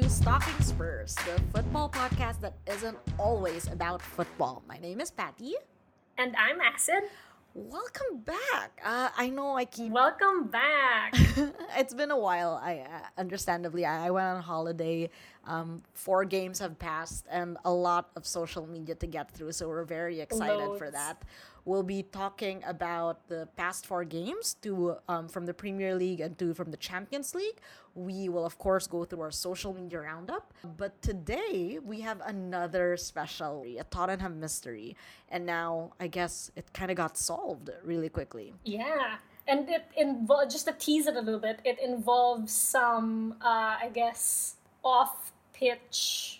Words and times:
to 0.00 0.08
Stalking 0.08 0.60
Spurs, 0.60 1.16
the 1.16 1.42
football 1.52 1.88
podcast 1.88 2.40
that 2.40 2.54
isn't 2.68 2.96
always 3.18 3.66
about 3.66 4.00
football. 4.00 4.62
My 4.68 4.78
name 4.78 5.00
is 5.00 5.10
Patty. 5.10 5.54
And 6.16 6.36
I'm 6.36 6.60
Acid. 6.60 7.02
Welcome 7.52 8.18
back. 8.18 8.80
Uh, 8.84 9.08
I 9.16 9.30
know 9.30 9.56
I 9.56 9.64
keep. 9.64 9.90
Welcome 9.90 10.46
back. 10.46 11.14
it's 11.76 11.94
been 11.94 12.12
a 12.12 12.18
while. 12.18 12.60
I 12.62 12.80
uh, 12.80 13.00
understandably 13.20 13.84
I, 13.84 14.06
I 14.06 14.10
went 14.10 14.26
on 14.28 14.40
holiday. 14.40 15.10
Um, 15.44 15.82
four 15.94 16.24
games 16.24 16.60
have 16.60 16.78
passed 16.78 17.26
and 17.28 17.56
a 17.64 17.72
lot 17.72 18.10
of 18.14 18.24
social 18.24 18.68
media 18.68 18.94
to 18.94 19.06
get 19.08 19.32
through, 19.32 19.50
so 19.50 19.66
we're 19.66 19.82
very 19.82 20.20
excited 20.20 20.78
for 20.78 20.92
that. 20.92 21.22
We'll 21.64 21.82
be 21.82 22.02
talking 22.02 22.62
about 22.66 23.28
the 23.28 23.48
past 23.56 23.86
four 23.86 24.04
games, 24.04 24.54
two 24.60 24.96
um, 25.08 25.28
from 25.28 25.46
the 25.46 25.54
Premier 25.54 25.94
League 25.94 26.20
and 26.20 26.38
two 26.38 26.54
from 26.54 26.70
the 26.70 26.76
Champions 26.76 27.34
League. 27.34 27.60
We 27.94 28.28
will, 28.28 28.46
of 28.46 28.58
course, 28.58 28.86
go 28.86 29.04
through 29.04 29.22
our 29.22 29.30
social 29.30 29.74
media 29.74 30.00
roundup. 30.00 30.54
But 30.76 31.00
today, 31.02 31.78
we 31.84 32.00
have 32.00 32.20
another 32.24 32.96
special, 32.96 33.64
a 33.66 33.84
Tottenham 33.84 34.40
mystery. 34.40 34.96
And 35.28 35.44
now, 35.44 35.92
I 36.00 36.06
guess 36.06 36.50
it 36.56 36.72
kind 36.72 36.90
of 36.90 36.96
got 36.96 37.16
solved 37.16 37.70
really 37.84 38.08
quickly. 38.08 38.54
yeah. 38.64 39.16
And 39.50 39.66
it 39.70 39.86
involves, 39.96 40.52
just 40.52 40.66
to 40.66 40.74
tease 40.74 41.06
it 41.06 41.16
a 41.16 41.20
little 41.22 41.40
bit, 41.40 41.60
it 41.64 41.78
involves 41.82 42.52
some, 42.52 43.34
uh, 43.40 43.78
I 43.80 43.90
guess, 43.94 44.56
off 44.84 45.32
pitch 45.54 46.37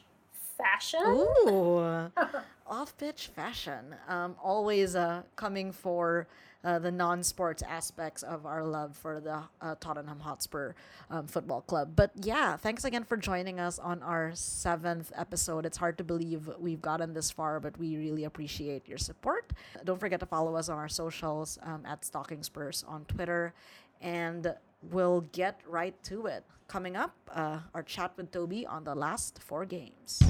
fashion. 0.59 1.01
Ooh, 1.07 2.11
off 2.66 2.97
pitch 2.99 3.29
fashion. 3.35 3.95
Um, 4.09 4.37
always 4.43 4.95
uh, 4.95 5.23
coming 5.37 5.73
for 5.73 6.27
uh, 6.65 6.79
the 6.79 6.91
non 6.91 7.23
sports 7.23 7.62
aspects 7.62 8.23
of 8.23 8.45
our 8.45 8.65
love 8.65 8.97
for 8.97 9.21
the 9.21 9.43
uh, 9.61 9.75
Tottenham 9.80 10.21
Hotspur 10.21 10.74
um, 11.10 11.27
Football 11.27 11.63
Club. 11.63 11.93
But 11.95 12.10
yeah, 12.16 12.57
thanks 12.57 12.85
again 12.85 13.05
for 13.05 13.16
joining 13.16 13.60
us 13.60 13.79
on 13.79 14.02
our 14.02 14.32
seventh 14.35 15.13
episode. 15.16 15.65
It's 15.65 15.77
hard 15.77 15.99
to 15.99 16.05
believe 16.05 16.51
we've 16.59 16.82
gotten 16.82 17.15
this 17.15 17.30
far, 17.30 17.60
but 17.60 17.79
we 17.79 17.97
really 17.97 18.25
appreciate 18.25 18.88
your 18.88 18.99
support. 18.99 19.52
Don't 19.85 20.01
forget 20.01 20.21
to 20.21 20.27
follow 20.27 20.57
us 20.57 20.69
on 20.69 20.79
our 20.79 20.88
socials 20.88 21.59
um, 21.63 21.85
at 21.87 22.04
Stalking 22.04 22.43
Spurs 22.43 22.85
on 22.88 23.04
Twitter. 23.04 23.54
And 24.01 24.54
we'll 24.91 25.23
get 25.32 25.60
right 25.66 26.01
to 26.04 26.27
it. 26.27 26.45
Coming 26.66 26.97
up, 26.97 27.15
uh, 27.32 27.60
our 27.73 27.82
chat 27.82 28.13
with 28.16 28.30
Toby 28.30 28.66
on 28.66 28.85
the 28.85 28.95
last 28.95 29.41
four 29.43 29.65
games. 29.65 30.23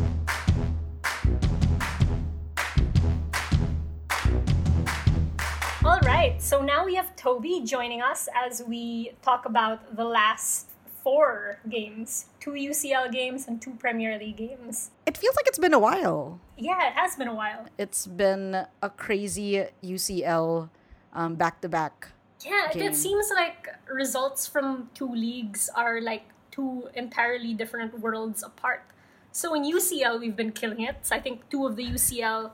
All 5.84 6.00
right. 6.00 6.42
So 6.42 6.60
now 6.60 6.84
we 6.84 6.96
have 6.96 7.14
Toby 7.14 7.62
joining 7.64 8.02
us 8.02 8.28
as 8.34 8.62
we 8.66 9.12
talk 9.22 9.46
about 9.46 9.94
the 9.94 10.04
last 10.04 10.70
four 11.04 11.60
games 11.70 12.26
two 12.40 12.50
UCL 12.50 13.12
games 13.12 13.46
and 13.46 13.62
two 13.62 13.70
Premier 13.78 14.18
League 14.18 14.36
games. 14.36 14.90
It 15.06 15.16
feels 15.16 15.36
like 15.36 15.46
it's 15.46 15.58
been 15.58 15.74
a 15.74 15.78
while. 15.78 16.40
Yeah, 16.56 16.88
it 16.88 16.94
has 16.94 17.14
been 17.14 17.28
a 17.28 17.34
while. 17.34 17.66
It's 17.78 18.06
been 18.08 18.66
a 18.82 18.90
crazy 18.90 19.66
UCL 19.84 20.68
um, 21.12 21.34
back-to-back. 21.36 22.08
Yeah, 22.44 22.72
game. 22.72 22.82
it 22.82 22.96
seems 22.96 23.30
like 23.34 23.68
results 23.92 24.46
from 24.46 24.90
two 24.94 25.12
leagues 25.12 25.70
are 25.76 26.00
like 26.00 26.24
two 26.50 26.88
entirely 26.94 27.54
different 27.54 28.00
worlds 28.00 28.42
apart. 28.42 28.82
So 29.30 29.54
in 29.54 29.62
UCL, 29.62 30.18
we've 30.18 30.36
been 30.36 30.52
killing 30.52 30.80
it. 30.80 30.96
So 31.02 31.14
I 31.14 31.20
think 31.20 31.48
two 31.50 31.66
of 31.66 31.76
the 31.76 31.84
UCL, 31.84 32.50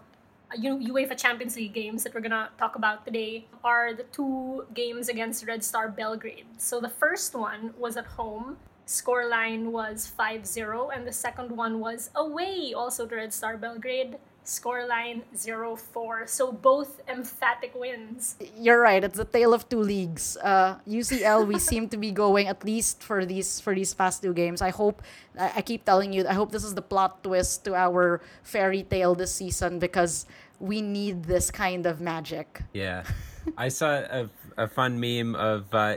uh, 0.50 0.56
U- 0.59 0.92
UEFA 0.95 1.17
Champions 1.17 1.56
League 1.56 1.73
games 1.73 2.03
that 2.05 2.14
we're 2.14 2.20
gonna 2.20 2.50
talk 2.59 2.77
about 2.77 3.05
today 3.05 3.47
are 3.62 3.95
the 3.95 4.05
two 4.05 4.67
games 4.75 5.09
against 5.09 5.47
Red 5.47 5.64
Star 5.64 5.89
Belgrade. 5.89 6.47
So 6.59 6.81
the 6.81 6.89
first 6.89 7.34
one 7.34 7.75
was 7.78 7.97
at 7.97 8.06
home. 8.06 8.56
Scoreline 8.86 9.73
was 9.73 10.11
5-0 10.19 10.91
and 10.95 11.06
the 11.06 11.12
second 11.12 11.51
one 11.57 11.80
was 11.80 12.11
away 12.14 12.74
also 12.77 13.07
to 13.07 13.14
Red 13.17 13.33
Star 13.33 13.57
Belgrade. 13.57 14.19
Scoreline 14.45 15.23
0-4. 15.35 16.29
So 16.29 16.53
both 16.53 17.01
emphatic 17.09 17.75
wins. 17.75 18.37
You're 18.59 18.81
right. 18.81 19.03
It's 19.03 19.19
a 19.19 19.25
tale 19.25 19.55
of 19.55 19.69
two 19.69 19.81
leagues. 19.81 20.37
Uh, 20.37 20.77
UCL, 20.87 21.47
we 21.47 21.59
seem 21.71 21.89
to 21.89 21.97
be 21.97 22.13
going 22.13 22.47
at 22.47 22.65
least 22.65 23.03
for 23.03 23.25
these 23.25 23.61
for 23.61 23.75
these 23.75 23.95
past 23.95 24.23
two 24.23 24.35
games. 24.35 24.61
I 24.61 24.71
hope. 24.71 25.03
I 25.39 25.53
I 25.57 25.63
keep 25.63 25.85
telling 25.85 26.13
you. 26.13 26.29
I 26.29 26.35
hope 26.35 26.53
this 26.53 26.65
is 26.65 26.75
the 26.75 26.83
plot 26.83 27.25
twist 27.25 27.65
to 27.65 27.75
our 27.75 28.21
fairy 28.43 28.83
tale 28.83 29.15
this 29.15 29.33
season 29.33 29.79
because 29.79 30.27
we 30.61 30.83
need 30.83 31.25
this 31.25 31.51
kind 31.51 31.87
of 31.87 32.01
magic. 32.01 32.63
Yeah. 32.73 33.05
I 33.59 33.69
saw 33.69 33.91
a, 33.91 34.31
a 34.57 34.69
fun 34.69 34.99
meme 34.99 35.35
of, 35.35 35.73
uh, 35.75 35.97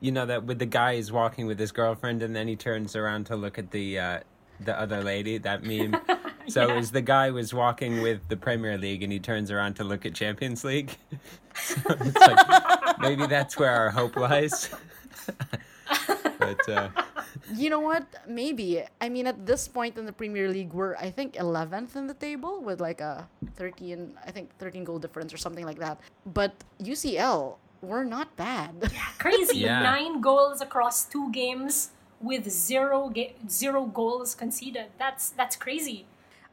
you 0.00 0.12
know, 0.12 0.26
that 0.26 0.44
with 0.44 0.58
the 0.58 0.66
guy 0.66 0.96
who's 0.96 1.10
walking 1.10 1.46
with 1.46 1.58
his 1.58 1.72
girlfriend 1.72 2.22
and 2.22 2.34
then 2.34 2.46
he 2.48 2.56
turns 2.56 2.94
around 2.94 3.26
to 3.26 3.36
look 3.36 3.58
at 3.58 3.70
the 3.70 3.98
uh, 3.98 4.20
the 4.60 4.78
other 4.78 5.02
lady, 5.02 5.38
that 5.38 5.62
meme. 5.62 5.96
So 6.48 6.66
Yeah. 6.66 6.72
it 6.74 6.76
was 6.76 6.90
the 6.92 7.02
guy 7.02 7.30
was 7.30 7.52
walking 7.52 8.02
with 8.02 8.28
the 8.28 8.36
Premier 8.36 8.78
League 8.78 9.02
and 9.02 9.12
he 9.12 9.18
turns 9.18 9.50
around 9.50 9.74
to 9.76 9.84
look 9.84 10.06
at 10.06 10.14
Champions 10.14 10.64
League. 10.64 10.96
so 11.54 11.80
it's 12.00 12.16
like, 12.16 12.98
maybe 13.00 13.26
that's 13.26 13.58
where 13.58 13.70
our 13.72 13.90
hope 13.90 14.16
lies. 14.16 14.70
but 16.38 16.68
uh, 16.68 16.88
You 17.54 17.70
know 17.70 17.80
what? 17.80 18.06
Maybe. 18.28 18.82
I 19.00 19.08
mean, 19.08 19.26
at 19.26 19.46
this 19.46 19.68
point 19.68 19.98
in 19.98 20.06
the 20.06 20.12
Premier 20.12 20.48
League, 20.50 20.72
we're 20.72 20.96
I 20.96 21.10
think 21.10 21.34
11th 21.34 21.96
in 21.96 22.06
the 22.06 22.14
table 22.14 22.60
with 22.62 22.80
like 22.80 23.00
a 23.00 23.28
13, 23.56 24.14
I 24.26 24.30
think 24.30 24.50
13 24.58 24.84
goal 24.84 24.98
difference 24.98 25.32
or 25.32 25.36
something 25.38 25.64
like 25.64 25.78
that. 25.78 26.00
But 26.26 26.52
UCL, 26.82 27.56
we're 27.82 28.04
not 28.04 28.36
bad. 28.36 28.90
crazy 29.18 29.58
Yeah. 29.58 29.82
nine 29.82 30.20
goals 30.20 30.60
across 30.60 31.04
two 31.04 31.30
games 31.32 31.90
with 32.20 32.48
zero 32.48 33.10
ga- 33.12 33.34
zero 33.46 33.84
goals 33.84 34.34
conceded 34.34 34.86
that's 34.98 35.28
that's 35.36 35.54
crazy 35.54 36.06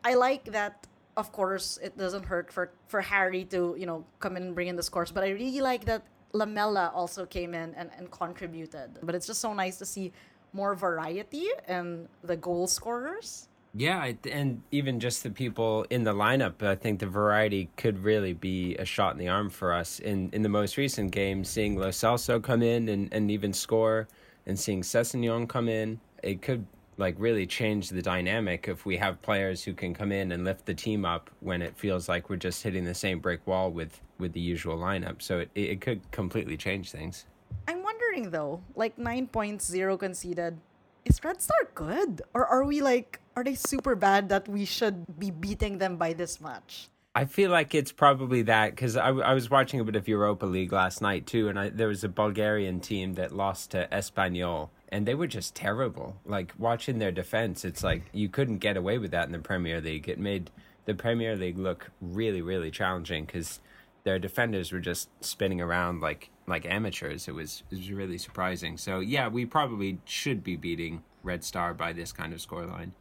I 0.04 0.16
like 0.16 0.46
that. 0.46 0.88
Of 1.16 1.32
course, 1.32 1.78
it 1.82 1.98
doesn't 1.98 2.26
hurt 2.26 2.52
for 2.52 2.72
for 2.88 3.02
Harry 3.02 3.46
to 3.46 3.76
you 3.78 3.86
know 3.86 4.04
come 4.20 4.36
in 4.38 4.44
and 4.44 4.56
bring 4.56 4.68
in 4.68 4.76
the 4.76 4.84
scores, 4.84 5.12
but 5.12 5.24
I 5.24 5.30
really 5.30 5.62
like 5.62 5.86
that 5.86 6.04
Lamela 6.34 6.92
also 6.94 7.26
came 7.26 7.54
in 7.54 7.74
and, 7.76 7.90
and 7.98 8.10
contributed. 8.10 9.00
But 9.04 9.16
it's 9.16 9.28
just 9.28 9.40
so 9.40 9.54
nice 9.54 9.78
to 9.78 9.86
see 9.86 10.12
more 10.54 10.76
variety 10.76 11.48
in 11.68 12.08
the 12.24 12.36
goal 12.36 12.68
scorers. 12.68 13.48
Yeah, 13.76 14.12
and 14.30 14.62
even 14.72 15.00
just 15.00 15.24
the 15.24 15.32
people 15.32 15.86
in 15.90 16.04
the 16.04 16.14
lineup, 16.14 16.62
I 16.62 16.76
think 16.76 17.00
the 17.00 17.08
variety 17.08 17.70
could 17.76 18.04
really 18.04 18.34
be 18.34 18.76
a 18.76 18.86
shot 18.86 19.14
in 19.14 19.18
the 19.18 19.30
arm 19.30 19.50
for 19.50 19.74
us. 19.74 20.00
In 20.00 20.30
in 20.32 20.44
the 20.44 20.50
most 20.50 20.78
recent 20.78 21.12
game, 21.12 21.44
seeing 21.44 21.76
Lo 21.78 21.90
Celso 21.90 22.42
come 22.42 22.62
in 22.62 22.90
and, 22.90 23.12
and 23.12 23.32
even 23.32 23.52
score, 23.52 24.08
and 24.46 24.60
seeing 24.60 24.84
Sessegnon 24.84 25.48
come 25.48 25.68
in, 25.68 26.00
it 26.22 26.42
could 26.42 26.68
like 26.98 27.16
really 27.18 27.46
change 27.46 27.90
the 27.90 28.02
dynamic 28.02 28.68
if 28.68 28.86
we 28.86 28.98
have 28.98 29.22
players 29.22 29.64
who 29.64 29.74
can 29.74 29.94
come 29.94 30.12
in 30.12 30.32
and 30.32 30.44
lift 30.44 30.66
the 30.66 30.74
team 30.74 31.06
up 31.06 31.30
when 31.40 31.62
it 31.62 31.78
feels 31.78 32.08
like 32.08 32.30
we're 32.30 32.36
just 32.36 32.64
hitting 32.64 32.86
the 32.86 32.94
same 32.94 33.20
brick 33.20 33.46
wall 33.46 33.72
with 33.72 34.02
with 34.20 34.34
the 34.34 34.40
usual 34.40 34.78
lineup. 34.78 35.22
So 35.22 35.40
it 35.40 35.50
it 35.56 35.82
could 35.82 36.12
completely 36.12 36.58
change 36.58 36.92
things. 36.92 37.26
I'm 37.68 37.84
wondering 37.84 38.32
though, 38.32 38.62
like 38.76 38.98
nine 38.98 39.28
points, 39.28 39.66
zero 39.66 39.98
conceded. 39.98 40.60
Is 41.06 41.22
Red 41.24 41.42
Star 41.42 41.68
good, 41.76 42.22
or 42.34 42.46
are 42.46 42.64
we 42.64 42.82
like 42.82 43.20
are 43.36 43.44
they 43.44 43.56
super 43.56 43.96
bad 43.96 44.30
that 44.30 44.48
we 44.48 44.66
should 44.66 45.20
be 45.20 45.32
beating 45.32 45.78
them 45.78 45.98
by 45.98 46.14
this 46.14 46.40
much? 46.40 46.90
I 47.16 47.26
feel 47.26 47.52
like 47.52 47.76
it's 47.76 47.92
probably 47.92 48.42
that 48.44 48.72
because 48.72 48.98
I, 48.98 49.10
I 49.10 49.34
was 49.36 49.50
watching 49.50 49.80
a 49.80 49.84
bit 49.84 49.96
of 49.96 50.08
Europa 50.08 50.48
League 50.48 50.72
last 50.72 51.02
night 51.02 51.28
too, 51.28 51.48
and 51.48 51.60
I, 51.60 51.70
there 51.70 51.88
was 51.88 52.04
a 52.04 52.10
Bulgarian 52.10 52.80
team 52.80 53.14
that 53.16 53.32
lost 53.32 53.72
to 53.72 53.88
Espanyol, 53.92 54.70
and 54.94 55.08
they 55.08 55.16
were 55.16 55.28
just 55.28 55.56
terrible. 55.56 56.16
Like 56.24 56.54
watching 56.58 57.00
their 57.00 57.12
defense, 57.12 57.66
it's 57.66 57.84
like 57.84 58.04
you 58.14 58.30
couldn't 58.30 58.60
get 58.60 58.78
away 58.78 59.00
with 59.00 59.12
that 59.12 59.26
in 59.26 59.32
the 59.32 59.40
Premier 59.40 59.82
League. 59.82 60.08
It 60.08 60.20
made 60.20 60.52
the 60.86 60.94
Premier 60.94 61.36
League 61.36 61.58
look 61.58 61.90
really, 62.00 62.42
really 62.42 62.70
challenging 62.72 63.26
because 63.26 63.60
their 64.04 64.20
defenders 64.20 64.72
were 64.72 64.80
just 64.80 65.10
spinning 65.22 65.60
around 65.62 66.02
like 66.02 66.30
like 66.48 66.66
amateurs. 66.66 67.28
It 67.28 67.34
was 67.34 67.64
it 67.72 67.76
was 67.78 67.92
really 67.92 68.20
surprising. 68.20 68.78
So 68.78 69.00
yeah, 69.00 69.28
we 69.28 69.46
probably 69.46 69.98
should 70.06 70.44
be 70.44 70.56
beating 70.56 71.04
Red 71.24 71.44
Star 71.44 71.74
by 71.74 71.92
this 71.94 72.12
kind 72.12 72.32
of 72.34 72.40
scoreline. 72.40 72.92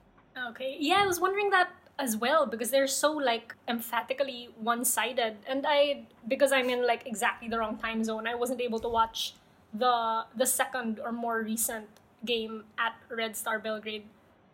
okay 0.50 0.76
yeah 0.80 1.00
i 1.04 1.06
was 1.06 1.20
wondering 1.20 1.50
that 1.50 1.68
as 1.98 2.16
well 2.16 2.46
because 2.46 2.70
they're 2.70 2.86
so 2.86 3.12
like 3.12 3.54
emphatically 3.68 4.48
one-sided 4.70 5.36
and 5.46 5.66
i 5.68 6.04
because 6.26 6.52
i'm 6.52 6.70
in 6.70 6.86
like 6.86 7.06
exactly 7.06 7.48
the 7.48 7.58
wrong 7.58 7.76
time 7.76 8.02
zone 8.02 8.26
i 8.26 8.34
wasn't 8.34 8.60
able 8.60 8.80
to 8.80 8.88
watch 8.88 9.34
the 9.74 10.24
the 10.36 10.46
second 10.46 11.00
or 11.00 11.12
more 11.12 11.42
recent 11.42 11.86
game 12.24 12.64
at 12.78 12.94
red 13.10 13.36
star 13.36 13.58
belgrade 13.58 14.04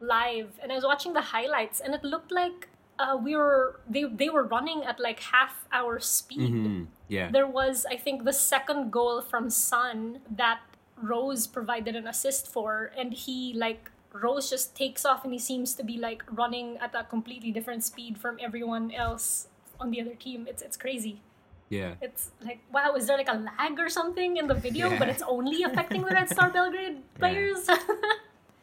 live 0.00 0.58
and 0.62 0.70
i 0.70 0.74
was 0.74 0.84
watching 0.84 1.12
the 1.12 1.20
highlights 1.20 1.80
and 1.80 1.94
it 1.94 2.04
looked 2.04 2.30
like 2.30 2.68
uh, 2.98 3.16
we 3.16 3.36
were 3.36 3.80
they, 3.88 4.04
they 4.04 4.28
were 4.28 4.42
running 4.42 4.82
at 4.82 4.98
like 4.98 5.20
half 5.20 5.68
our 5.70 6.00
speed. 6.00 6.52
Mm, 6.52 6.86
yeah. 7.08 7.30
there 7.30 7.46
was 7.46 7.86
i 7.90 7.96
think 7.96 8.24
the 8.24 8.32
second 8.32 8.90
goal 8.90 9.20
from 9.20 9.50
sun 9.50 10.20
that 10.30 10.60
rose 10.96 11.46
provided 11.46 11.94
an 11.94 12.06
assist 12.06 12.48
for 12.48 12.90
and 12.96 13.12
he 13.12 13.52
like 13.54 13.90
rose 14.12 14.50
just 14.50 14.74
takes 14.74 15.04
off 15.04 15.24
and 15.24 15.32
he 15.32 15.38
seems 15.38 15.74
to 15.74 15.84
be 15.84 15.96
like 15.96 16.22
running 16.30 16.76
at 16.78 16.94
a 16.94 17.04
completely 17.04 17.52
different 17.52 17.84
speed 17.84 18.18
from 18.18 18.36
everyone 18.40 18.90
else 18.90 19.48
on 19.80 19.90
the 19.90 20.00
other 20.00 20.14
team. 20.14 20.46
It's 20.48 20.62
it's 20.62 20.76
crazy 20.76 21.20
Yeah. 21.70 21.94
it's 22.00 22.30
like 22.42 22.60
wow 22.72 22.94
is 22.94 23.06
there 23.06 23.16
like 23.16 23.28
a 23.28 23.34
lag 23.36 23.78
or 23.78 23.88
something 23.88 24.38
in 24.38 24.46
the 24.46 24.54
video 24.54 24.96
but 24.98 25.08
it's 25.08 25.22
only 25.22 25.62
affecting 25.64 26.02
the 26.02 26.10
red 26.10 26.28
star 26.28 26.50
belgrade 26.50 26.98
players 27.18 27.68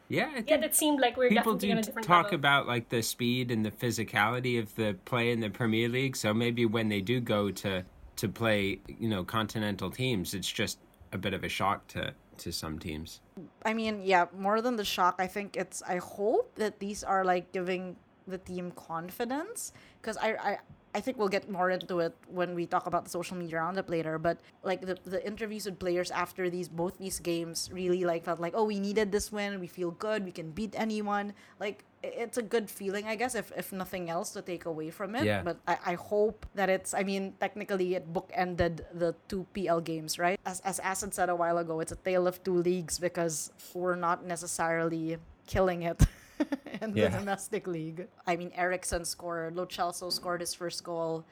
Yeah, 0.08 0.28
I 0.30 0.34
think 0.34 0.50
Yeah, 0.50 0.58
that 0.58 0.76
seemed 0.76 1.00
like 1.00 1.16
we 1.16 1.26
are 1.26 1.28
people 1.30 1.54
definitely 1.54 1.68
do 1.68 1.76
on 1.76 1.82
different 1.82 2.06
talk 2.06 2.24
level. 2.26 2.36
about 2.36 2.66
like 2.66 2.88
the 2.90 3.02
speed 3.02 3.50
and 3.50 3.64
the 3.64 3.70
physicality 3.72 4.58
of 4.58 4.74
the 4.76 4.96
play 5.04 5.32
in 5.32 5.40
the 5.40 5.50
Premier 5.50 5.88
League. 5.88 6.16
So 6.16 6.32
maybe 6.32 6.64
when 6.64 6.88
they 6.88 7.00
do 7.00 7.20
go 7.20 7.50
to 7.50 7.84
to 8.16 8.28
play, 8.28 8.80
you 8.86 9.08
know, 9.08 9.24
continental 9.24 9.90
teams, 9.90 10.32
it's 10.32 10.50
just 10.50 10.78
a 11.12 11.18
bit 11.18 11.34
of 11.34 11.42
a 11.44 11.48
shock 11.48 11.86
to 11.88 12.14
to 12.38 12.52
some 12.52 12.78
teams. 12.78 13.20
I 13.64 13.74
mean, 13.74 14.00
yeah, 14.04 14.26
more 14.36 14.60
than 14.60 14.76
the 14.76 14.84
shock, 14.84 15.16
I 15.18 15.26
think 15.26 15.56
it's. 15.56 15.82
I 15.82 15.96
hope 15.96 16.54
that 16.56 16.78
these 16.78 17.02
are 17.02 17.24
like 17.24 17.50
giving 17.52 17.96
the 18.28 18.38
team 18.38 18.72
confidence 18.72 19.72
because 20.00 20.16
I, 20.16 20.34
I, 20.34 20.58
I 20.96 21.00
think 21.04 21.18
we'll 21.18 21.28
get 21.28 21.50
more 21.50 21.68
into 21.68 22.00
it 22.00 22.16
when 22.32 22.54
we 22.54 22.64
talk 22.64 22.86
about 22.86 23.04
the 23.04 23.10
social 23.10 23.36
media 23.36 23.60
roundup 23.60 23.90
later. 23.92 24.16
But 24.16 24.40
like 24.64 24.80
the 24.80 24.96
the 25.04 25.20
interviews 25.20 25.68
with 25.68 25.78
players 25.78 26.10
after 26.10 26.48
these 26.48 26.72
both 26.72 26.96
these 26.96 27.20
games 27.20 27.68
really 27.70 28.08
like 28.08 28.24
felt 28.24 28.40
like 28.40 28.56
oh 28.56 28.64
we 28.64 28.80
needed 28.80 29.12
this 29.12 29.28
win, 29.30 29.60
we 29.60 29.68
feel 29.68 29.92
good, 29.92 30.24
we 30.24 30.32
can 30.32 30.56
beat 30.56 30.72
anyone. 30.72 31.36
Like 31.60 31.84
it's 32.02 32.38
a 32.38 32.42
good 32.42 32.72
feeling, 32.72 33.04
I 33.04 33.14
guess, 33.20 33.36
if 33.36 33.52
if 33.52 33.76
nothing 33.76 34.08
else 34.08 34.32
to 34.32 34.40
take 34.40 34.64
away 34.64 34.88
from 34.88 35.12
it. 35.12 35.28
Yeah. 35.28 35.44
But 35.44 35.60
I, 35.68 35.76
I 35.92 35.94
hope 36.00 36.46
that 36.56 36.72
it's. 36.72 36.94
I 36.94 37.04
mean, 37.04 37.34
technically, 37.44 37.94
it 37.94 38.08
bookended 38.16 38.80
the 38.96 39.12
two 39.28 39.44
PL 39.52 39.84
games, 39.84 40.16
right? 40.18 40.40
As 40.48 40.64
as 40.64 40.80
Acid 40.80 41.12
said 41.12 41.28
a 41.28 41.36
while 41.36 41.58
ago, 41.58 41.80
it's 41.84 41.92
a 41.92 42.00
tale 42.00 42.24
of 42.24 42.40
two 42.40 42.56
leagues 42.56 42.96
because 42.98 43.52
we're 43.76 44.00
not 44.00 44.24
necessarily 44.24 45.20
killing 45.46 45.82
it 45.82 46.00
in 46.82 46.92
the 46.92 47.08
domestic 47.08 47.66
league. 47.66 48.08
I 48.26 48.36
mean, 48.36 48.50
Eriksen 48.54 49.04
scored, 49.04 49.56
Lo 49.56 49.66
Celso 49.66 50.12
scored 50.12 50.40
his 50.40 50.54
first 50.54 50.84
goal. 50.84 51.24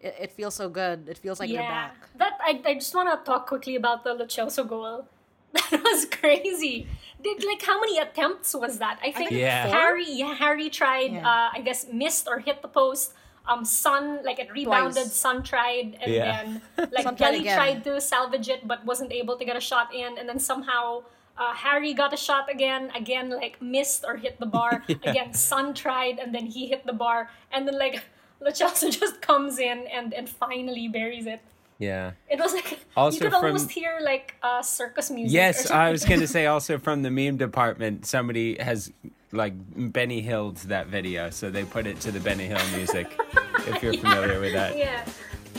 It, 0.00 0.14
it 0.20 0.32
feels 0.32 0.54
so 0.54 0.68
good. 0.68 1.08
It 1.08 1.18
feels 1.18 1.40
like 1.40 1.48
they're 1.50 1.62
yeah, 1.62 1.88
back. 1.88 2.08
that 2.16 2.38
I, 2.40 2.60
I 2.64 2.74
just 2.74 2.94
want 2.94 3.08
to 3.10 3.24
talk 3.30 3.46
quickly 3.46 3.76
about 3.76 4.04
the 4.04 4.14
Lo 4.14 4.26
Celso 4.26 4.66
goal. 4.68 5.06
That 5.70 5.82
was 5.82 6.06
crazy. 6.06 6.86
Did 7.22 7.44
like 7.44 7.62
how 7.62 7.78
many 7.78 7.98
attempts 7.98 8.54
was 8.54 8.78
that? 8.78 8.98
I 9.02 9.12
think 9.12 9.28
think 9.30 9.32
Yeah. 9.32 9.68
Harry, 9.68 10.06
yeah, 10.08 10.34
Harry 10.34 10.70
tried. 10.70 11.12
Yeah. 11.12 11.28
Uh, 11.28 11.50
I 11.52 11.60
guess 11.62 11.86
missed 11.92 12.26
or 12.26 12.38
hit 12.38 12.62
the 12.62 12.68
post. 12.68 13.12
Um, 13.46 13.64
Sun 13.64 14.24
like 14.24 14.38
it 14.38 14.50
rebounded. 14.52 14.94
Twice. 14.94 15.12
Sun 15.12 15.42
tried, 15.42 15.98
and 16.00 16.12
Yeah. 16.12 16.44
then 16.44 16.62
like 16.92 17.04
Sun 17.04 17.16
tried 17.16 17.44
tried 17.44 17.84
to 17.84 18.00
salvage 18.00 18.48
it, 18.48 18.66
but 18.66 18.84
wasn't 18.84 19.12
able 19.12 19.36
to 19.36 19.44
get 19.44 19.56
a 19.56 19.60
shot 19.60 19.94
in. 19.94 20.16
And 20.18 20.28
then 20.28 20.38
somehow 20.38 21.02
uh, 21.38 21.54
Harry 21.54 21.94
got 21.94 22.12
a 22.12 22.16
shot 22.16 22.50
again. 22.50 22.90
Again, 22.94 23.30
like 23.30 23.60
missed 23.62 24.04
or 24.06 24.16
hit 24.16 24.38
the 24.38 24.46
bar. 24.46 24.84
Again, 24.88 25.32
Sun 25.34 25.74
tried, 25.74 26.18
and 26.18 26.34
then 26.34 26.46
he 26.46 26.66
hit 26.68 26.84
the 26.86 26.92
bar. 26.92 27.30
And 27.52 27.66
then 27.66 27.78
like 27.78 28.02
Lo 28.40 28.50
Celso 28.50 28.90
just 29.00 29.20
comes 29.22 29.58
in 29.58 29.86
and 29.88 30.12
and 30.14 30.28
finally 30.28 30.88
buries 30.88 31.26
it. 31.26 31.40
Yeah. 31.78 32.12
It 32.30 32.38
was 32.38 32.52
like 32.52 32.78
Also 32.96 33.16
you 33.16 33.20
could 33.22 33.32
from- 33.32 33.44
almost 33.46 33.70
hear 33.72 33.98
like 34.02 34.34
uh, 34.42 34.62
circus 34.62 35.10
music. 35.10 35.34
Yes, 35.34 35.70
I 35.70 35.90
was 35.90 36.04
going 36.04 36.20
to 36.20 36.28
say 36.28 36.46
also 36.46 36.78
from 36.78 37.02
the 37.02 37.10
meme 37.10 37.38
department, 37.38 38.06
somebody 38.06 38.56
has 38.60 38.92
like 39.32 39.54
Benny 39.92 40.20
Hilled 40.20 40.58
that 40.68 40.86
video, 40.88 41.30
so 41.30 41.50
they 41.50 41.64
put 41.64 41.86
it 41.86 41.98
to 42.00 42.12
the 42.12 42.20
Benny 42.20 42.46
Hill 42.46 42.60
music. 42.76 43.18
if 43.66 43.82
you're 43.82 43.94
familiar 43.94 44.38
with 44.38 44.52
that, 44.52 44.76
Yeah. 44.78 45.04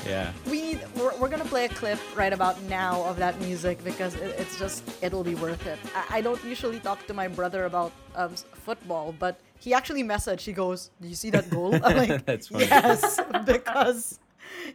Yeah. 0.05 0.31
We 0.49 0.79
we're, 0.95 1.15
we're 1.17 1.29
gonna 1.29 1.45
play 1.45 1.65
a 1.65 1.69
clip 1.69 1.99
right 2.15 2.33
about 2.33 2.61
now 2.63 3.03
of 3.03 3.17
that 3.17 3.39
music 3.41 3.83
because 3.83 4.15
it, 4.15 4.35
it's 4.37 4.57
just 4.59 4.83
it'll 5.03 5.23
be 5.23 5.35
worth 5.35 5.65
it. 5.65 5.79
I, 5.95 6.17
I 6.17 6.21
don't 6.21 6.43
usually 6.43 6.79
talk 6.79 7.05
to 7.07 7.13
my 7.13 7.27
brother 7.27 7.65
about 7.65 7.91
um, 8.15 8.35
football, 8.53 9.13
but 9.17 9.39
he 9.59 9.73
actually 9.73 10.03
messaged. 10.03 10.41
He 10.41 10.53
goes, 10.53 10.91
"Do 11.01 11.07
you 11.07 11.15
see 11.15 11.29
that 11.31 11.49
goal?" 11.49 11.75
I'm 11.83 11.97
like, 12.09 12.25
That's 12.25 12.47
funny. 12.47 12.65
"Yes," 12.65 13.19
because 13.45 14.19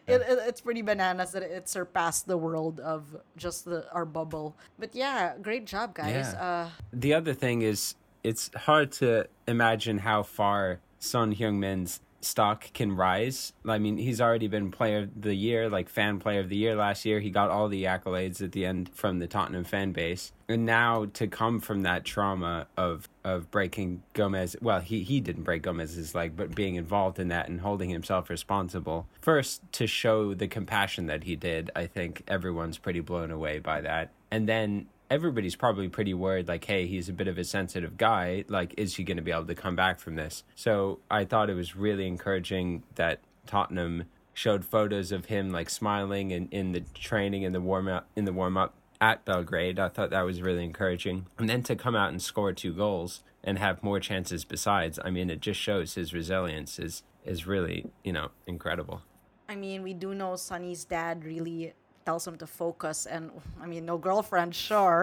it, 0.06 0.20
it, 0.22 0.38
it's 0.46 0.60
pretty 0.60 0.82
bananas 0.82 1.32
that 1.32 1.42
it 1.42 1.68
surpassed 1.68 2.26
the 2.26 2.36
world 2.36 2.80
of 2.80 3.04
just 3.36 3.64
the 3.64 3.90
our 3.92 4.04
bubble. 4.04 4.56
But 4.78 4.94
yeah, 4.94 5.34
great 5.40 5.66
job, 5.66 5.94
guys. 5.94 6.32
Yeah. 6.32 6.42
Uh, 6.42 6.68
The 6.92 7.14
other 7.14 7.34
thing 7.34 7.62
is, 7.62 7.94
it's 8.24 8.50
hard 8.54 8.92
to 8.92 9.26
imagine 9.46 9.98
how 9.98 10.22
far 10.22 10.80
Son 10.98 11.34
Heung-min's 11.34 12.00
stock 12.20 12.72
can 12.72 12.96
rise. 12.96 13.52
I 13.66 13.78
mean, 13.78 13.96
he's 13.96 14.20
already 14.20 14.48
been 14.48 14.70
player 14.70 15.00
of 15.00 15.22
the 15.22 15.34
year, 15.34 15.68
like 15.68 15.88
fan 15.88 16.18
player 16.18 16.40
of 16.40 16.48
the 16.48 16.56
year 16.56 16.74
last 16.74 17.04
year. 17.04 17.20
He 17.20 17.30
got 17.30 17.50
all 17.50 17.68
the 17.68 17.84
accolades 17.84 18.42
at 18.42 18.52
the 18.52 18.66
end 18.66 18.90
from 18.94 19.18
the 19.18 19.26
Tottenham 19.26 19.64
fan 19.64 19.92
base. 19.92 20.32
And 20.48 20.64
now 20.64 21.06
to 21.14 21.26
come 21.26 21.60
from 21.60 21.82
that 21.82 22.04
trauma 22.04 22.66
of 22.76 23.08
of 23.24 23.50
breaking 23.50 24.02
Gomez, 24.14 24.56
well, 24.62 24.80
he 24.80 25.02
he 25.02 25.20
didn't 25.20 25.42
break 25.42 25.62
Gomez's 25.62 26.14
leg, 26.14 26.36
but 26.36 26.54
being 26.54 26.76
involved 26.76 27.18
in 27.18 27.28
that 27.28 27.48
and 27.48 27.60
holding 27.60 27.90
himself 27.90 28.30
responsible. 28.30 29.06
First 29.20 29.60
to 29.72 29.86
show 29.86 30.34
the 30.34 30.48
compassion 30.48 31.06
that 31.06 31.24
he 31.24 31.36
did, 31.36 31.70
I 31.76 31.86
think 31.86 32.22
everyone's 32.26 32.78
pretty 32.78 33.00
blown 33.00 33.30
away 33.30 33.58
by 33.58 33.82
that. 33.82 34.10
And 34.30 34.48
then 34.48 34.86
everybody's 35.10 35.56
probably 35.56 35.88
pretty 35.88 36.14
worried 36.14 36.48
like 36.48 36.64
hey 36.64 36.86
he's 36.86 37.08
a 37.08 37.12
bit 37.12 37.28
of 37.28 37.38
a 37.38 37.44
sensitive 37.44 37.96
guy. 37.96 38.44
Like 38.48 38.74
is 38.76 38.96
he 38.96 39.04
going 39.04 39.16
to 39.16 39.22
be 39.22 39.32
able 39.32 39.46
to 39.46 39.54
come 39.54 39.76
back 39.76 39.98
from 40.00 40.16
this? 40.16 40.44
So 40.54 41.00
i 41.10 41.24
thought 41.24 41.50
it 41.50 41.54
was 41.54 41.76
really 41.76 42.06
encouraging 42.06 42.82
that 42.94 43.20
tottenham 43.46 44.04
showed 44.34 44.64
photos 44.64 45.10
of 45.10 45.26
him 45.26 45.50
like 45.50 45.68
smiling 45.68 46.32
and 46.32 46.52
in 46.52 46.72
the 46.72 46.80
training 46.94 47.44
and 47.44 47.54
the 47.54 47.60
warm 47.60 47.88
up 47.88 48.08
in 48.14 48.24
the 48.24 48.32
warm 48.32 48.56
up 48.56 48.74
at 49.00 49.24
belgrade. 49.24 49.78
I 49.78 49.88
thought 49.88 50.10
that 50.10 50.22
was 50.22 50.42
really 50.42 50.64
encouraging. 50.64 51.26
And 51.38 51.48
then 51.48 51.62
to 51.64 51.76
come 51.76 51.94
out 51.94 52.10
and 52.10 52.20
score 52.20 52.52
two 52.52 52.72
goals 52.72 53.22
and 53.44 53.58
have 53.58 53.82
more 53.82 54.00
chances 54.00 54.44
besides 54.44 54.98
i 55.04 55.10
mean 55.10 55.30
it 55.30 55.40
just 55.40 55.60
shows 55.60 55.94
his 55.94 56.12
resilience 56.12 56.78
is 56.78 57.02
is 57.24 57.46
really 57.46 57.90
you 58.02 58.12
know 58.12 58.30
incredible. 58.46 59.02
I 59.48 59.54
mean, 59.54 59.82
we 59.82 59.94
do 59.94 60.14
know 60.14 60.36
Sonny's 60.36 60.84
dad 60.84 61.24
really 61.24 61.72
tells 62.08 62.26
him 62.28 62.36
to 62.44 62.46
focus, 62.64 62.98
and 63.14 63.22
I 63.64 63.66
mean, 63.72 63.84
no 63.92 63.96
girlfriend, 64.08 64.50
sure. 64.68 65.02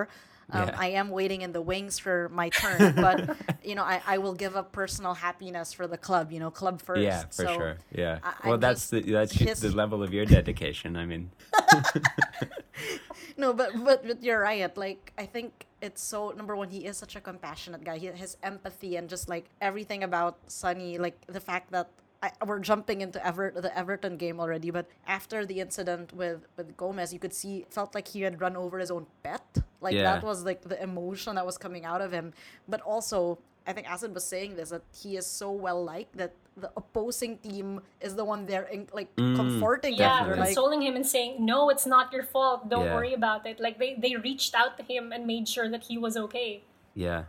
Um, 0.56 0.68
Yeah. 0.68 0.86
I 0.86 0.88
am 1.02 1.08
waiting 1.20 1.42
in 1.46 1.52
the 1.58 1.62
wings 1.72 1.96
for 2.06 2.18
my 2.42 2.48
turn, 2.62 2.82
but 3.08 3.18
you 3.70 3.76
know, 3.78 3.86
I, 3.94 3.98
I 4.14 4.16
will 4.24 4.38
give 4.44 4.54
up 4.60 4.68
personal 4.82 5.14
happiness 5.28 5.68
for 5.78 5.86
the 5.94 6.00
club. 6.08 6.26
You 6.34 6.40
know, 6.44 6.52
club 6.62 6.76
first. 6.88 7.02
yeah 7.10 7.22
for 7.38 7.46
So, 7.46 7.54
sure 7.58 7.74
yeah 8.04 8.16
I- 8.24 8.34
well 8.46 8.54
I'm 8.56 8.60
that's 8.66 8.84
the 8.94 9.00
that's 9.18 9.34
his- 9.46 9.62
the 9.68 9.74
level 9.84 10.00
of 10.06 10.10
your 10.18 10.26
dedication 10.38 10.90
i 11.04 11.06
mean 11.12 11.24
No, 13.38 13.48
but, 13.60 13.70
but 13.88 14.00
but 14.08 14.20
you're 14.26 14.40
right. 14.52 14.72
Like 14.86 15.02
I 15.24 15.26
think 15.36 15.50
it's 15.86 16.02
so 16.14 16.20
number 16.40 16.56
one. 16.62 16.70
He 16.78 16.82
is 16.90 16.96
such 17.04 17.16
a 17.20 17.22
compassionate 17.30 17.84
guy. 17.90 17.98
He, 18.04 18.08
his 18.26 18.34
empathy 18.52 18.92
and 18.98 19.06
just 19.16 19.26
like 19.36 19.46
everything 19.70 20.02
about 20.10 20.34
Sonny, 20.48 20.92
like 21.06 21.18
the 21.38 21.44
fact 21.52 21.68
that. 21.76 21.88
I, 22.24 22.32
we're 22.46 22.60
jumping 22.60 23.02
into 23.02 23.24
Ever 23.26 23.52
the 23.52 23.76
Everton 23.78 24.18
game 24.18 24.40
already, 24.40 24.72
but 24.72 24.88
after 25.08 25.46
the 25.46 25.60
incident 25.60 26.14
with 26.14 26.46
with 26.58 26.76
Gomez, 26.78 27.14
you 27.14 27.20
could 27.20 27.34
see 27.34 27.66
felt 27.70 27.94
like 27.94 28.08
he 28.08 28.22
had 28.22 28.42
run 28.42 28.56
over 28.56 28.80
his 28.80 28.90
own 28.90 29.06
pet. 29.24 29.46
Like 29.82 29.94
Yeah. 29.94 30.04
that 30.04 30.24
was 30.24 30.44
like 30.44 30.62
the 30.64 30.82
emotion 30.82 31.36
that 31.36 31.46
was 31.46 31.58
coming 31.58 31.86
out 31.86 32.02
of 32.02 32.12
him. 32.12 32.34
But 32.68 32.82
also, 32.82 33.38
I 33.68 33.74
think 33.74 33.90
Acid 33.90 34.14
was 34.14 34.24
saying 34.26 34.56
this 34.56 34.70
that 34.70 34.84
he 35.02 35.18
is 35.18 35.26
so 35.28 35.52
well 35.52 35.84
liked 35.84 36.18
that 36.18 36.34
the 36.58 36.72
opposing 36.78 37.38
team 37.40 37.82
is 38.00 38.16
the 38.16 38.24
one 38.24 38.46
there 38.46 38.64
in, 38.64 38.88
like 38.94 39.14
mm, 39.18 39.36
comforting 39.36 39.94
him. 39.94 40.00
Yeah, 40.00 40.24
They're 40.26 40.38
like, 40.38 40.46
consoling 40.56 40.82
him 40.82 40.96
and 40.96 41.06
saying, 41.06 41.44
"No, 41.46 41.70
it's 41.70 41.86
not 41.86 42.14
your 42.14 42.24
fault. 42.24 42.70
Don't 42.70 42.86
Yeah. 42.86 42.96
worry 42.96 43.14
about 43.14 43.46
it." 43.46 43.60
Like 43.60 43.78
they 43.78 43.96
they 43.96 44.16
reached 44.16 44.56
out 44.56 44.78
to 44.78 44.84
him 44.84 45.12
and 45.12 45.28
made 45.28 45.48
sure 45.50 45.68
that 45.70 45.84
he 45.92 45.98
was 45.98 46.16
okay. 46.18 46.64
yeah 46.98 47.26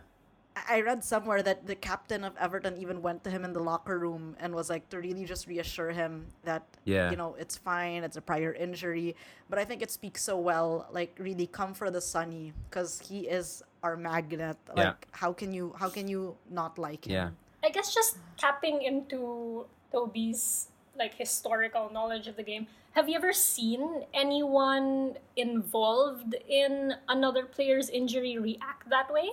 I 0.69 0.81
read 0.81 1.03
somewhere 1.03 1.41
that 1.43 1.67
the 1.67 1.75
captain 1.75 2.23
of 2.23 2.35
Everton 2.37 2.77
even 2.77 3.01
went 3.01 3.23
to 3.25 3.29
him 3.29 3.43
in 3.45 3.53
the 3.53 3.59
locker 3.61 3.99
room 3.99 4.35
and 4.39 4.55
was 4.55 4.69
like 4.69 4.89
to 4.89 4.97
really 4.99 5.25
just 5.25 5.47
reassure 5.47 5.91
him 5.91 6.27
that 6.43 6.63
Yeah. 6.85 7.09
you 7.11 7.17
know 7.17 7.35
it's 7.39 7.57
fine, 7.57 8.03
it's 8.03 8.17
a 8.17 8.21
prior 8.21 8.53
injury. 8.53 9.15
But 9.49 9.59
I 9.59 9.65
think 9.65 9.81
it 9.81 9.91
speaks 9.91 10.23
so 10.23 10.37
well, 10.37 10.87
like 10.91 11.15
really 11.19 11.47
come 11.47 11.73
for 11.73 11.91
the 11.91 12.01
Sonny 12.01 12.53
because 12.69 12.99
he 13.07 13.27
is 13.27 13.61
our 13.83 13.95
magnet. 13.97 14.57
Like 14.75 15.05
Yeah. 15.07 15.17
how 15.21 15.33
can 15.33 15.53
you 15.53 15.75
how 15.77 15.89
can 15.89 16.07
you 16.07 16.37
not 16.49 16.77
like 16.79 17.05
him? 17.07 17.13
yeah 17.13 17.29
I 17.63 17.69
guess 17.69 17.93
just 17.93 18.17
tapping 18.37 18.81
into 18.81 19.65
Toby's 19.91 20.69
like 20.97 21.13
historical 21.13 21.89
knowledge 21.91 22.27
of 22.27 22.35
the 22.37 22.43
game. 22.43 22.67
Have 22.97 23.07
you 23.09 23.15
ever 23.15 23.33
seen 23.33 24.05
anyone 24.13 25.17
involved 25.35 26.33
in 26.49 26.95
another 27.07 27.45
player's 27.45 27.89
injury 27.89 28.37
react 28.39 28.89
that 28.89 29.11
way? 29.13 29.29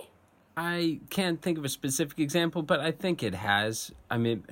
I 0.57 0.99
can't 1.09 1.41
think 1.41 1.57
of 1.57 1.65
a 1.65 1.69
specific 1.69 2.19
example, 2.19 2.61
but 2.61 2.79
I 2.79 2.91
think 2.91 3.23
it 3.23 3.33
has. 3.35 3.91
I 4.09 4.17
mean, 4.17 4.43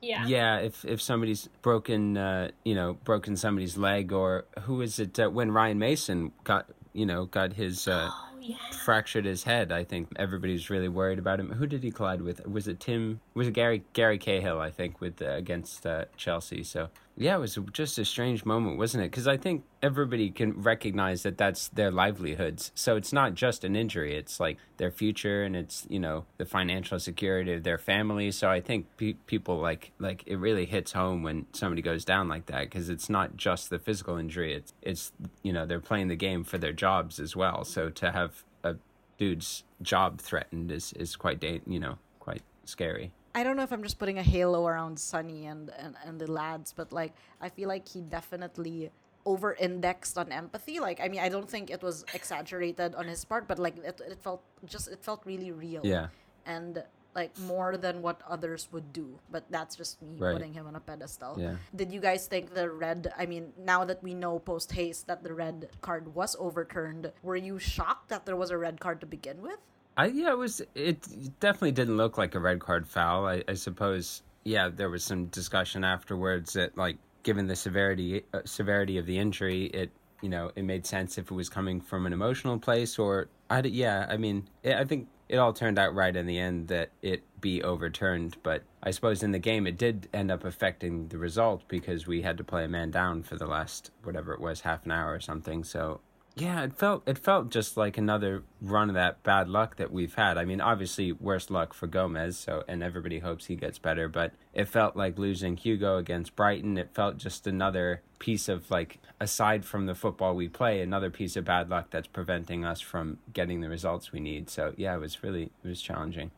Yeah. 0.00 0.26
yeah, 0.26 0.58
if 0.58 0.84
if 0.84 1.02
somebody's 1.02 1.48
broken, 1.62 2.16
uh, 2.16 2.50
you 2.64 2.74
know, 2.74 2.94
broken 3.04 3.36
somebody's 3.36 3.76
leg, 3.76 4.12
or 4.12 4.44
who 4.62 4.80
is 4.82 4.98
it? 5.00 5.18
Uh, 5.18 5.28
when 5.30 5.50
Ryan 5.50 5.78
Mason 5.78 6.32
got, 6.44 6.66
you 6.92 7.04
know, 7.06 7.26
got 7.26 7.54
his 7.54 7.88
uh, 7.88 8.08
Oh 8.12 8.38
yeah. 8.40 8.56
fractured 8.84 9.24
his 9.24 9.42
head, 9.42 9.72
I 9.72 9.82
think 9.82 10.08
everybody's 10.16 10.70
really 10.70 10.88
worried 10.88 11.18
about 11.18 11.40
him. 11.40 11.50
Who 11.52 11.66
did 11.66 11.82
he 11.82 11.90
collide 11.90 12.22
with? 12.22 12.46
Was 12.46 12.68
it 12.68 12.78
Tim? 12.78 13.20
Was 13.34 13.48
it 13.48 13.54
Gary 13.54 13.82
Gary 13.92 14.18
Cahill? 14.18 14.60
I 14.60 14.70
think 14.70 15.00
with 15.00 15.20
uh, 15.20 15.30
against 15.30 15.84
uh, 15.84 16.04
Chelsea. 16.16 16.62
So 16.62 16.90
yeah, 17.20 17.34
it 17.34 17.40
was 17.40 17.58
just 17.72 17.98
a 17.98 18.04
strange 18.04 18.44
moment, 18.44 18.78
wasn't 18.78 19.02
it? 19.02 19.10
Because 19.10 19.26
I 19.26 19.36
think 19.36 19.64
everybody 19.82 20.30
can 20.30 20.62
recognize 20.62 21.24
that 21.24 21.36
that's 21.36 21.66
their 21.68 21.90
livelihoods. 21.90 22.70
So 22.76 22.94
it's 22.94 23.12
not 23.12 23.34
just 23.34 23.64
an 23.64 23.74
injury; 23.74 24.14
it's 24.14 24.38
like 24.38 24.56
their 24.76 24.92
future 24.92 25.42
and 25.42 25.56
it's 25.56 25.84
you 25.90 25.98
know 25.98 26.26
the 26.36 26.44
financial 26.44 27.00
security 27.00 27.54
of 27.54 27.64
their 27.64 27.76
family. 27.76 28.30
So 28.30 28.48
I 28.48 28.60
think 28.60 28.86
pe- 28.96 29.14
people 29.26 29.58
like 29.58 29.90
like 29.98 30.22
it 30.26 30.36
really 30.36 30.64
hits 30.64 30.92
home 30.92 31.24
when 31.24 31.46
somebody 31.52 31.82
goes 31.82 32.04
down 32.04 32.28
like 32.28 32.46
that 32.46 32.60
because 32.60 32.88
it's 32.88 33.10
not 33.10 33.36
just 33.36 33.68
the 33.68 33.80
physical 33.80 34.16
injury; 34.16 34.54
it's 34.54 34.72
it's 34.80 35.12
you 35.42 35.52
know 35.52 35.66
they're 35.66 35.80
playing 35.80 36.06
the 36.06 36.16
game 36.16 36.44
for 36.44 36.56
their 36.56 36.72
jobs 36.72 37.18
as 37.18 37.34
well. 37.34 37.64
So 37.64 37.90
to 37.90 38.12
have 38.12 38.44
a 38.62 38.76
dude's 39.18 39.64
job 39.82 40.20
threatened 40.20 40.70
is 40.70 40.92
is 40.92 41.16
quite 41.16 41.40
da- 41.40 41.62
you 41.66 41.80
know 41.80 41.98
quite 42.20 42.42
scary. 42.64 43.10
I 43.38 43.44
don't 43.44 43.56
know 43.56 43.62
if 43.62 43.72
I'm 43.72 43.84
just 43.84 43.98
putting 44.00 44.18
a 44.18 44.22
halo 44.34 44.66
around 44.66 44.98
Sonny 44.98 45.46
and, 45.46 45.70
and, 45.78 45.94
and 46.04 46.20
the 46.20 46.30
lads, 46.40 46.72
but 46.74 46.92
like 46.92 47.12
I 47.40 47.48
feel 47.48 47.68
like 47.68 47.86
he 47.86 48.00
definitely 48.00 48.90
over 49.24 49.52
indexed 49.54 50.18
on 50.18 50.32
empathy. 50.32 50.80
Like 50.80 50.98
I 51.00 51.06
mean 51.08 51.20
I 51.20 51.28
don't 51.28 51.48
think 51.48 51.70
it 51.70 51.82
was 51.82 52.04
exaggerated 52.14 52.94
on 52.96 53.06
his 53.06 53.24
part, 53.24 53.46
but 53.46 53.58
like 53.58 53.76
it, 53.90 54.00
it 54.12 54.18
felt 54.26 54.42
just 54.64 54.88
it 54.88 55.00
felt 55.08 55.20
really 55.24 55.52
real. 55.52 55.82
Yeah. 55.84 56.08
And 56.46 56.82
like 57.14 57.36
more 57.38 57.76
than 57.76 58.02
what 58.02 58.20
others 58.28 58.68
would 58.72 58.92
do. 58.92 59.06
But 59.30 59.44
that's 59.50 59.74
just 59.76 60.02
me 60.02 60.16
Right. 60.18 60.32
putting 60.34 60.52
him 60.54 60.66
on 60.66 60.74
a 60.74 60.80
pedestal. 60.80 61.36
Yeah. 61.38 61.56
Did 61.74 61.92
you 61.92 62.00
guys 62.00 62.26
think 62.26 62.54
the 62.54 62.68
red 62.70 63.12
I 63.16 63.26
mean, 63.26 63.52
now 63.56 63.84
that 63.84 64.02
we 64.02 64.14
know 64.14 64.38
post 64.40 64.72
haste 64.72 65.06
that 65.06 65.22
the 65.22 65.34
red 65.34 65.68
card 65.80 66.14
was 66.14 66.34
overturned, 66.38 67.12
were 67.22 67.36
you 67.36 67.58
shocked 67.58 68.08
that 68.08 68.26
there 68.26 68.36
was 68.36 68.50
a 68.50 68.58
red 68.58 68.80
card 68.80 69.00
to 69.02 69.06
begin 69.06 69.42
with? 69.42 69.60
I 69.98 70.06
yeah, 70.06 70.30
it 70.30 70.38
was. 70.38 70.62
It 70.76 71.06
definitely 71.40 71.72
didn't 71.72 71.96
look 71.96 72.16
like 72.16 72.36
a 72.36 72.40
red 72.40 72.60
card 72.60 72.86
foul. 72.86 73.26
I, 73.26 73.42
I 73.48 73.54
suppose. 73.54 74.22
Yeah, 74.44 74.68
there 74.68 74.88
was 74.88 75.04
some 75.04 75.26
discussion 75.26 75.84
afterwards 75.84 76.54
that, 76.54 76.78
like, 76.78 76.96
given 77.24 77.48
the 77.48 77.56
severity 77.56 78.22
uh, 78.32 78.40
severity 78.44 78.96
of 78.96 79.06
the 79.06 79.18
injury, 79.18 79.66
it 79.66 79.90
you 80.22 80.28
know 80.28 80.52
it 80.54 80.62
made 80.62 80.86
sense 80.86 81.18
if 81.18 81.30
it 81.30 81.34
was 81.34 81.48
coming 81.48 81.80
from 81.80 82.06
an 82.06 82.12
emotional 82.12 82.58
place 82.58 82.98
or 82.98 83.28
I 83.50 83.60
yeah. 83.62 84.06
I 84.08 84.16
mean, 84.16 84.48
it, 84.62 84.76
I 84.76 84.84
think 84.84 85.08
it 85.28 85.36
all 85.36 85.52
turned 85.52 85.80
out 85.80 85.94
right 85.94 86.14
in 86.14 86.26
the 86.26 86.38
end 86.38 86.68
that 86.68 86.90
it 87.02 87.24
be 87.40 87.62
overturned. 87.64 88.36
But 88.44 88.62
I 88.84 88.92
suppose 88.92 89.24
in 89.24 89.32
the 89.32 89.40
game 89.40 89.66
it 89.66 89.76
did 89.76 90.08
end 90.14 90.30
up 90.30 90.44
affecting 90.44 91.08
the 91.08 91.18
result 91.18 91.64
because 91.66 92.06
we 92.06 92.22
had 92.22 92.38
to 92.38 92.44
play 92.44 92.64
a 92.64 92.68
man 92.68 92.92
down 92.92 93.24
for 93.24 93.34
the 93.34 93.48
last 93.48 93.90
whatever 94.04 94.32
it 94.32 94.40
was 94.40 94.60
half 94.60 94.86
an 94.86 94.92
hour 94.92 95.12
or 95.12 95.20
something. 95.20 95.64
So 95.64 96.00
yeah, 96.40 96.62
it 96.62 96.72
felt 96.72 97.02
it 97.06 97.18
felt 97.18 97.50
just 97.50 97.76
like 97.76 97.98
another 97.98 98.42
run 98.60 98.88
of 98.88 98.94
that 98.94 99.22
bad 99.22 99.48
luck 99.48 99.76
that 99.76 99.92
we've 99.92 100.14
had. 100.14 100.38
I 100.38 100.44
mean, 100.44 100.60
obviously 100.60 101.12
worse 101.12 101.50
luck 101.50 101.74
for 101.74 101.86
Gomez, 101.86 102.38
so 102.38 102.64
and 102.68 102.82
everybody 102.82 103.18
hopes 103.18 103.46
he 103.46 103.56
gets 103.56 103.78
better, 103.78 104.08
but 104.08 104.32
it 104.54 104.66
felt 104.68 104.96
like 104.96 105.18
losing 105.18 105.56
Hugo 105.56 105.96
against 105.96 106.36
Brighton. 106.36 106.78
It 106.78 106.94
felt 106.94 107.16
just 107.16 107.46
another 107.46 108.02
piece 108.18 108.48
of 108.48 108.70
like 108.70 108.98
aside 109.20 109.64
from 109.64 109.86
the 109.86 109.94
football 109.94 110.34
we 110.34 110.48
play, 110.48 110.80
another 110.80 111.10
piece 111.10 111.36
of 111.36 111.44
bad 111.44 111.68
luck 111.68 111.88
that's 111.90 112.08
preventing 112.08 112.64
us 112.64 112.80
from 112.80 113.18
getting 113.32 113.60
the 113.60 113.68
results 113.68 114.12
we 114.12 114.20
need. 114.20 114.48
So, 114.48 114.74
yeah, 114.76 114.94
it 114.94 115.00
was 115.00 115.22
really 115.22 115.50
it 115.64 115.68
was 115.68 115.80
challenging. 115.80 116.30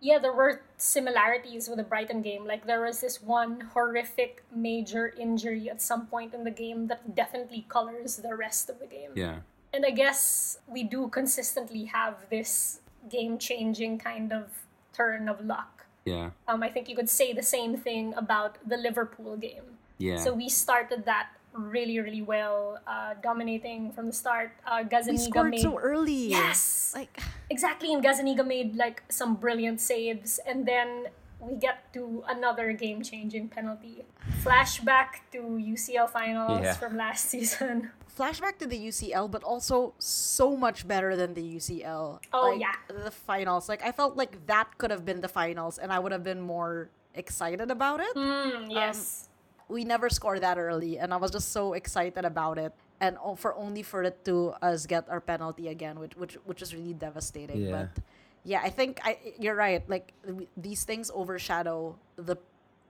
Yeah, 0.00 0.18
there 0.18 0.32
were 0.32 0.62
similarities 0.76 1.68
with 1.68 1.78
the 1.78 1.84
Brighton 1.84 2.22
game. 2.22 2.46
Like 2.46 2.66
there 2.66 2.82
was 2.82 3.00
this 3.00 3.22
one 3.22 3.60
horrific 3.72 4.44
major 4.54 5.14
injury 5.18 5.70
at 5.70 5.80
some 5.80 6.06
point 6.06 6.34
in 6.34 6.44
the 6.44 6.50
game 6.50 6.86
that 6.88 7.14
definitely 7.14 7.66
colors 7.68 8.16
the 8.16 8.34
rest 8.34 8.68
of 8.68 8.78
the 8.78 8.86
game. 8.86 9.10
Yeah. 9.14 9.38
And 9.72 9.84
I 9.84 9.90
guess 9.90 10.58
we 10.66 10.84
do 10.84 11.08
consistently 11.08 11.84
have 11.86 12.14
this 12.30 12.80
game 13.10 13.38
changing 13.38 13.98
kind 13.98 14.32
of 14.32 14.48
turn 14.92 15.28
of 15.28 15.44
luck. 15.44 15.86
Yeah. 16.04 16.30
Um, 16.46 16.62
I 16.62 16.70
think 16.70 16.88
you 16.88 16.96
could 16.96 17.10
say 17.10 17.32
the 17.32 17.42
same 17.42 17.76
thing 17.76 18.14
about 18.14 18.58
the 18.66 18.76
Liverpool 18.76 19.36
game. 19.36 19.78
Yeah. 19.98 20.18
So 20.18 20.32
we 20.32 20.48
started 20.48 21.04
that 21.06 21.30
really, 21.56 21.98
really 22.00 22.22
well, 22.22 22.78
uh, 22.86 23.14
dominating 23.22 23.92
from 23.92 24.06
the 24.06 24.12
start. 24.12 24.52
Uh, 24.66 24.82
We 24.84 24.88
Gazzaniga 24.88 25.18
scored 25.18 25.50
made 25.50 25.62
so 25.62 25.78
early. 25.78 26.30
Yes. 26.30 26.92
Like 26.94 27.20
exactly, 27.50 27.92
and 27.92 28.04
Gazzaniga 28.04 28.46
made 28.46 28.76
like 28.76 29.02
some 29.08 29.36
brilliant 29.36 29.80
saves, 29.80 30.38
and 30.46 30.66
then 30.66 31.08
we 31.40 31.54
get 31.56 31.92
to 31.92 32.24
another 32.28 32.72
game-changing 32.72 33.48
penalty. 33.48 34.04
Flashback 34.42 35.20
to 35.32 35.38
UCL 35.60 36.08
finals 36.08 36.62
Yeah. 36.64 36.72
from 36.74 36.96
last 36.96 37.28
season. 37.32 37.90
flashback 38.16 38.56
to 38.56 38.66
the 38.66 38.78
UCL, 38.88 39.28
but 39.30 39.44
also 39.44 39.92
so 39.98 40.56
much 40.56 40.88
better 40.88 41.14
than 41.16 41.34
the 41.34 41.44
UCL. 41.44 42.20
Oh, 42.32 42.48
Like, 42.48 42.60
yeah. 42.60 42.72
the 42.88 43.10
finals. 43.10 43.68
Like 43.68 43.84
I 43.84 43.92
felt 43.92 44.16
like 44.16 44.46
that 44.46 44.78
could 44.78 44.90
have 44.90 45.04
been 45.04 45.20
the 45.20 45.28
finals, 45.28 45.76
and 45.78 45.92
I 45.92 45.98
would 46.00 46.12
have 46.12 46.24
been 46.24 46.40
more 46.40 46.88
excited 47.14 47.70
about 47.70 48.00
it. 48.00 48.14
Mm, 48.16 48.72
yes. 48.72 49.28
We 49.68 49.84
never 49.84 50.08
scored 50.08 50.42
that 50.42 50.58
early, 50.58 50.98
and 50.98 51.12
I 51.12 51.16
was 51.16 51.30
just 51.30 51.50
so 51.52 51.72
excited 51.74 52.24
about 52.24 52.58
it. 52.58 52.72
And 53.00 53.18
for 53.36 53.54
only 53.56 53.82
for 53.82 54.02
it 54.04 54.24
to 54.24 54.54
us 54.62 54.86
get 54.86 55.08
our 55.10 55.20
penalty 55.20 55.68
again, 55.68 55.98
which 56.00 56.16
which 56.16 56.34
which 56.46 56.62
is 56.62 56.74
really 56.74 56.94
devastating. 56.94 57.62
Yeah. 57.66 57.70
But 57.92 58.02
yeah, 58.44 58.60
I 58.64 58.70
think 58.70 59.00
I 59.04 59.18
you're 59.38 59.54
right. 59.58 59.82
Like 59.88 60.12
these 60.56 60.84
things 60.84 61.10
overshadow 61.12 61.96
the 62.16 62.36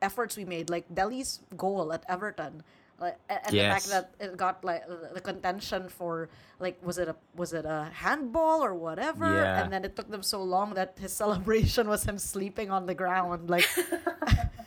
efforts 0.01 0.37
we 0.37 0.45
made. 0.45 0.71
Like 0.71 0.85
Dele's 0.95 1.41
goal 1.57 1.93
at 1.93 2.05
Everton. 2.09 2.63
Like, 3.01 3.19
and 3.29 3.53
the 3.53 3.61
fact 3.61 3.89
that 3.93 4.11
it 4.21 4.37
got 4.39 4.65
like 4.65 4.87
the 4.89 5.11
the 5.15 5.21
contention 5.21 5.89
for 5.89 6.29
like 6.61 6.79
was 6.87 6.97
it 6.97 7.09
a 7.09 7.17
was 7.35 7.53
it 7.53 7.67
a 7.67 7.91
handball 7.93 8.65
or 8.65 8.73
whatever 8.73 9.27
Yeah. 9.29 9.61
and 9.61 9.73
then 9.73 9.85
it 9.85 9.97
took 9.97 10.09
them 10.09 10.23
so 10.23 10.41
long 10.43 10.73
that 10.81 10.97
his 10.97 11.13
celebration 11.23 11.89
was 11.93 12.05
him 12.09 12.17
sleeping 12.17 12.71
on 12.71 12.87
the 12.87 12.95
ground 12.97 13.51
like 13.51 13.69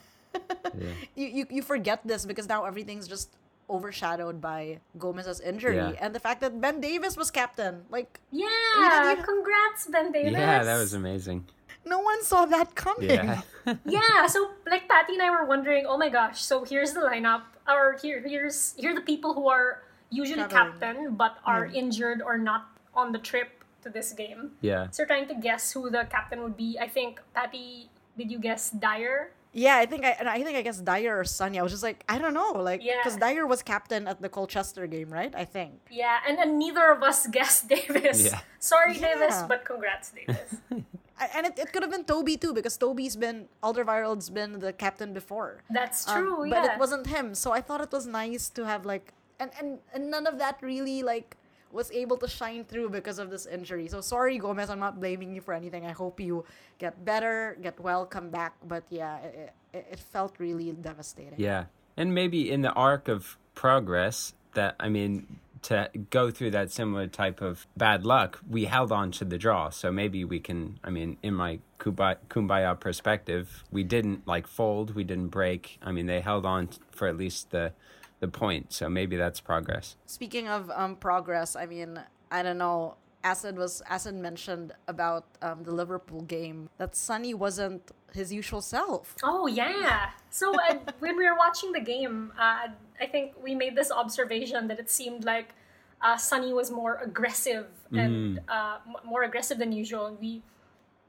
yeah. 0.80 0.94
you, 1.16 1.28
you 1.28 1.44
you 1.50 1.62
forget 1.62 2.00
this 2.06 2.26
because 2.26 2.48
now 2.48 2.66
everything's 2.66 3.08
just 3.08 3.36
overshadowed 3.70 4.42
by 4.42 4.80
Gomez's 4.98 5.40
injury 5.40 5.78
Yeah. 5.78 5.94
and 6.02 6.14
the 6.16 6.20
fact 6.20 6.42
that 6.42 6.60
Ben 6.60 6.82
Davies 6.82 7.16
was 7.16 7.30
captain. 7.30 7.86
Like 7.90 8.20
yeah, 8.32 9.14
you- 9.14 9.24
congrats, 9.24 9.86
Ben 9.88 10.12
Davies. 10.12 10.34
Yeah, 10.34 10.64
that 10.64 10.78
was 10.78 10.94
amazing. 10.94 11.46
no 11.86 12.00
one 12.00 12.24
saw 12.24 12.46
that 12.50 12.74
coming. 12.76 13.10
Yeah. 13.10 13.42
yeah, 13.86 14.26
so 14.28 14.52
like 14.66 14.88
Patty 14.90 15.14
and 15.14 15.22
I 15.22 15.30
were 15.30 15.46
wondering, 15.46 15.86
oh 15.88 15.98
my 15.98 16.10
gosh, 16.10 16.42
so 16.42 16.64
here's 16.66 16.94
the 16.94 17.02
lineup, 17.02 17.44
or 17.70 17.98
here 18.02 18.22
here's 18.26 18.74
here 18.78 18.92
are 18.92 18.96
the 18.96 19.06
people 19.06 19.34
who 19.38 19.48
are 19.48 19.84
usually 20.10 20.42
Traveling. 20.50 20.80
captain 20.80 20.98
but 21.16 21.38
are 21.46 21.66
injured 21.70 22.22
or 22.26 22.38
not 22.38 22.74
on 22.98 23.12
the 23.14 23.20
trip 23.22 23.50
to 23.86 23.90
this 23.90 24.12
game. 24.14 24.52
yeah. 24.66 24.90
So 24.90 25.04
we're 25.04 25.08
trying 25.14 25.28
to 25.30 25.36
guess 25.38 25.72
who 25.72 25.90
the 25.94 26.04
captain 26.10 26.42
would 26.42 26.58
be. 26.58 26.76
I 26.82 26.88
think 26.90 27.22
Patty, 27.38 27.88
did 28.18 28.32
you 28.34 28.40
guess 28.42 28.72
Dier? 28.74 29.32
Yeah, 29.52 29.78
I 29.78 29.86
think 29.88 30.06
I 30.06 30.10
and 30.20 30.30
I 30.30 30.44
think 30.44 30.58
I 30.58 30.62
guess 30.62 30.80
Dier 30.80 31.20
or 31.20 31.24
Sonny. 31.24 31.58
I 31.60 31.64
was 31.64 31.72
just 31.72 31.82
like, 31.84 32.04
I 32.08 32.20
don't 32.20 32.34
know, 32.36 32.52
like 32.54 32.84
Yeah. 32.84 32.98
because 33.02 33.18
Dier 33.18 33.48
was 33.48 33.64
captain 33.64 34.08
at 34.08 34.22
the 34.22 34.30
Colchester 34.30 34.86
game, 34.88 35.10
right? 35.10 35.34
I 35.36 35.46
think. 35.46 35.74
Yeah, 35.90 36.18
and, 36.28 36.38
and 36.38 36.60
neither 36.60 36.92
of 36.92 37.02
us 37.02 37.26
guessed 37.38 37.68
Davies. 37.68 38.26
Yeah. 38.26 38.40
Sorry, 38.60 38.94
Davies, 38.94 39.42
but 39.48 39.66
congrats, 39.66 40.12
Davies. 40.12 40.56
I, 41.20 41.30
and 41.36 41.48
it, 41.48 41.58
it 41.60 41.74
could 41.74 41.82
have 41.82 41.92
been 41.92 42.06
Toby 42.06 42.38
too 42.38 42.54
because 42.54 42.78
Toby's 42.78 43.16
been 43.16 43.48
Alderweireld's 43.64 44.30
been 44.30 44.60
the 44.60 44.72
captain 44.72 45.14
before. 45.14 45.64
That's 45.70 46.08
Um, 46.08 46.16
true, 46.16 46.38
But 46.50 46.64
yeah. 46.64 46.74
it 46.74 46.80
wasn't 46.80 47.08
him, 47.08 47.34
so 47.36 47.52
I 47.52 47.60
thought 47.62 47.82
it 47.82 47.92
was 47.92 48.06
nice 48.06 48.50
to 48.52 48.66
have 48.66 48.86
like 48.86 49.14
and, 49.40 49.52
and 49.60 49.80
and 49.94 50.12
none 50.12 50.28
of 50.28 50.38
that 50.38 50.62
really 50.62 51.02
like 51.02 51.36
was 51.72 51.92
able 51.92 52.18
to 52.18 52.28
shine 52.28 52.64
through 52.64 52.90
because 52.90 53.20
of 53.20 53.30
this 53.30 53.46
injury. 53.46 53.88
So 53.88 54.02
sorry, 54.02 54.38
Gomez, 54.38 54.70
I'm 54.70 54.80
not 54.80 55.00
blaming 55.00 55.34
you 55.34 55.42
for 55.42 55.54
anything. 55.54 55.86
I 55.86 55.92
hope 55.92 56.20
you 56.20 56.46
get 56.78 57.06
better, 57.06 57.58
get 57.62 57.80
well, 57.80 58.06
come 58.06 58.30
back. 58.30 58.54
But 58.66 58.84
yeah, 58.90 59.18
it, 59.20 59.54
it, 59.74 60.00
felt 60.00 60.40
really 60.40 60.72
devastating. 60.72 61.36
Yeah. 61.38 61.66
And 61.96 62.14
maybe 62.14 62.50
in 62.50 62.62
the 62.62 62.72
arc 62.72 63.08
of 63.08 63.38
progress 63.56 64.34
that 64.54 64.76
I 64.80 64.90
mean 64.90 65.40
to 65.64 65.90
go 66.10 66.32
through 66.32 66.52
that 66.52 66.72
similar 66.72 67.06
type 67.08 67.42
of 67.42 67.68
bad 67.76 68.06
luck, 68.06 68.40
we 68.50 68.66
held 68.66 68.92
on 68.92 69.12
to 69.12 69.26
the 69.26 69.38
draw. 69.38 69.70
So 69.70 69.92
maybe 69.92 70.24
we 70.24 70.40
can 70.40 70.80
I 70.84 70.90
mean 70.90 71.18
in 71.22 71.36
my 71.36 71.60
kumbaya 71.80 72.80
perspective, 72.80 73.64
we 73.72 73.84
didn't 73.84 74.28
like 74.28 74.48
fold, 74.48 74.96
we 74.96 75.04
didn't 75.04 75.28
break. 75.28 75.78
I 75.84 75.92
mean 75.92 76.08
they 76.08 76.22
held 76.22 76.46
on 76.46 76.70
for 76.92 77.08
at 77.08 77.18
least 77.18 77.52
the 77.52 77.74
the 78.20 78.28
point. 78.28 78.74
So 78.74 78.90
maybe 78.90 79.16
that's 79.16 79.40
progress. 79.40 79.96
Speaking 80.06 80.48
of 80.48 80.70
um, 80.72 80.96
progress, 80.96 81.56
I 81.56 81.66
mean, 81.66 82.00
I 82.32 82.44
don't 82.44 82.58
know. 82.58 82.96
Acid 83.24 83.58
was 83.58 83.82
Acid 83.90 84.16
mentioned 84.16 84.72
about 84.88 85.26
um, 85.42 85.64
the 85.64 85.74
Liverpool 85.74 86.22
game 86.22 86.70
that 86.78 86.96
Sonny 86.96 87.34
wasn't 87.34 87.92
his 88.14 88.32
usual 88.32 88.62
self. 88.62 89.16
Oh 89.24 89.46
yeah. 89.48 90.12
So 90.30 90.54
uh, 90.54 90.76
when 91.00 91.18
we 91.18 91.26
were 91.30 91.36
watching 91.38 91.74
the 91.74 91.82
game, 91.82 92.32
uh, 92.40 92.68
I 93.00 93.06
think 93.12 93.34
we 93.44 93.56
made 93.56 93.76
this 93.76 93.92
observation 93.92 94.68
that 94.70 94.80
it 94.80 94.90
seemed 94.90 95.26
like 95.26 95.54
uh, 96.02 96.16
Sonny 96.16 96.54
was 96.54 96.72
more 96.72 97.00
aggressive 97.04 97.68
and 97.92 98.40
uh, 98.48 98.78
m- 98.88 98.96
more 99.04 99.24
aggressive 99.24 99.58
than 99.58 99.74
usual. 99.74 100.18
We 100.20 100.42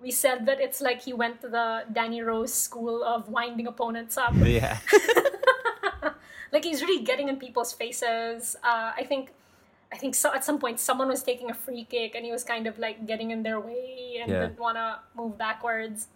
we 0.02 0.11
said 0.11 0.47
that 0.47 0.61
it's 0.61 0.81
like 0.81 1.02
he 1.02 1.12
went 1.12 1.40
to 1.43 1.49
the 1.49 1.85
Danny 1.93 2.23
Rose 2.23 2.52
school 2.52 3.05
of 3.05 3.29
winding 3.29 3.67
opponents 3.69 4.17
up. 4.17 4.35
Yeah. 4.37 4.79
like 6.52 6.64
he's 6.64 6.83
really 6.83 7.02
getting 7.04 7.28
in 7.28 7.37
people's 7.37 7.73
faces. 7.73 8.57
Uh, 8.62 8.92
I 8.97 9.04
think. 9.04 9.30
I 9.92 9.97
think 9.97 10.14
so, 10.14 10.33
at 10.33 10.45
some 10.45 10.61
point 10.61 10.78
someone 10.78 11.09
was 11.09 11.21
taking 11.25 11.50
a 11.50 11.54
free 11.54 11.83
kick 11.83 12.14
and 12.14 12.25
he 12.25 12.30
was 12.30 12.45
kind 12.45 12.69
of 12.69 12.78
like 12.78 13.09
getting 13.09 13.33
in 13.33 13.42
their 13.42 13.59
way 13.59 14.19
and 14.23 14.30
Yeah. 14.30 14.42
didn't 14.47 14.61
want 14.61 14.76
to 14.76 15.00
move 15.16 15.37
backwards. 15.37 16.07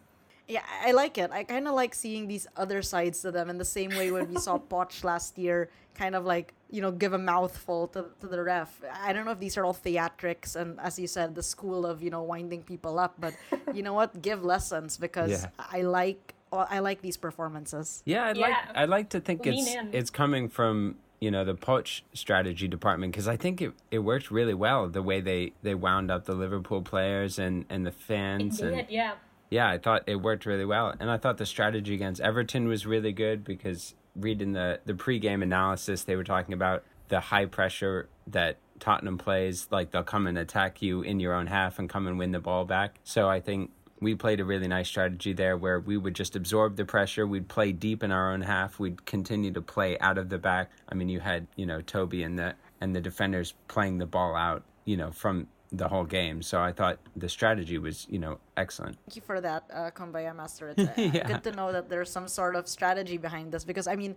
Yeah, 0.46 0.62
I 0.84 0.90
I 0.90 0.92
like 0.92 1.18
it. 1.18 1.32
I 1.32 1.42
kind 1.42 1.66
of 1.66 1.74
like 1.74 1.92
seeing 1.92 2.28
these 2.28 2.46
other 2.56 2.82
sides 2.82 3.20
to 3.22 3.32
them 3.32 3.50
in 3.50 3.58
the 3.58 3.64
same 3.64 3.90
way 3.98 4.12
when 4.12 4.28
we 4.32 4.38
saw 4.38 4.58
Poch 4.70 5.02
last 5.02 5.38
year, 5.38 5.70
kind 5.98 6.14
of 6.14 6.22
like, 6.24 6.54
you 6.70 6.80
know, 6.82 6.92
give 6.92 7.14
a 7.14 7.18
mouthful 7.18 7.88
to, 7.88 8.06
to 8.20 8.28
the 8.28 8.40
ref. 8.44 8.80
I 8.92 9.12
don't 9.12 9.24
know 9.24 9.32
if 9.32 9.40
these 9.40 9.56
are 9.58 9.64
all 9.64 9.74
theatrics 9.74 10.54
and, 10.54 10.78
as 10.78 10.96
you 10.96 11.08
said, 11.08 11.34
the 11.34 11.42
school 11.42 11.84
of, 11.84 12.00
you 12.00 12.10
know, 12.10 12.22
winding 12.22 12.62
people 12.62 13.00
up, 13.00 13.14
but 13.18 13.34
you 13.74 13.82
know 13.82 13.94
what? 13.94 14.22
Give 14.22 14.44
lessons 14.44 14.98
because 14.98 15.30
Yeah. 15.32 15.50
I 15.58 15.82
like 15.82 16.34
I 16.58 16.78
like 16.80 17.02
these 17.02 17.16
performances. 17.16 18.02
Yeah, 18.04 18.24
I'd 18.26 18.36
Yeah. 18.36 18.46
like 18.48 18.56
I'd 18.76 18.88
like 18.88 19.08
to 19.10 19.20
think 19.20 19.44
Lean 19.44 19.58
it's 19.66 19.74
in. 19.74 19.90
it's 19.94 20.10
coming 20.10 20.48
from 20.48 20.96
you 21.20 21.30
know 21.30 21.44
the 21.44 21.54
Poch 21.54 22.02
strategy 22.12 22.68
department 22.68 23.12
because 23.12 23.28
I 23.28 23.36
think 23.36 23.62
it, 23.62 23.72
it 23.90 24.00
worked 24.00 24.30
really 24.30 24.54
well 24.54 24.88
the 24.88 25.02
way 25.02 25.20
they 25.20 25.52
they 25.62 25.74
wound 25.74 26.10
up 26.10 26.24
the 26.24 26.34
Liverpool 26.34 26.82
players 26.82 27.38
and 27.38 27.64
and 27.70 27.86
the 27.86 27.92
fans 27.92 28.60
It 28.60 28.66
and 28.66 28.76
did, 28.76 28.86
yeah. 28.90 29.14
yeah, 29.50 29.68
I 29.68 29.78
thought 29.78 30.02
it 30.06 30.16
worked 30.16 30.44
really 30.46 30.64
well, 30.64 30.94
and 31.00 31.10
I 31.10 31.16
thought 31.16 31.38
the 31.38 31.46
strategy 31.46 31.94
against 31.94 32.20
Everton 32.20 32.68
was 32.68 32.84
really 32.86 33.12
good 33.12 33.44
because 33.44 33.94
reading 34.16 34.52
the 34.52 34.80
the 34.84 34.92
pregame 34.94 35.42
analysis, 35.42 36.04
they 36.04 36.16
were 36.16 36.24
talking 36.24 36.52
about 36.54 36.84
the 37.08 37.20
high 37.20 37.46
pressure 37.46 38.08
that 38.26 38.58
Tottenham 38.80 39.18
plays. 39.18 39.68
Like 39.70 39.92
they'll 39.92 40.02
come 40.02 40.26
and 40.26 40.36
attack 40.36 40.82
you 40.82 41.02
in 41.02 41.20
your 41.20 41.34
own 41.34 41.46
half 41.46 41.78
and 41.78 41.88
come 41.88 42.06
and 42.06 42.18
win 42.18 42.32
the 42.32 42.40
ball 42.40 42.64
back. 42.64 42.98
So 43.04 43.28
I 43.28 43.40
think 43.40 43.70
we 44.04 44.14
played 44.14 44.38
a 44.40 44.44
really 44.44 44.68
nice 44.68 44.86
strategy 44.88 45.32
there 45.32 45.56
where 45.56 45.80
we 45.80 45.96
would 45.96 46.14
just 46.14 46.36
absorb 46.36 46.76
the 46.76 46.84
pressure. 46.84 47.26
We'd 47.26 47.48
play 47.48 47.72
deep 47.72 48.02
in 48.02 48.12
our 48.12 48.32
own 48.32 48.42
half. 48.42 48.78
We'd 48.78 49.04
continue 49.06 49.50
to 49.52 49.62
play 49.62 49.98
out 49.98 50.18
of 50.18 50.28
the 50.28 50.38
back. 50.38 50.70
I 50.88 50.94
mean, 50.94 51.08
you 51.08 51.20
had 51.20 51.46
you 51.56 51.66
know 51.66 51.80
Toby 51.80 52.22
and 52.22 52.38
the 52.38 52.54
and 52.80 52.94
the 52.94 53.00
defenders 53.00 53.54
playing 53.66 53.98
the 53.98 54.06
ball 54.06 54.36
out. 54.36 54.62
You 54.84 54.96
know 54.98 55.10
from 55.10 55.48
the 55.72 55.88
whole 55.88 56.04
game. 56.04 56.40
So 56.40 56.60
I 56.60 56.70
thought 56.72 56.98
the 57.16 57.28
strategy 57.28 57.78
was, 57.78 58.06
you 58.08 58.20
know, 58.20 58.38
excellent. 58.56 58.96
Thank 59.08 59.16
you 59.16 59.22
for 59.22 59.40
that, 59.40 59.64
uh, 59.72 59.90
Kumbaya 59.90 60.34
Master. 60.36 60.68
It's 60.76 60.88
uh, 60.88 60.92
Yeah. 60.96 61.26
good 61.26 61.42
to 61.44 61.52
know 61.52 61.72
that 61.72 61.88
there's 61.88 62.10
some 62.10 62.28
sort 62.28 62.54
of 62.54 62.68
strategy 62.68 63.16
behind 63.16 63.50
this 63.50 63.64
because 63.64 63.88
I 63.88 63.96
mean, 63.96 64.14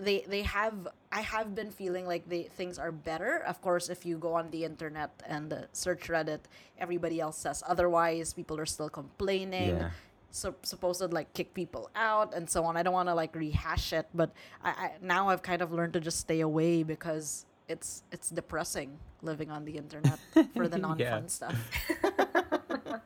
they 0.00 0.24
they 0.28 0.42
have 0.42 0.88
I 1.12 1.20
have 1.20 1.54
been 1.54 1.70
feeling 1.70 2.06
like 2.06 2.28
they 2.28 2.44
things 2.44 2.78
are 2.78 2.92
better. 2.92 3.42
Of 3.46 3.60
course, 3.60 3.88
if 3.88 4.04
you 4.06 4.16
go 4.18 4.34
on 4.34 4.50
the 4.50 4.64
internet 4.64 5.10
and 5.26 5.52
uh, 5.52 5.56
search 5.72 6.08
Reddit, 6.08 6.40
everybody 6.78 7.20
else 7.20 7.38
says 7.38 7.62
otherwise. 7.66 8.32
People 8.32 8.58
are 8.58 8.66
still 8.66 8.88
complaining. 8.90 9.76
Yeah. 9.76 9.90
So 10.32 10.54
supposed 10.62 11.00
to 11.00 11.08
like 11.08 11.32
kick 11.34 11.54
people 11.54 11.90
out 11.96 12.34
and 12.34 12.48
so 12.48 12.64
on. 12.64 12.76
I 12.76 12.82
don't 12.84 12.94
want 12.94 13.08
to 13.08 13.14
like 13.14 13.34
rehash 13.34 13.92
it, 13.92 14.06
but 14.14 14.30
I, 14.62 14.70
I 14.70 14.90
now 15.02 15.28
I've 15.28 15.42
kind 15.42 15.60
of 15.62 15.72
learned 15.72 15.92
to 15.94 16.00
just 16.00 16.18
stay 16.20 16.40
away 16.40 16.82
because 16.84 17.46
it's 17.68 18.02
it's 18.12 18.30
depressing 18.30 18.98
living 19.22 19.50
on 19.50 19.64
the 19.64 19.76
internet 19.76 20.18
for 20.56 20.68
the 20.68 20.78
non-fun 20.78 20.98
Yeah. 20.98 21.26
stuff. 21.26 21.56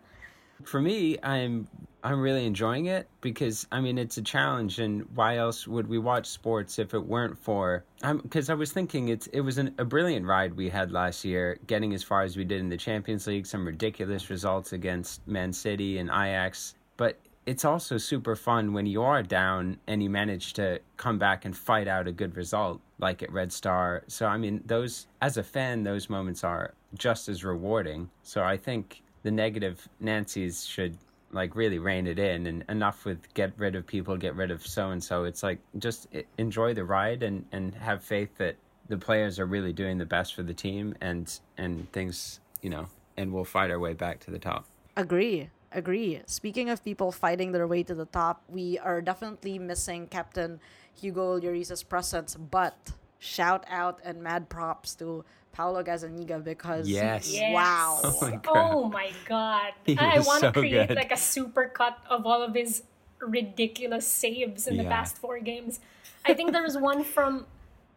For 0.64 0.80
me, 0.80 1.18
I'm 1.22 1.68
I'm 2.04 2.20
really 2.20 2.44
enjoying 2.44 2.84
it 2.84 3.08
because 3.22 3.66
I 3.72 3.80
mean 3.80 3.96
it's 3.96 4.18
a 4.18 4.22
challenge, 4.22 4.78
and 4.78 5.06
why 5.14 5.38
else 5.38 5.66
would 5.66 5.88
we 5.88 5.98
watch 5.98 6.26
sports 6.26 6.78
if 6.78 6.92
it 6.92 7.06
weren't 7.06 7.38
for? 7.38 7.82
Because 8.02 8.50
I 8.50 8.54
was 8.54 8.72
thinking 8.72 9.08
it's 9.08 9.26
it 9.28 9.40
was 9.40 9.56
an, 9.56 9.74
a 9.78 9.86
brilliant 9.86 10.26
ride 10.26 10.54
we 10.54 10.68
had 10.68 10.92
last 10.92 11.24
year, 11.24 11.58
getting 11.66 11.94
as 11.94 12.02
far 12.02 12.20
as 12.20 12.36
we 12.36 12.44
did 12.44 12.60
in 12.60 12.68
the 12.68 12.76
Champions 12.76 13.26
League, 13.26 13.46
some 13.46 13.66
ridiculous 13.66 14.28
results 14.28 14.74
against 14.74 15.26
Man 15.26 15.54
City 15.54 15.96
and 15.96 16.10
Ajax, 16.10 16.74
but 16.98 17.18
it's 17.46 17.64
also 17.64 17.96
super 17.96 18.36
fun 18.36 18.74
when 18.74 18.84
you 18.84 19.02
are 19.02 19.22
down 19.22 19.78
and 19.86 20.02
you 20.02 20.10
manage 20.10 20.52
to 20.54 20.80
come 20.98 21.18
back 21.18 21.46
and 21.46 21.56
fight 21.56 21.88
out 21.88 22.06
a 22.06 22.12
good 22.12 22.36
result, 22.36 22.82
like 22.98 23.22
at 23.22 23.32
Red 23.32 23.50
Star. 23.50 24.04
So 24.08 24.26
I 24.26 24.36
mean, 24.36 24.62
those 24.66 25.06
as 25.22 25.38
a 25.38 25.42
fan, 25.42 25.84
those 25.84 26.10
moments 26.10 26.44
are 26.44 26.74
just 26.98 27.30
as 27.30 27.44
rewarding. 27.44 28.10
So 28.22 28.42
I 28.42 28.58
think 28.58 29.02
the 29.22 29.30
negative 29.30 29.88
Nancy's 30.00 30.66
should 30.66 30.98
like 31.34 31.56
really 31.56 31.78
rein 31.78 32.06
it 32.06 32.18
in 32.18 32.46
and 32.46 32.64
enough 32.68 33.04
with 33.04 33.32
get 33.34 33.52
rid 33.56 33.74
of 33.74 33.86
people, 33.86 34.16
get 34.16 34.34
rid 34.36 34.50
of 34.50 34.66
so 34.66 34.90
and 34.90 35.02
so. 35.02 35.24
It's 35.24 35.42
like 35.42 35.58
just 35.78 36.06
enjoy 36.38 36.74
the 36.74 36.84
ride 36.84 37.22
and 37.22 37.44
and 37.52 37.74
have 37.74 38.02
faith 38.02 38.38
that 38.38 38.56
the 38.88 38.96
players 38.96 39.38
are 39.38 39.46
really 39.46 39.72
doing 39.72 39.98
the 39.98 40.06
best 40.06 40.34
for 40.34 40.42
the 40.42 40.54
team 40.54 40.94
and 41.00 41.40
and 41.58 41.90
things, 41.92 42.40
you 42.62 42.70
know, 42.70 42.86
and 43.16 43.32
we'll 43.32 43.44
fight 43.44 43.70
our 43.70 43.78
way 43.78 43.92
back 43.92 44.20
to 44.20 44.30
the 44.30 44.38
top. 44.38 44.66
Agree. 44.96 45.50
Agree. 45.72 46.22
Speaking 46.26 46.70
of 46.70 46.84
people 46.84 47.10
fighting 47.10 47.50
their 47.50 47.66
way 47.66 47.82
to 47.82 47.96
the 47.96 48.06
top, 48.06 48.44
we 48.48 48.78
are 48.78 49.02
definitely 49.02 49.58
missing 49.58 50.06
Captain 50.06 50.60
Hugo 50.94 51.40
Lloris's 51.40 51.82
presence, 51.82 52.36
but 52.36 52.92
shout 53.24 53.64
out 53.68 54.00
and 54.04 54.22
mad 54.22 54.48
props 54.48 54.94
to 54.96 55.24
Paulo 55.52 55.82
Gazzaniga 55.82 56.44
because 56.44 56.88
Yes. 56.88 57.32
Yes. 57.32 57.54
wow. 57.54 58.00
Oh 58.04 58.18
my 58.20 58.36
God. 58.36 58.52
Oh 58.54 58.88
my 58.88 59.10
god. 59.24 59.72
I 59.98 60.18
want 60.20 60.42
to 60.42 60.48
so 60.48 60.52
create 60.52 60.88
good. 60.88 60.96
like 60.96 61.12
a 61.12 61.16
super 61.16 61.66
cut 61.68 61.98
of 62.10 62.26
all 62.26 62.42
of 62.42 62.54
his 62.54 62.82
ridiculous 63.20 64.06
saves 64.06 64.66
in 64.66 64.76
the 64.76 64.84
past 64.84 65.16
four 65.16 65.38
games. 65.38 65.80
I 66.26 66.34
think 66.34 66.52
there 66.52 66.62
was 66.62 66.76
one 66.76 67.02
from 67.04 67.46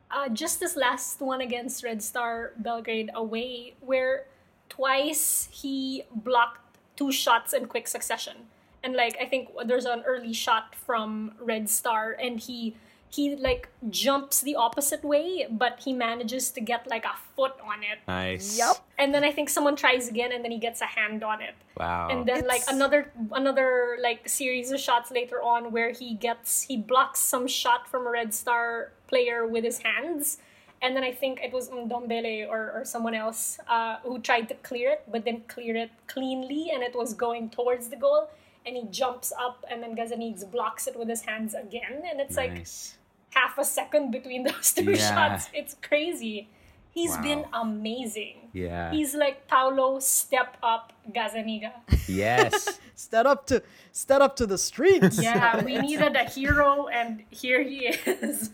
uh, 0.09 0.29
just 0.29 0.59
this 0.61 0.75
last 0.77 1.19
one 1.19 1.41
against 1.41 1.83
Red 1.83 2.01
Star 2.01 2.53
Belgrade 2.57 3.09
away 3.13 3.73
where 3.81 4.25
twice 4.69 5.49
he 5.51 6.03
blocked 6.15 6.77
two 6.95 7.11
shots 7.11 7.51
in 7.53 7.65
quick 7.65 7.87
succession. 7.87 8.37
And 8.83 8.95
like 8.95 9.17
I 9.19 9.25
think 9.25 9.49
there's 9.65 9.85
an 9.85 10.03
early 10.05 10.31
shot 10.31 10.75
from 10.75 11.33
Red 11.41 11.69
Star 11.69 12.15
and 12.21 12.39
he 12.39 12.75
he 13.09 13.35
like 13.35 13.69
jumps 13.89 14.41
the 14.41 14.55
opposite 14.55 15.03
way, 15.03 15.47
but 15.49 15.79
he 15.83 15.93
manages 15.93 16.51
to 16.51 16.61
get 16.61 16.87
like 16.87 17.05
a 17.05 17.15
foot 17.35 17.53
on 17.63 17.83
it. 17.83 17.99
Nice. 18.07 18.57
Yup. 18.57 18.85
And 18.97 19.13
then 19.13 19.23
I 19.23 19.31
think 19.31 19.49
someone 19.49 19.75
tries 19.75 20.07
again 20.09 20.31
and 20.31 20.43
then 20.43 20.51
he 20.51 20.57
gets 20.57 20.81
a 20.81 20.85
hand 20.85 21.23
on 21.23 21.41
it. 21.41 21.55
Wow. 21.77 22.09
And 22.11 22.25
then 22.25 22.45
like 22.47 22.63
another 22.67 23.11
another 23.31 23.97
like 24.01 24.27
series 24.27 24.71
of 24.71 24.79
shots 24.79 25.11
later 25.11 25.41
on 25.41 25.71
where 25.71 25.91
he 25.91 26.15
gets 26.15 26.63
he 26.63 26.77
blocks 26.77 27.19
some 27.19 27.47
shot 27.47 27.87
from 27.87 28.05
a 28.05 28.11
Red 28.11 28.33
Star 28.33 28.91
player 29.07 29.47
with 29.47 29.63
his 29.63 29.79
hands. 29.79 30.39
And 30.81 30.95
then 30.95 31.03
I 31.03 31.11
think 31.11 31.39
it 31.41 31.51
was 31.51 31.69
Ndombele 31.69 32.47
or, 32.47 32.71
or 32.71 32.85
someone 32.85 33.15
else 33.15 33.57
uh, 33.67 33.97
who 34.03 34.19
tried 34.19 34.47
to 34.49 34.53
clear 34.55 34.91
it, 34.91 35.03
but 35.11 35.25
then 35.25 35.41
clear 35.47 35.75
it 35.75 35.89
cleanly, 36.05 36.69
and 36.71 36.83
it 36.83 36.95
was 36.95 37.15
going 37.15 37.49
towards 37.49 37.87
the 37.87 37.95
goal. 37.95 38.29
And 38.63 38.75
he 38.75 38.83
jumps 38.91 39.33
up, 39.39 39.65
and 39.71 39.81
then 39.81 39.95
Gazanigs 39.95 40.49
blocks 40.51 40.85
it 40.85 40.95
with 40.95 41.09
his 41.09 41.21
hands 41.21 41.55
again, 41.55 42.03
and 42.07 42.19
it's 42.19 42.37
like 42.37 42.53
nice. 42.53 42.96
Half 43.37 43.57
a 43.59 43.65
second 43.65 44.11
between 44.11 44.43
those 44.49 44.73
two 44.73 44.91
Yeah. 44.91 45.09
shots. 45.13 45.49
It's 45.53 45.75
crazy. 45.87 46.49
He's 46.97 47.11
Wow. 47.17 47.21
been 47.27 47.43
amazing. 47.53 48.49
Yeah. 48.53 48.91
He's 48.91 49.13
like 49.13 49.47
Paulo 49.47 49.99
step 49.99 50.57
up 50.63 50.93
Gazzaniga. 51.15 51.71
yes. 52.07 52.79
Step 52.97 53.27
up 53.27 53.45
to 53.45 53.61
step 53.91 54.21
up 54.21 54.35
to 54.37 54.47
the 54.47 54.57
streets. 54.57 55.21
Yeah, 55.21 55.63
we 55.63 55.77
needed 55.89 56.15
a 56.15 56.23
hero 56.23 56.87
and 56.87 57.21
here 57.29 57.61
he 57.61 57.79
is. 57.89 58.49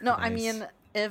No, 0.00 0.12
I 0.14 0.30
mean, 0.30 0.64
if 0.94 1.10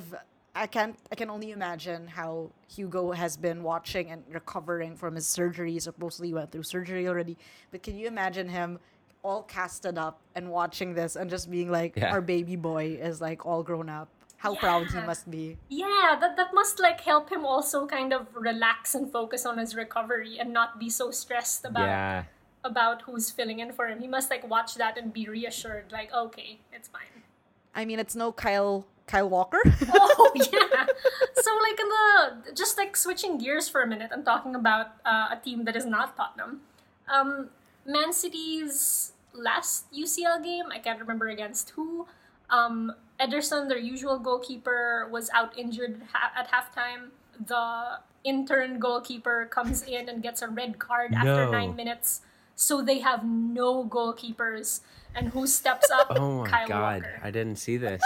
I 0.56 0.68
can, 0.68 0.96
I 1.12 1.16
can 1.16 1.30
only 1.30 1.52
imagine 1.52 2.08
how 2.08 2.52
Hugo 2.74 3.12
has 3.12 3.36
been 3.36 3.64
watching 3.64 4.12
and 4.12 4.24
recovering 4.32 4.96
from 4.96 5.16
his 5.16 5.28
surgery. 5.28 5.74
He 5.74 5.82
supposedly 5.82 6.32
went 6.34 6.52
through 6.54 6.64
surgery 6.64 7.06
already, 7.06 7.36
but 7.72 7.84
can 7.84 7.98
you 8.00 8.08
imagine 8.08 8.48
him 8.48 8.80
all 9.24 9.44
casted 9.44 9.98
up 9.98 10.20
and 10.36 10.52
watching 10.52 10.94
this 10.94 11.16
and 11.16 11.30
just 11.30 11.50
being 11.50 11.72
like, 11.72 11.96
Yeah. 11.96 12.12
"Our 12.12 12.22
baby 12.22 12.56
boy 12.56 12.98
is 13.02 13.22
like 13.22 13.46
all 13.46 13.64
grown 13.64 13.90
up." 13.90 14.10
How 14.44 14.56
proud 14.56 14.88
he 14.88 15.00
must 15.00 15.32
be. 15.32 15.58
Yeah, 15.70 16.18
that, 16.20 16.36
that 16.36 16.54
must 16.54 16.78
like 16.78 17.00
help 17.00 17.32
him 17.32 17.46
also 17.46 17.88
kind 17.88 18.12
of 18.12 18.28
relax 18.36 18.94
and 18.94 19.10
focus 19.10 19.46
on 19.46 19.58
his 19.58 19.74
recovery 19.74 20.38
and 20.38 20.52
not 20.52 20.80
be 20.80 20.90
so 20.90 21.12
stressed 21.12 21.64
about 21.64 21.88
yeah. 21.88 22.24
about 22.66 23.04
who's 23.04 23.32
filling 23.32 23.60
in 23.60 23.72
for 23.72 23.88
him. 23.88 24.02
He 24.02 24.08
must 24.08 24.30
like 24.30 24.46
watch 24.46 24.76
that 24.76 24.98
and 24.98 25.14
be 25.14 25.30
reassured, 25.30 25.94
like, 25.94 26.14
okay, 26.14 26.60
it's 26.74 26.90
fine. 26.90 27.24
I 27.74 27.86
mean, 27.86 28.00
it's 28.00 28.18
no 28.18 28.34
Kyle 28.34 28.86
Kyle 29.08 29.30
Walker. 29.30 29.62
oh 29.94 30.32
yeah. 30.36 30.88
So 31.40 31.52
like 31.64 31.80
in 31.80 31.88
the 31.88 32.54
just 32.54 32.78
like 32.78 32.98
switching 32.98 33.38
gears 33.38 33.70
for 33.70 33.82
a 33.82 33.88
minute 33.88 34.12
and 34.12 34.26
talking 34.26 34.56
about 34.56 34.88
uh, 35.06 35.30
a 35.32 35.40
team 35.42 35.64
that 35.64 35.78
is 35.78 35.86
not 35.86 36.18
Tottenham. 36.18 36.60
Um, 37.08 37.50
Man 37.86 38.12
City's 38.12 39.13
last 39.34 39.92
UCL 39.94 40.44
game, 40.44 40.66
I 40.72 40.80
can't 40.80 41.00
remember 41.00 41.28
against 41.28 41.72
who. 41.72 42.08
Um, 42.50 42.94
Ederson, 43.20 43.68
their 43.70 43.78
usual 43.80 44.20
goalkeeper, 44.20 45.08
was 45.12 45.30
out 45.34 45.58
injured 45.58 46.02
ha- 46.14 46.32
at 46.38 46.50
halftime. 46.52 47.10
The 47.46 48.00
intern 48.24 48.80
goalkeeper 48.80 49.46
comes 49.52 49.84
in 49.88 50.10
and 50.10 50.22
gets 50.22 50.42
a 50.42 50.48
red 50.48 50.80
card 50.80 51.14
after 51.14 51.50
nine 51.50 51.76
minutes. 51.76 52.22
So 52.56 52.82
they 52.82 53.00
have 53.00 53.26
no 53.26 53.84
goalkeepers. 53.86 54.82
And 55.16 55.30
who 55.30 55.46
steps 55.48 55.90
up? 55.92 56.08
Oh 56.12 56.42
my 56.42 56.50
Kyle 56.50 56.68
god. 56.68 57.02
Walker. 57.04 57.20
I 57.24 57.32
didn't 57.32 57.58
see 57.58 57.78
this. 57.88 58.02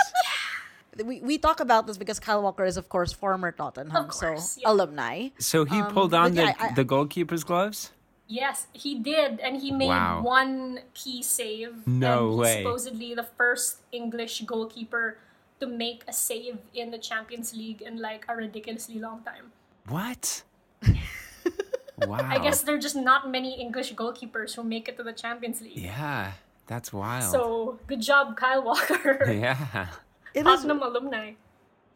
we, 1.03 1.21
we 1.21 1.37
talk 1.37 1.59
about 1.59 1.87
this 1.87 1.97
because 1.97 2.19
Kyle 2.19 2.41
Walker 2.41 2.65
is 2.65 2.75
of 2.77 2.89
course 2.89 3.13
former 3.13 3.51
Tottenham, 3.51 3.95
Of 3.95 4.09
course, 4.09 4.51
so 4.53 4.61
yeah. 4.61 4.71
alumni. 4.71 5.29
So 5.39 5.63
he 5.65 5.79
Um, 5.79 5.93
pulled 5.93 6.13
on 6.13 6.33
the 6.35 6.43
yeah, 6.43 6.53
I- 6.59 6.73
the 6.73 6.83
goalkeeper's 6.83 7.43
gloves? 7.43 7.91
Yes, 8.27 8.67
he 8.73 8.99
did, 8.99 9.39
and 9.39 9.61
he 9.61 9.71
made 9.71 9.87
Wow. 9.87 10.21
one 10.21 10.81
key 10.93 11.23
save. 11.23 11.87
No 11.87 12.19
and 12.19 12.29
he's 12.29 12.39
way. 12.39 12.57
Supposedly 12.63 13.15
the 13.15 13.23
first 13.23 13.79
English 13.91 14.41
goalkeeper 14.43 15.17
to 15.59 15.65
make 15.65 16.03
a 16.07 16.13
save 16.13 16.59
in 16.73 16.91
the 16.91 16.97
Champions 16.99 17.55
League 17.55 17.81
in 17.81 17.97
like 17.97 18.25
a 18.27 18.35
ridiculously 18.35 18.99
long 18.99 19.23
time. 19.23 19.51
What? 19.87 20.43
wow. 22.05 22.19
I 22.19 22.39
guess 22.39 22.61
there 22.61 22.75
are 22.75 22.83
just 22.83 22.95
not 22.95 23.31
many 23.31 23.59
English 23.59 23.95
goalkeepers 23.95 24.55
who 24.55 24.63
make 24.63 24.87
it 24.87 24.97
to 24.97 25.03
the 25.03 25.13
Champions 25.13 25.61
League. 25.61 25.77
Yeah. 25.77 26.33
That's 26.67 26.91
wild. 26.91 27.31
So 27.31 27.79
good 27.87 28.01
job, 28.01 28.35
Kyle 28.35 28.61
Walker, 28.61 29.23
yeah. 29.31 29.87
It 30.33 30.39
is 30.39 30.43
Tottenham 30.43 30.83
alumni. 30.83 31.39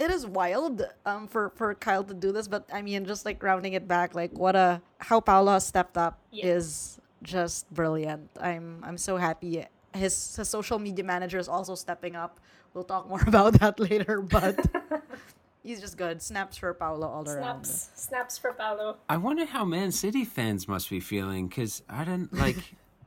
It 0.01 0.09
is 0.09 0.25
wild 0.25 0.81
um 1.05 1.27
for 1.27 1.51
for 1.55 1.75
Kyle 1.75 2.03
to 2.03 2.13
do 2.13 2.31
this, 2.31 2.47
but 2.47 2.65
I 2.73 2.81
mean 2.81 3.05
just 3.05 3.23
like 3.25 3.41
rounding 3.43 3.73
it 3.73 3.85
back, 3.87 4.15
like 4.15 4.33
what 4.33 4.55
a 4.55 4.81
how 4.97 5.19
Paulo 5.21 5.51
has 5.53 5.65
stepped 5.65 5.97
up 5.97 6.17
Yeah. 6.31 6.57
is 6.57 6.99
just 7.21 7.69
brilliant. 7.69 8.29
I'm 8.41 8.81
I'm 8.87 8.97
so 8.97 9.17
happy 9.17 9.65
his, 9.93 10.35
his 10.35 10.49
social 10.49 10.79
media 10.79 11.03
manager 11.03 11.37
is 11.37 11.47
also 11.47 11.75
stepping 11.75 12.15
up. 12.15 12.39
We'll 12.73 12.83
talk 12.83 13.09
more 13.09 13.21
about 13.27 13.59
that 13.59 13.79
later, 13.79 14.21
but 14.21 14.57
he's 15.63 15.81
just 15.81 15.97
good. 15.97 16.21
Snaps 16.21 16.57
for 16.57 16.73
Paulo 16.73 17.07
all 17.07 17.27
around. 17.27 17.65
Snaps, 17.65 17.89
snaps 17.95 18.37
for 18.37 18.53
Paulo. 18.53 18.97
I 19.09 19.17
wonder 19.17 19.45
how 19.45 19.65
Man 19.65 19.91
City 19.91 20.23
fans 20.25 20.67
must 20.67 20.89
be 20.89 20.99
feeling 20.99 21.47
because 21.47 21.83
I 21.89 22.03
don't 22.05 22.31
like 22.45 22.57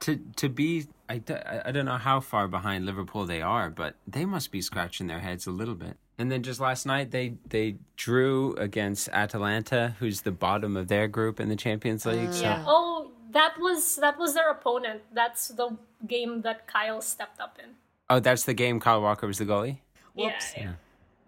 to 0.00 0.16
to 0.36 0.48
be. 0.48 0.86
I, 1.08 1.20
I 1.66 1.70
don't 1.70 1.84
know 1.84 1.98
how 1.98 2.20
far 2.20 2.48
behind 2.48 2.86
Liverpool 2.86 3.26
they 3.26 3.42
are, 3.42 3.68
but 3.68 3.96
they 4.06 4.24
must 4.24 4.50
be 4.50 4.60
scratching 4.62 5.06
their 5.06 5.20
heads 5.20 5.46
a 5.46 5.50
little 5.50 5.74
bit. 5.74 5.96
And 6.18 6.30
then 6.30 6.42
just 6.42 6.60
last 6.60 6.86
night 6.86 7.10
they 7.10 7.34
they 7.48 7.76
drew 7.96 8.54
against 8.54 9.08
Atalanta, 9.08 9.96
who's 9.98 10.22
the 10.22 10.30
bottom 10.32 10.76
of 10.76 10.88
their 10.88 11.08
group 11.08 11.40
in 11.40 11.48
the 11.48 11.56
Champions 11.56 12.04
mm, 12.04 12.12
League. 12.12 12.32
so 12.32 12.42
Yeah. 12.42 12.64
Oh, 12.66 13.10
that 13.32 13.58
was 13.58 13.96
that 13.96 14.18
was 14.18 14.34
their 14.34 14.50
opponent. 14.50 15.02
That's 15.12 15.48
the 15.48 15.76
game 16.06 16.42
that 16.42 16.66
Kyle 16.66 17.00
stepped 17.00 17.40
up 17.40 17.58
in. 17.62 17.70
oh, 18.10 18.20
that's 18.20 18.44
the 18.44 18.54
game. 18.54 18.80
Kyle 18.80 19.02
Walker 19.02 19.26
was 19.26 19.38
the 19.38 19.46
goalie. 19.46 19.78
Whoops. 20.14 20.52
Yeah, 20.56 20.62
yeah. 20.62 20.72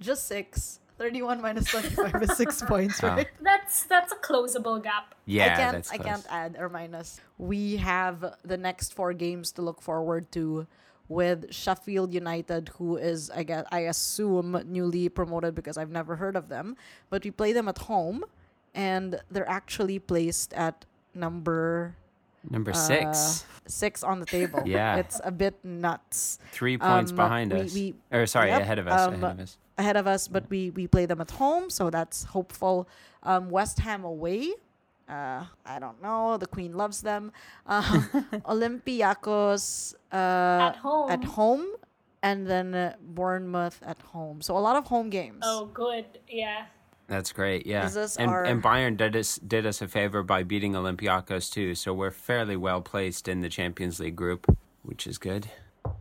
Just 0.01 0.27
six. 0.27 0.81
31 0.99 1.43
minus 1.43 1.67
25 1.67 2.23
is 2.23 2.37
six 2.37 2.63
points, 2.67 3.03
oh. 3.03 3.09
right? 3.09 3.29
That's 3.43 3.85
that's 3.85 4.13
a 4.13 4.17
closable 4.17 4.83
gap. 4.83 5.15
Yeah, 5.27 5.45
I 5.45 5.49
can't 5.49 5.73
that's 5.73 5.93
I 5.93 5.99
can't 5.99 6.27
add 6.31 6.57
or 6.59 6.69
minus. 6.69 7.21
We 7.39 7.77
have 7.77 8.37
the 8.45 8.57
next 8.57 8.95
four 8.95 9.13
games 9.13 9.53
to 9.53 9.63
look 9.63 9.83
forward 9.83 10.31
to 10.33 10.67
with 11.09 11.53
Sheffield 11.53 12.13
United, 12.13 12.71
who 12.79 12.97
is 12.97 13.31
I 13.31 13.43
guess 13.43 13.65
I 13.71 13.81
assume 13.81 14.61
newly 14.67 15.09
promoted 15.09 15.55
because 15.55 15.77
I've 15.79 15.91
never 15.91 16.17
heard 16.17 16.37
of 16.37 16.49
them. 16.49 16.77
But 17.11 17.25
we 17.25 17.31
play 17.31 17.53
them 17.53 17.69
at 17.69 17.79
home 17.79 18.25
and 18.75 19.21
they're 19.31 19.49
actually 19.49 19.99
placed 19.99 20.53
at 20.55 20.85
number 21.15 21.95
Number 22.49 22.71
uh, 22.71 22.75
six, 22.75 23.45
six 23.67 24.03
on 24.05 24.21
the 24.21 24.27
table. 24.27 24.63
Yeah. 24.67 24.97
It's 24.97 25.21
a 25.25 25.33
bit 25.33 25.55
nuts. 25.65 26.39
three 26.53 26.79
points 26.79 27.11
um, 27.11 27.17
behind 27.17 27.53
we- 27.53 27.61
us. 27.61 27.75
we- 27.75 27.95
or 28.13 28.27
sorry, 28.27 28.51
Yep, 28.51 28.61
ahead 28.63 28.79
of 28.79 28.87
us. 28.87 29.01
um, 29.01 29.15
ahead 29.15 29.33
of 29.35 29.41
us. 29.41 29.59
ahead 29.79 29.97
of 29.97 30.07
us, 30.07 30.29
but 30.29 30.49
we 30.49 30.71
we 30.71 30.87
play 30.87 31.07
them 31.07 31.21
at 31.21 31.31
home, 31.33 31.71
so 31.71 31.91
that's 31.91 32.25
hopeful. 32.25 32.87
Um, 33.23 33.51
West 33.51 33.81
Ham 33.81 34.05
away. 34.05 34.53
Uh, 35.09 35.45
I 35.65 35.79
don't 35.79 36.03
know. 36.03 36.37
The 36.37 36.47
Queen 36.47 36.75
loves 36.77 37.01
them. 37.03 37.33
Um, 37.67 37.85
Olympiacos 38.45 39.95
uh, 40.13 40.17
At 40.71 40.77
home. 40.77 41.11
At 41.11 41.25
home, 41.25 41.67
and 42.23 42.47
then 42.47 42.75
uh, 42.75 42.95
Bournemouth 43.01 43.81
at 43.87 44.01
home. 44.03 44.41
So 44.43 44.57
a 44.57 44.61
lot 44.61 44.77
of 44.77 44.87
home 44.87 45.11
games. 45.11 45.43
Oh, 45.43 45.67
good. 45.67 46.07
Yeah. 46.29 46.67
That's 47.09 47.31
great. 47.33 47.67
Yeah, 47.67 47.87
Is 47.87 47.95
this 47.95 48.17
and 48.17 48.29
our- 48.31 48.43
and 48.45 48.61
Bayern 48.61 48.97
did 48.97 49.15
us 49.15 49.37
did 49.37 49.65
us 49.65 49.81
a 49.81 49.87
favor 49.87 50.25
by 50.25 50.43
beating 50.43 50.73
Olympiacos 50.73 51.53
too. 51.53 51.77
So 51.77 51.95
we're 51.95 52.11
fairly 52.11 52.57
well 52.57 52.81
placed 52.81 53.29
in 53.29 53.43
the 53.43 53.49
Champions 53.49 54.01
League 54.01 54.17
group, 54.17 54.45
which 54.83 55.07
is 55.07 55.17
good. 55.19 55.49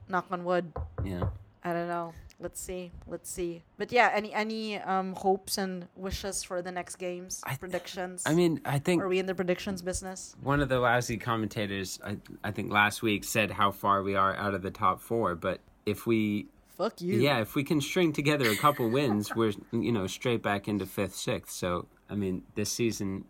Knock 0.10 0.26
on 0.32 0.44
wood. 0.44 0.74
Yeah. 1.04 1.26
I 1.64 1.74
don't 1.74 1.88
know. 1.88 2.14
Let's 2.40 2.60
see. 2.60 2.92
Let's 3.08 3.30
see. 3.30 3.64
But 3.78 3.92
yeah, 3.94 4.12
any 4.14 4.34
any 4.34 4.78
um 4.80 5.14
hopes 5.14 5.58
and 5.58 5.88
wishes 5.96 6.44
for 6.44 6.62
the 6.62 6.72
next 6.72 6.98
games? 6.98 7.42
I- 7.46 7.56
predictions. 7.56 8.24
I 8.26 8.34
mean, 8.34 8.60
I 8.66 8.78
think 8.80 9.02
are 9.02 9.08
we 9.08 9.20
in 9.20 9.26
the 9.26 9.36
predictions 9.36 9.82
business? 9.82 10.36
one 10.44 10.60
of 10.60 10.68
the 10.68 10.80
lousy 10.80 11.18
commentators, 11.18 12.00
I, 12.04 12.18
I 12.44 12.52
think 12.52 12.72
last 12.72 13.02
week, 13.02 13.24
said 13.24 13.52
how 13.52 13.72
far 13.72 14.04
we 14.04 14.16
are 14.16 14.36
out 14.36 14.54
of 14.54 14.62
the 14.62 14.72
top 14.72 15.02
four. 15.02 15.36
But 15.36 15.62
if 15.86 16.06
we, 16.06 16.48
Fuck 16.78 17.00
you. 17.00 17.20
yeah, 17.20 17.40
if 17.40 17.56
we 17.56 17.64
can 17.64 17.80
string 17.80 18.12
together 18.12 18.50
a 18.50 18.56
couple 18.58 18.90
wins, 18.90 19.34
we're 19.34 19.54
you 19.72 19.94
know 19.94 20.06
straight 20.08 20.44
back 20.44 20.68
into 20.68 20.86
fifth, 20.86 21.16
sixth. 21.16 21.54
So 21.56 21.88
I 22.10 22.16
mean, 22.16 22.44
this 22.56 22.70
season 22.70 23.24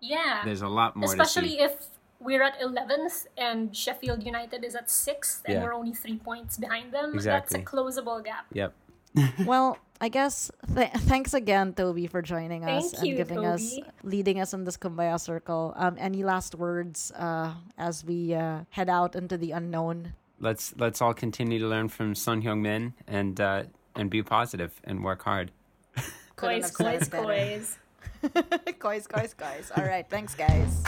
Yeah. 0.00 0.42
there's 0.44 0.62
a 0.62 0.68
lot 0.68 0.96
more 0.96 1.08
Especially 1.14 1.50
to 1.50 1.54
see. 1.54 1.60
if 1.60 1.76
we're 2.20 2.42
at 2.42 2.60
11th 2.60 3.26
and 3.36 3.76
Sheffield 3.76 4.24
United 4.24 4.64
is 4.64 4.74
at 4.74 4.88
6th 4.88 5.42
and 5.44 5.54
Yeah. 5.54 5.62
we're 5.62 5.74
only 5.74 5.94
3 5.94 6.18
points 6.18 6.56
behind 6.56 6.92
them. 6.92 7.14
Exactly. 7.14 7.60
That's 7.60 7.72
a 7.72 7.76
closable 7.76 8.24
gap. 8.24 8.46
Yep. 8.52 8.74
well, 9.46 9.78
I 10.00 10.08
guess 10.08 10.50
th- 10.74 10.92
thanks 10.92 11.34
again, 11.34 11.72
Toby, 11.74 12.06
for 12.06 12.22
joining 12.22 12.64
us 12.64 12.90
Thank 12.90 12.98
and 12.98 13.06
you, 13.08 13.16
giving 13.16 13.44
us, 13.44 13.78
leading 14.02 14.40
us 14.40 14.52
in 14.52 14.64
this 14.64 14.76
Kumbaya 14.76 15.18
circle. 15.18 15.72
Um, 15.76 15.96
any 15.98 16.22
last 16.22 16.54
words 16.54 17.10
uh, 17.16 17.54
as 17.78 18.04
we 18.04 18.34
uh, 18.34 18.60
head 18.70 18.88
out 18.88 19.16
into 19.16 19.36
the 19.36 19.52
unknown? 19.52 20.14
Let's 20.40 20.72
let's 20.78 21.02
all 21.02 21.14
continue 21.14 21.58
to 21.58 21.66
learn 21.66 21.88
from 21.88 22.14
Sun 22.14 22.42
Hyung 22.42 22.60
Min 22.60 22.94
and 23.08 23.40
uh, 23.40 23.64
and 23.96 24.08
be 24.08 24.22
positive 24.22 24.80
and 24.84 25.02
work 25.02 25.22
hard. 25.22 25.50
Couldn't 26.36 26.62
Coys, 26.62 26.78
have 26.78 27.02
said 27.02 27.10
coys, 27.10 27.76
coys. 28.22 28.74
Guys, 28.78 29.06
guys, 29.08 29.34
guys. 29.34 29.72
All 29.76 29.84
right, 29.84 30.06
thanks, 30.08 30.36
guys. 30.36 30.84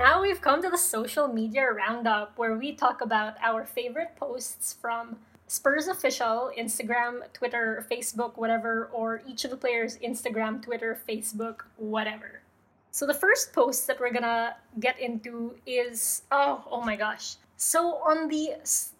Now 0.00 0.22
we've 0.22 0.40
come 0.40 0.62
to 0.62 0.70
the 0.70 0.78
social 0.78 1.28
media 1.28 1.70
roundup 1.70 2.32
where 2.38 2.56
we 2.56 2.72
talk 2.72 3.02
about 3.02 3.34
our 3.42 3.66
favorite 3.66 4.16
posts 4.16 4.74
from 4.80 5.18
Spurs 5.46 5.88
official, 5.88 6.50
Instagram, 6.58 7.30
Twitter, 7.34 7.84
Facebook, 7.90 8.38
whatever, 8.38 8.88
or 8.94 9.20
each 9.28 9.44
of 9.44 9.50
the 9.50 9.58
players' 9.58 9.98
Instagram, 9.98 10.62
Twitter, 10.62 10.98
Facebook, 11.06 11.64
whatever. 11.76 12.40
So 12.92 13.06
the 13.06 13.12
first 13.12 13.52
post 13.52 13.86
that 13.88 14.00
we're 14.00 14.10
gonna 14.10 14.56
get 14.78 14.98
into 14.98 15.56
is 15.66 16.22
oh 16.32 16.64
oh 16.70 16.80
my 16.80 16.96
gosh. 16.96 17.36
So 17.58 17.96
on 17.96 18.28
the 18.28 18.54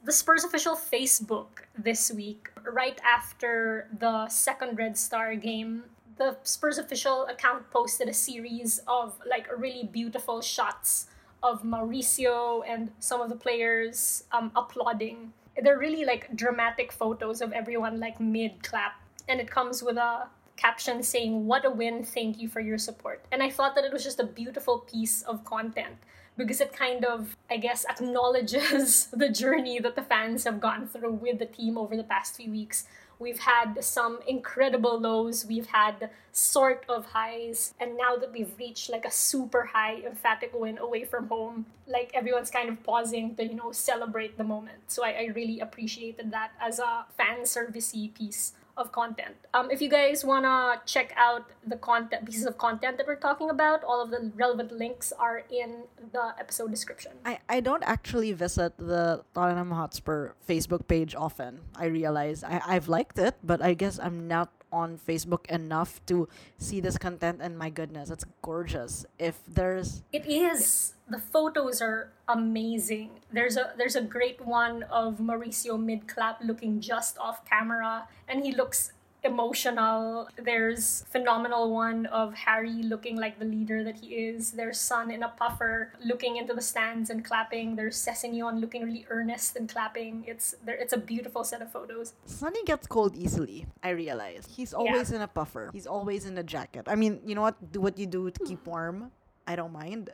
the 0.04 0.12
Spurs 0.12 0.44
official 0.44 0.76
Facebook 0.76 1.64
this 1.78 2.12
week, 2.12 2.50
right 2.70 3.00
after 3.02 3.88
the 3.98 4.28
second 4.28 4.76
Red 4.76 4.98
Star 4.98 5.34
game, 5.34 5.84
the 6.20 6.36
Spurs 6.42 6.76
official 6.76 7.24
account 7.26 7.70
posted 7.70 8.06
a 8.06 8.12
series 8.12 8.78
of 8.86 9.18
like 9.28 9.48
really 9.56 9.88
beautiful 9.90 10.42
shots 10.42 11.06
of 11.42 11.62
Mauricio 11.62 12.62
and 12.68 12.90
some 13.00 13.22
of 13.22 13.30
the 13.30 13.36
players 13.36 14.24
um, 14.30 14.52
applauding. 14.54 15.32
They're 15.60 15.78
really 15.78 16.04
like 16.04 16.36
dramatic 16.36 16.92
photos 16.92 17.40
of 17.40 17.52
everyone 17.52 17.98
like 17.98 18.20
mid 18.20 18.62
clap, 18.62 19.00
and 19.28 19.40
it 19.40 19.50
comes 19.50 19.82
with 19.82 19.96
a 19.96 20.28
caption 20.56 21.02
saying, 21.02 21.46
What 21.46 21.64
a 21.64 21.70
win, 21.70 22.04
thank 22.04 22.38
you 22.38 22.48
for 22.48 22.60
your 22.60 22.76
support. 22.76 23.24
And 23.32 23.42
I 23.42 23.48
thought 23.48 23.74
that 23.74 23.84
it 23.84 23.92
was 23.92 24.04
just 24.04 24.20
a 24.20 24.26
beautiful 24.26 24.80
piece 24.80 25.22
of 25.22 25.42
content 25.44 25.96
because 26.36 26.60
it 26.60 26.72
kind 26.74 27.04
of, 27.04 27.34
I 27.50 27.56
guess, 27.56 27.86
acknowledges 27.88 29.06
the 29.12 29.30
journey 29.30 29.78
that 29.80 29.96
the 29.96 30.02
fans 30.02 30.44
have 30.44 30.60
gone 30.60 30.86
through 30.86 31.12
with 31.12 31.38
the 31.38 31.46
team 31.46 31.78
over 31.78 31.96
the 31.96 32.04
past 32.04 32.36
few 32.36 32.50
weeks. 32.50 32.86
We've 33.20 33.38
had 33.38 33.84
some 33.84 34.20
incredible 34.26 34.98
lows, 34.98 35.44
we've 35.46 35.66
had 35.66 36.08
sort 36.32 36.86
of 36.88 37.04
highs, 37.04 37.74
and 37.78 37.96
now 37.96 38.16
that 38.16 38.32
we've 38.32 38.52
reached 38.58 38.88
like 38.88 39.04
a 39.04 39.10
super 39.10 39.66
high, 39.66 40.00
emphatic 40.06 40.52
win 40.54 40.78
away 40.78 41.04
from 41.04 41.28
home, 41.28 41.66
like 41.86 42.10
everyone's 42.14 42.50
kind 42.50 42.70
of 42.70 42.82
pausing 42.82 43.36
to, 43.36 43.44
you 43.44 43.54
know, 43.54 43.72
celebrate 43.72 44.38
the 44.38 44.44
moment. 44.44 44.78
So 44.88 45.04
I, 45.04 45.10
I 45.10 45.24
really 45.34 45.60
appreciated 45.60 46.30
that 46.32 46.52
as 46.58 46.78
a 46.78 47.04
fan 47.18 47.42
servicey 47.42 48.12
piece 48.14 48.54
of 48.80 48.92
content. 48.92 49.36
Um, 49.52 49.70
if 49.70 49.80
you 49.82 49.88
guys 49.88 50.24
wanna 50.24 50.80
check 50.86 51.12
out 51.16 51.44
the 51.66 51.76
content 51.76 52.26
pieces 52.26 52.46
of 52.46 52.58
content 52.58 52.96
that 52.96 53.06
we're 53.06 53.16
talking 53.20 53.50
about, 53.50 53.84
all 53.84 54.00
of 54.02 54.10
the 54.10 54.32
relevant 54.34 54.72
links 54.72 55.12
are 55.12 55.44
in 55.50 55.84
the 56.12 56.34
episode 56.38 56.70
description. 56.70 57.12
I, 57.24 57.38
I 57.48 57.60
don't 57.60 57.84
actually 57.84 58.32
visit 58.32 58.76
the 58.78 59.22
Tottenham 59.34 59.70
Hotspur 59.70 60.32
Facebook 60.48 60.88
page 60.88 61.14
often. 61.14 61.60
I 61.76 61.86
realize 61.86 62.42
I, 62.42 62.62
I've 62.66 62.88
liked 62.88 63.18
it, 63.18 63.36
but 63.44 63.62
I 63.62 63.74
guess 63.74 63.98
I'm 63.98 64.26
not 64.26 64.50
on 64.72 64.98
Facebook 64.98 65.46
enough 65.46 66.00
to 66.06 66.28
see 66.58 66.80
this 66.80 66.98
content. 66.98 67.40
And 67.42 67.58
my 67.58 67.70
goodness, 67.70 68.10
it's 68.10 68.24
gorgeous. 68.42 69.06
If 69.18 69.40
there's 69.46 70.02
It 70.12 70.26
is. 70.26 70.94
The 71.08 71.18
photos 71.18 71.82
are 71.82 72.12
amazing. 72.28 73.10
There's 73.32 73.56
a 73.56 73.74
there's 73.76 73.96
a 73.96 74.02
great 74.02 74.40
one 74.40 74.84
of 74.84 75.18
Mauricio 75.18 75.74
mid 75.74 76.06
clap 76.06 76.38
looking 76.42 76.80
just 76.80 77.18
off 77.18 77.44
camera 77.44 78.06
and 78.28 78.44
he 78.44 78.52
looks 78.54 78.92
emotional. 79.24 80.28
There's 80.36 81.04
phenomenal 81.10 81.70
one 81.70 82.06
of 82.06 82.34
Harry 82.34 82.82
looking 82.82 83.16
like 83.16 83.38
the 83.38 83.44
leader 83.44 83.84
that 83.84 83.96
he 83.96 84.14
is. 84.16 84.52
There's 84.52 84.78
Son 84.78 85.10
in 85.10 85.22
a 85.22 85.28
puffer 85.28 85.92
looking 86.04 86.36
into 86.36 86.54
the 86.54 86.62
stands 86.62 87.10
and 87.10 87.24
clapping. 87.24 87.76
There's 87.76 87.96
Sessegnon 87.96 88.60
looking 88.60 88.84
really 88.84 89.06
earnest 89.10 89.56
and 89.56 89.68
clapping. 89.68 90.24
It's 90.26 90.54
there 90.64 90.76
it's 90.76 90.92
a 90.92 90.98
beautiful 90.98 91.44
set 91.44 91.62
of 91.62 91.70
photos. 91.70 92.14
Sonny 92.24 92.62
gets 92.64 92.86
cold 92.86 93.16
easily, 93.16 93.66
I 93.82 93.90
realize. 93.90 94.48
He's 94.48 94.72
always 94.72 95.10
in 95.12 95.20
a 95.20 95.28
puffer. 95.28 95.70
He's 95.72 95.86
always 95.86 96.24
in 96.26 96.38
a 96.38 96.42
jacket. 96.44 96.86
I 96.88 96.94
mean, 96.94 97.20
you 97.24 97.34
know 97.34 97.42
what? 97.42 97.72
Do 97.72 97.80
what 97.80 97.98
you 97.98 98.06
do 98.06 98.30
to 98.30 98.40
keep 98.44 98.66
warm. 98.66 99.10
I 99.46 99.56
don't 99.56 99.72
mind. 99.72 100.10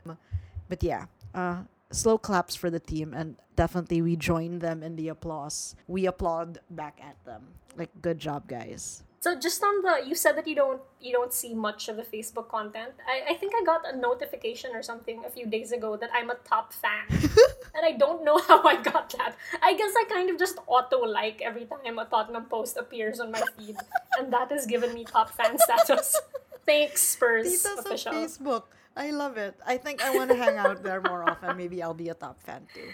But 0.69 0.83
yeah, 0.83 1.07
uh, 1.35 1.63
slow 1.91 2.19
claps 2.19 2.55
for 2.55 2.71
the 2.71 2.81
team, 2.81 3.15
and 3.15 3.37
definitely 3.55 4.03
we 4.03 4.17
join 4.17 4.59
them 4.61 4.83
in 4.83 4.97
the 4.97 5.09
applause. 5.09 5.77
We 5.87 6.07
applaud 6.07 6.61
back 6.71 6.99
at 7.03 7.17
them. 7.25 7.55
Like, 7.77 7.91
good 8.01 8.19
job, 8.19 8.49
guys. 8.49 9.03
So 9.27 9.35
just 9.35 9.61
on 9.65 9.83
the 9.83 10.07
you 10.07 10.15
said 10.15 10.37
that 10.37 10.47
you 10.47 10.55
don't 10.55 10.81
you 11.01 11.11
don't 11.11 11.33
see 11.33 11.53
much 11.53 11.89
of 11.89 11.97
the 11.97 12.05
Facebook 12.05 12.49
content. 12.49 12.93
I, 13.09 13.33
I 13.33 13.35
think 13.35 13.55
I 13.57 13.65
got 13.65 13.83
a 13.83 13.97
notification 13.97 14.71
or 14.73 14.85
something 14.85 15.25
a 15.27 15.31
few 15.31 15.47
days 15.47 15.73
ago 15.73 15.97
that 15.97 16.11
I'm 16.15 16.31
a 16.31 16.37
top 16.45 16.73
fan. 16.73 17.07
and 17.11 17.83
I 17.83 17.91
don't 17.99 18.25
know 18.25 18.39
how 18.49 18.63
I 18.63 18.81
got 18.81 19.11
that. 19.19 19.35
I 19.61 19.75
guess 19.75 19.91
I 19.97 20.05
kind 20.09 20.31
of 20.31 20.39
just 20.39 20.59
auto 20.69 21.01
like 21.05 21.43
every 21.43 21.65
time 21.65 21.99
a 21.99 22.05
Tottenham 22.05 22.45
post 22.45 22.77
appears 22.77 23.19
on 23.19 23.33
my 23.33 23.43
feed. 23.59 23.77
and 24.17 24.33
that 24.33 24.53
has 24.53 24.65
given 24.65 24.95
me 24.95 25.05
top 25.05 25.31
fan 25.31 25.59
status. 25.59 26.21
Thanks, 26.65 27.03
Spurs 27.03 27.47
Titas 27.47 27.79
official. 27.79 28.13
Facebook. 28.13 28.63
I 28.97 29.11
love 29.11 29.37
it. 29.37 29.55
I 29.67 29.77
think 29.77 30.03
I 30.03 30.11
want 30.17 30.31
to 30.31 30.37
hang 30.37 30.57
out 30.57 30.83
there 30.83 31.01
more 31.01 31.29
often. 31.29 31.57
Maybe 31.57 31.83
I'll 31.83 31.95
be 31.95 32.09
a 32.09 32.15
top 32.15 32.43
fan 32.43 32.67
too. 32.75 32.89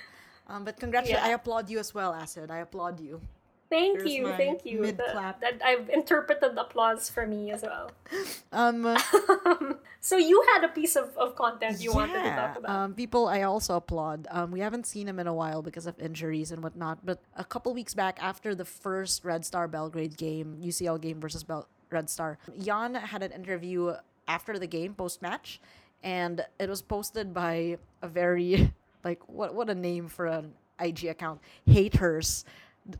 Um, 0.49 0.65
but 0.65 0.79
congratulations. 0.79 1.25
Yeah. 1.25 1.31
I 1.31 1.35
applaud 1.35 1.71
you 1.71 1.79
as 1.79 1.95
well, 1.95 2.13
Acid. 2.13 2.51
I 2.51 2.59
applaud 2.59 3.01
you. 3.01 3.21
Thank 3.71 4.01
Here's 4.01 4.13
you, 4.13 4.29
thank 4.37 4.67
you. 4.67 4.83
mid 4.83 4.99
That, 4.99 5.41
I've 5.65 5.89
interpreted 5.89 6.57
the 6.57 6.61
applause 6.61 7.09
for 7.09 7.27
me 7.27 7.53
as 7.53 7.63
well. 7.63 7.91
Um, 8.53 8.85
So 10.05 10.17
you 10.17 10.45
had 10.53 10.65
a 10.65 10.69
piece 10.69 10.97
of, 10.97 11.17
of 11.17 11.37
content 11.37 11.81
you 11.81 11.93
wanted 11.93 12.25
to 12.25 12.31
talk 12.31 12.59
about. 12.59 12.71
Um, 12.71 12.93
people 12.93 13.29
I 13.29 13.43
also 13.43 13.77
applaud. 13.77 14.27
Um, 14.33 14.51
we 14.51 14.59
haven't 14.59 14.85
seen 14.85 15.07
him 15.07 15.21
in 15.21 15.29
a 15.29 15.33
while 15.33 15.63
because 15.63 15.87
of 15.87 15.97
injuries 16.01 16.51
and 16.51 16.61
whatnot. 16.61 17.07
But 17.07 17.21
a 17.37 17.45
couple 17.45 17.73
weeks 17.73 17.95
back, 17.95 18.19
after 18.21 18.53
the 18.53 18.65
first 18.65 19.25
Red 19.25 19.47
Star 19.47 19.69
Belgrade 19.69 20.17
game, 20.17 20.59
UCL 20.61 21.01
game 21.01 21.21
versus 21.21 21.45
Bel- 21.45 21.69
Red 21.89 22.11
Star, 22.11 22.39
Jan 22.59 22.97
had 22.97 23.23
an 23.23 23.31
interview 23.31 23.95
after 24.27 24.59
the 24.59 24.67
game, 24.67 24.93
post 24.95 25.23
match, 25.23 25.61
and 26.03 26.45
it 26.59 26.69
was 26.69 26.83
posted 26.83 27.33
by 27.35 27.79
a 28.03 28.09
very 28.09 28.73
like 29.05 29.21
what 29.29 29.55
what 29.55 29.71
a 29.71 29.75
name 29.75 30.09
for 30.09 30.27
an 30.27 30.53
IG 30.81 31.05
account, 31.07 31.41
haters. 31.67 32.45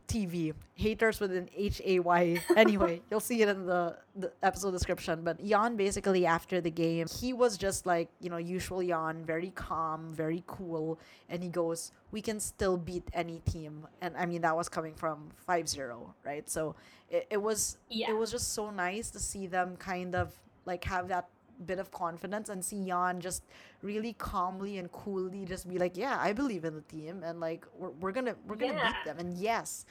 TV 0.07 0.53
haters 0.75 1.19
with 1.19 1.33
an 1.35 1.49
H 1.57 1.81
A 1.83 1.99
Y. 1.99 2.41
Anyway, 2.55 3.01
you'll 3.11 3.19
see 3.19 3.41
it 3.41 3.49
in 3.49 3.65
the, 3.65 3.97
the 4.15 4.31
episode 4.41 4.71
description. 4.71 5.23
But 5.25 5.43
Jan 5.45 5.75
basically 5.75 6.25
after 6.25 6.61
the 6.61 6.71
game, 6.71 7.05
he 7.19 7.33
was 7.33 7.57
just 7.57 7.85
like 7.85 8.07
you 8.21 8.29
know 8.29 8.37
usual 8.37 8.81
Jan, 8.81 9.25
very 9.25 9.51
calm, 9.55 10.13
very 10.13 10.41
cool, 10.47 10.99
and 11.27 11.43
he 11.43 11.49
goes, 11.49 11.91
"We 12.11 12.21
can 12.21 12.39
still 12.39 12.77
beat 12.77 13.03
any 13.13 13.39
team." 13.39 13.85
And 14.01 14.15
I 14.15 14.25
mean 14.25 14.41
that 14.43 14.55
was 14.55 14.69
coming 14.69 14.93
from 14.95 15.29
5-0, 15.49 16.13
right? 16.25 16.49
So 16.49 16.75
it, 17.09 17.27
it 17.29 17.41
was 17.41 17.77
Yeah. 17.89 18.11
it 18.11 18.13
was 18.17 18.31
just 18.31 18.53
so 18.53 18.69
nice 18.69 19.11
to 19.11 19.19
see 19.19 19.47
them 19.47 19.75
kind 19.75 20.15
of 20.15 20.31
like 20.65 20.85
have 20.85 21.09
that 21.09 21.27
bit 21.65 21.79
of 21.79 21.91
confidence 21.91 22.49
and 22.49 22.63
see 22.63 22.85
Jan 22.85 23.19
just 23.21 23.43
really 23.81 24.13
calmly 24.13 24.77
and 24.77 24.91
coolly 24.91 25.45
just 25.45 25.67
be 25.69 25.77
like, 25.77 25.95
yeah, 25.97 26.17
I 26.19 26.33
believe 26.33 26.65
in 26.65 26.75
the 26.75 26.81
team 26.81 27.23
and 27.23 27.39
like 27.39 27.65
we're, 27.77 27.91
we're 28.01 28.11
gonna 28.11 28.35
we're 28.47 28.55
gonna 28.55 28.73
Yeah. 28.73 28.87
beat 28.87 29.05
them 29.05 29.19
and 29.19 29.37
yes, 29.37 29.85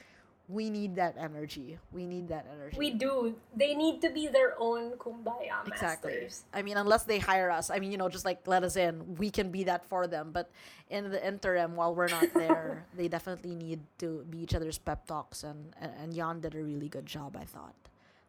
we 0.49 0.69
need 0.69 0.95
that 0.97 1.15
energy. 1.17 1.79
We 1.93 2.05
need 2.05 2.27
that 2.27 2.45
energy. 2.51 2.77
we 2.77 2.91
do. 2.91 3.33
They 3.55 3.73
need 3.75 4.01
to 4.01 4.09
be 4.09 4.27
their 4.27 4.55
own 4.59 4.91
kumbaya 4.99 5.65
Exactly. 5.65 6.11
masters. 6.11 6.43
I 6.53 6.61
mean, 6.61 6.75
unless 6.75 7.03
they 7.05 7.17
hire 7.17 7.49
us, 7.49 7.69
I 7.69 7.79
mean, 7.79 7.91
you 7.93 7.97
know, 7.97 8.09
just 8.09 8.25
like 8.25 8.45
let 8.45 8.61
us 8.63 8.75
in, 8.75 9.15
we 9.15 9.29
can 9.31 9.51
be 9.51 9.63
that 9.63 9.85
for 9.85 10.05
them. 10.05 10.31
But 10.33 10.51
in 10.89 11.09
the 11.09 11.25
interim, 11.25 11.75
while 11.77 11.95
we're 11.95 12.09
not 12.09 12.27
there, 12.33 12.85
they 12.97 13.07
definitely 13.07 13.55
need 13.55 13.79
to 13.99 14.25
be 14.29 14.39
each 14.43 14.53
other's 14.53 14.77
pep 14.77 15.07
talks, 15.07 15.43
and 15.43 15.73
and, 15.79 15.91
and 16.01 16.13
Jan 16.13 16.41
did 16.41 16.55
a 16.55 16.61
really 16.61 16.89
good 16.89 17.05
job, 17.05 17.37
I 17.39 17.45
thought. 17.45 17.75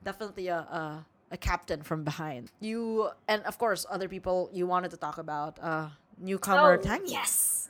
Definitely 0.05 0.47
a, 0.49 0.59
a 0.59 1.07
a 1.35 1.37
captain 1.37 1.83
from 1.83 2.05
behind. 2.05 2.51
You 2.61 3.11
and 3.29 3.43
of 3.43 3.59
course 3.59 3.85
other 3.91 4.09
people 4.09 4.49
you 4.55 4.65
wanted 4.67 4.91
to 4.93 4.97
talk 4.97 5.19
about. 5.19 5.59
Uh, 5.61 5.89
newcomer 6.17 6.75
Oh, 6.75 6.79
Tanguy. 6.79 7.11
yes. 7.11 7.69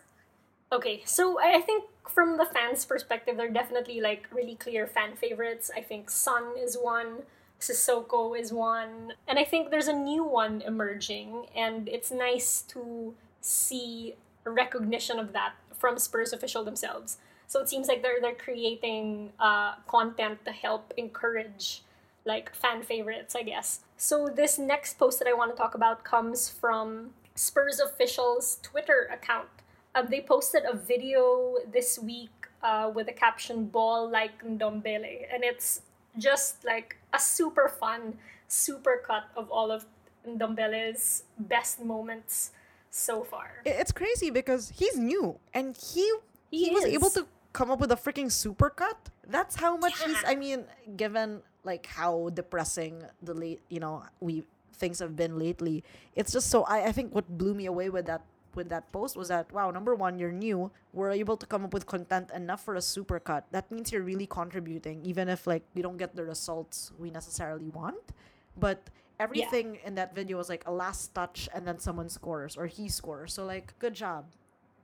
Okay, 0.70 1.02
so 1.06 1.40
I 1.40 1.48
I 1.58 1.60
think 1.68 1.84
from 2.16 2.36
the 2.36 2.44
fans' 2.44 2.84
perspective, 2.84 3.36
they're 3.38 3.56
definitely 3.62 3.98
like 4.00 4.28
really 4.30 4.54
clear 4.64 4.86
fan 4.86 5.16
favorites. 5.16 5.70
I 5.74 5.80
think 5.80 6.10
Sun 6.10 6.44
is 6.66 6.76
one, 6.76 7.10
Sissoko 7.58 8.38
is 8.38 8.52
one, 8.52 9.14
and 9.26 9.38
I 9.38 9.44
think 9.44 9.70
there's 9.72 9.88
a 9.88 9.98
new 10.12 10.22
one 10.22 10.60
emerging, 10.60 11.46
and 11.56 11.88
it's 11.88 12.10
nice 12.12 12.60
to 12.76 13.14
see 13.40 14.14
recognition 14.44 15.16
of 15.18 15.32
that 15.32 15.52
from 15.80 15.98
Spurs 15.98 16.32
official 16.36 16.62
themselves. 16.64 17.16
So 17.46 17.60
it 17.62 17.68
seems 17.72 17.86
like 17.88 18.02
they're 18.04 18.20
they're 18.20 18.42
creating 18.48 19.32
uh, 19.40 19.70
content 19.88 20.44
to 20.44 20.52
help 20.52 20.92
encourage 21.04 21.82
like 22.24 22.54
fan 22.54 22.82
favorites, 22.82 23.34
I 23.34 23.42
guess. 23.42 23.80
So 23.96 24.28
this 24.28 24.58
next 24.58 24.98
post 24.98 25.18
that 25.18 25.28
I 25.28 25.32
want 25.32 25.50
to 25.52 25.56
talk 25.56 25.74
about 25.74 26.04
comes 26.04 26.48
from 26.48 27.10
Spurs 27.34 27.80
official's 27.80 28.58
Twitter 28.62 29.08
account. 29.12 29.48
Um, 29.94 30.06
they 30.10 30.20
posted 30.20 30.62
a 30.64 30.76
video 30.76 31.56
this 31.72 31.98
week 31.98 32.30
uh, 32.62 32.90
with 32.94 33.06
the 33.06 33.12
caption 33.12 33.66
"Ball 33.66 34.08
like 34.10 34.44
Ndombele," 34.44 35.26
and 35.32 35.44
it's 35.44 35.82
just 36.18 36.64
like 36.64 36.96
a 37.12 37.18
super 37.18 37.68
fun, 37.68 38.18
super 38.48 39.02
cut 39.06 39.24
of 39.36 39.50
all 39.50 39.70
of 39.70 39.86
Ndombele's 40.26 41.24
best 41.38 41.84
moments 41.84 42.50
so 42.90 43.22
far. 43.22 43.62
It's 43.64 43.92
crazy 43.92 44.30
because 44.30 44.70
he's 44.70 44.96
new 44.96 45.38
and 45.52 45.76
he 45.76 46.10
he, 46.50 46.68
He 46.68 46.70
was 46.70 46.84
able 46.84 47.10
to 47.10 47.26
come 47.52 47.70
up 47.70 47.80
with 47.80 47.90
a 47.92 47.96
freaking 47.96 48.30
supercut. 48.30 48.96
That's 49.26 49.56
how 49.56 49.76
much 49.76 50.02
he's. 50.02 50.16
I 50.26 50.34
mean, 50.34 50.64
given 50.96 51.42
like 51.64 51.86
how 51.86 52.30
depressing 52.32 53.02
the 53.22 53.34
late 53.34 53.60
you 53.68 53.80
know 53.80 54.04
we 54.20 54.44
things 54.74 54.98
have 54.98 55.16
been 55.16 55.38
lately, 55.38 55.82
it's 56.14 56.32
just 56.32 56.50
so. 56.50 56.64
I 56.64 56.90
I 56.90 56.92
think 56.92 57.14
what 57.14 57.26
blew 57.38 57.54
me 57.54 57.66
away 57.66 57.88
with 57.88 58.06
that 58.06 58.22
with 58.54 58.68
that 58.68 58.90
post 58.92 59.16
was 59.16 59.28
that 59.28 59.50
wow 59.50 59.70
number 59.70 59.94
one 59.94 60.18
you're 60.18 60.32
new. 60.32 60.70
We're 60.92 61.10
able 61.10 61.36
to 61.36 61.46
come 61.46 61.64
up 61.64 61.74
with 61.74 61.86
content 61.86 62.30
enough 62.30 62.64
for 62.64 62.76
a 62.76 62.84
supercut. 62.84 63.42
That 63.50 63.70
means 63.70 63.90
you're 63.90 64.06
really 64.06 64.26
contributing 64.26 65.02
even 65.04 65.28
if 65.28 65.46
like 65.46 65.62
we 65.74 65.82
don't 65.82 65.96
get 65.96 66.14
the 66.14 66.24
results 66.24 66.92
we 66.98 67.10
necessarily 67.10 67.68
want. 67.68 68.14
But 68.56 68.90
everything 69.18 69.78
in 69.84 69.94
that 69.96 70.14
video 70.14 70.38
was 70.38 70.48
like 70.48 70.62
a 70.66 70.72
last 70.72 71.14
touch 71.14 71.48
and 71.54 71.66
then 71.66 71.78
someone 71.78 72.08
scores 72.08 72.56
or 72.56 72.66
he 72.66 72.88
scores. 72.88 73.34
So 73.34 73.44
like 73.44 73.74
good 73.78 73.94
job. 73.94 74.26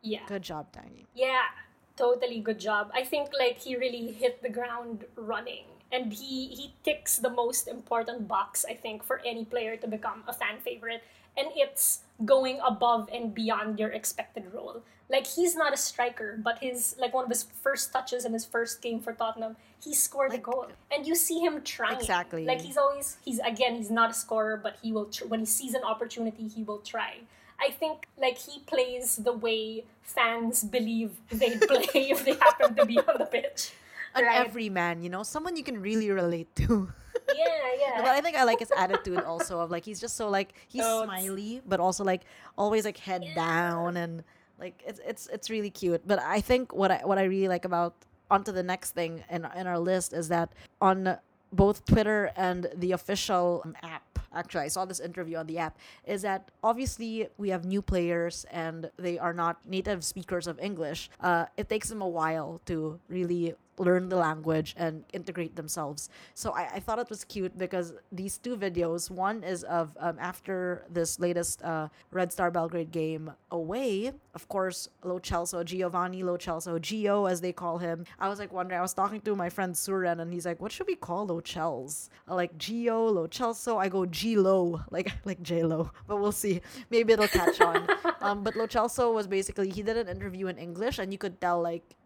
Yeah. 0.03 0.25
good 0.27 0.43
job 0.43 0.73
danny. 0.73 1.07
Yeah, 1.14 1.53
totally 1.95 2.40
good 2.40 2.59
job. 2.59 2.90
I 2.95 3.05
think 3.05 3.31
like 3.38 3.59
he 3.59 3.77
really 3.77 4.11
hit 4.12 4.43
the 4.43 4.49
ground 4.49 5.05
running 5.14 5.66
and 5.92 6.12
he 6.12 6.46
he 6.48 6.74
ticks 6.85 7.16
the 7.18 7.31
most 7.31 7.66
important 7.68 8.29
box 8.29 8.64
I 8.68 8.74
think 8.74 9.03
for 9.03 9.20
any 9.24 9.44
player 9.44 9.76
to 9.76 9.87
become 9.88 10.24
a 10.29 10.33
fan 10.33 10.59
favorite 10.59 11.03
and 11.37 11.48
it's 11.55 12.00
going 12.24 12.59
above 12.66 13.09
and 13.12 13.33
beyond 13.35 13.79
your 13.79 13.90
expected 13.90 14.53
role. 14.53 14.83
Like 15.09 15.26
he's 15.26 15.57
not 15.57 15.72
a 15.72 15.76
striker, 15.76 16.38
but 16.42 16.59
his 16.59 16.94
like 16.98 17.12
one 17.14 17.24
of 17.24 17.31
his 17.31 17.42
first 17.44 17.92
touches 17.92 18.24
in 18.24 18.33
his 18.33 18.44
first 18.44 18.81
game 18.83 19.00
for 19.00 19.12
Tottenham, 19.12 19.57
he 19.83 19.94
scored 19.94 20.31
Like- 20.31 20.40
a 20.40 20.42
goal, 20.42 20.66
and 20.92 21.07
you 21.07 21.14
see 21.16 21.40
him 21.40 21.62
trying. 21.62 21.98
Exactly. 21.98 22.44
Like 22.46 22.61
he's 22.61 22.76
always 22.76 23.16
he's 23.24 23.38
again 23.40 23.74
he's 23.76 23.90
not 23.90 24.11
a 24.11 24.14
scorer, 24.14 24.57
but 24.57 24.76
he 24.83 24.92
will 24.92 25.07
tr- 25.07 25.26
when 25.26 25.40
he 25.40 25.46
sees 25.46 25.74
an 25.74 25.83
opportunity, 25.83 26.46
he 26.48 26.62
will 26.62 26.79
try. 26.79 27.18
I 27.61 27.70
think 27.72 28.07
like 28.18 28.38
he 28.38 28.61
plays 28.61 29.16
the 29.16 29.33
way 29.33 29.85
fans 30.03 30.62
believe 30.64 31.11
they'd 31.31 31.61
play 31.61 31.87
if 32.14 32.24
they 32.24 32.35
happen 32.35 32.74
to 32.76 32.87
be 32.87 32.98
on 32.98 33.18
the 33.18 33.26
pitch. 33.26 33.72
An 34.14 34.25
Right. 34.25 34.40
everyman 34.46 35.03
you 35.03 35.09
know 35.11 35.23
someone 35.23 35.57
you 35.57 35.62
can 35.62 35.81
really 35.81 36.11
relate 36.11 36.49
to 36.57 36.90
Yeah, 37.35 37.44
yeah. 37.79 37.96
but 38.05 38.11
I 38.11 38.20
think 38.20 38.37
I 38.37 38.44
like 38.44 38.59
his 38.59 38.73
attitude 38.77 39.20
also 39.23 39.61
of 39.61 39.70
like 39.70 39.85
he's 39.85 40.01
just 40.01 40.16
so 40.16 40.29
like 40.29 40.53
he's 40.68 40.83
Totes. 40.83 41.05
smiley 41.07 41.62
but 41.66 41.79
also 41.81 42.03
like 42.05 42.23
always 42.59 42.85
like 42.85 42.99
head 42.99 43.23
down 43.35 43.96
and 43.96 44.23
like 44.59 44.83
it's 44.87 45.01
it's 45.07 45.27
it's 45.33 45.49
really 45.49 45.70
cute. 45.70 46.03
But 46.07 46.18
I 46.20 46.40
think 46.40 46.75
what 46.75 46.90
I 46.90 47.01
what 47.05 47.18
I 47.18 47.25
really 47.25 47.49
like 47.49 47.64
about 47.64 47.94
onto 48.31 48.53
the 48.53 48.62
next 48.62 48.92
thing 48.99 49.23
in 49.31 49.46
in 49.57 49.66
our 49.66 49.79
list 49.79 50.12
is 50.12 50.29
that 50.29 50.53
on 50.81 51.16
both 51.53 51.85
Twitter 51.87 52.31
and 52.37 52.68
the 52.77 52.92
official 52.92 53.62
um, 53.64 53.75
app 53.83 54.03
actually 54.35 54.64
I 54.64 54.68
saw 54.68 54.85
this 54.85 55.01
interview 55.01 55.37
on 55.38 55.46
the 55.46 55.59
app 55.59 55.75
is 56.07 56.23
that 56.23 56.51
obviously 56.62 57.27
we 57.38 57.49
have 57.51 57.64
new 57.64 57.83
players 57.83 58.44
and 58.53 58.90
they 58.99 59.18
are 59.18 59.33
not 59.33 59.59
native 59.66 60.05
speakers 60.05 60.46
of 60.46 60.59
English. 60.61 61.11
Uh, 61.20 61.46
it 61.57 61.68
takes 61.68 61.88
them 61.88 62.03
a 62.03 62.09
while 62.09 62.61
to 62.66 63.01
really 63.09 63.55
learn 63.81 64.09
the 64.09 64.16
language 64.16 64.75
and 64.77 65.05
integrate 65.12 65.57
themselves. 65.57 66.09
So 66.35 66.53
I, 66.53 66.75
I 66.75 66.81
thought 66.81 66.99
it 66.99 67.09
was 67.09 67.25
cute 67.25 67.57
because 67.57 67.95
these 68.12 68.37
two 68.38 68.57
videos, 68.57 69.11
one 69.11 69.43
is 69.43 69.64
of 69.64 69.97
um, 69.99 70.19
after 70.21 70.85
this 70.90 71.19
latest 71.19 71.62
uh, 71.62 71.88
Red 72.12 72.33
Star 72.33 72.51
Belgrade 72.51 72.90
game 72.90 73.33
away, 73.51 74.12
of 74.35 74.49
course, 74.49 74.88
Lo 75.03 75.19
Celso, 75.19 75.64
Giovanni 75.64 76.23
Lo 76.23 76.37
Celso, 76.37 76.79
Gio 76.79 77.31
as 77.31 77.40
they 77.40 77.53
call 77.53 77.79
him. 77.79 78.05
I 78.19 78.29
was 78.29 78.38
like 78.38 78.53
wondering, 78.53 78.79
I 78.79 78.83
was 78.83 78.93
talking 78.93 79.21
to 79.23 79.35
my 79.35 79.49
friend 79.49 79.75
Suren 79.75 80.21
and 80.21 80.33
he's 80.33 80.45
like, 80.45 80.61
what 80.61 80.73
should 80.73 80.87
we 80.87 80.97
call 80.97 81.27
Lo 81.27 81.40
Chels? 81.40 82.11
I 82.29 82.35
like 82.35 82.57
Gio, 82.59 83.12
Lo 83.12 83.27
Celso. 83.27 83.79
I 83.79 83.88
go 83.88 84.05
G 84.05 84.37
Lo, 84.37 84.83
like 84.90 85.12
like 85.25 85.43
J 85.43 85.64
Lo, 85.64 85.90
but 86.07 86.21
we'll 86.21 86.33
see. 86.33 86.61
Maybe 86.90 87.14
it'll 87.14 87.29
catch 87.29 87.61
on. 87.61 87.88
um, 88.21 88.45
but 88.45 88.57
Lo 88.57 88.66
Celso 88.66 89.14
was 89.14 89.27
basically 89.27 89.71
he 89.71 89.83
did 89.83 89.97
an 89.97 90.09
interview 90.09 90.49
in 90.49 90.59
English 90.59 90.99
and 90.99 91.12
you 91.12 91.19
could 91.19 91.40
tell 91.40 91.62
like 91.62 91.97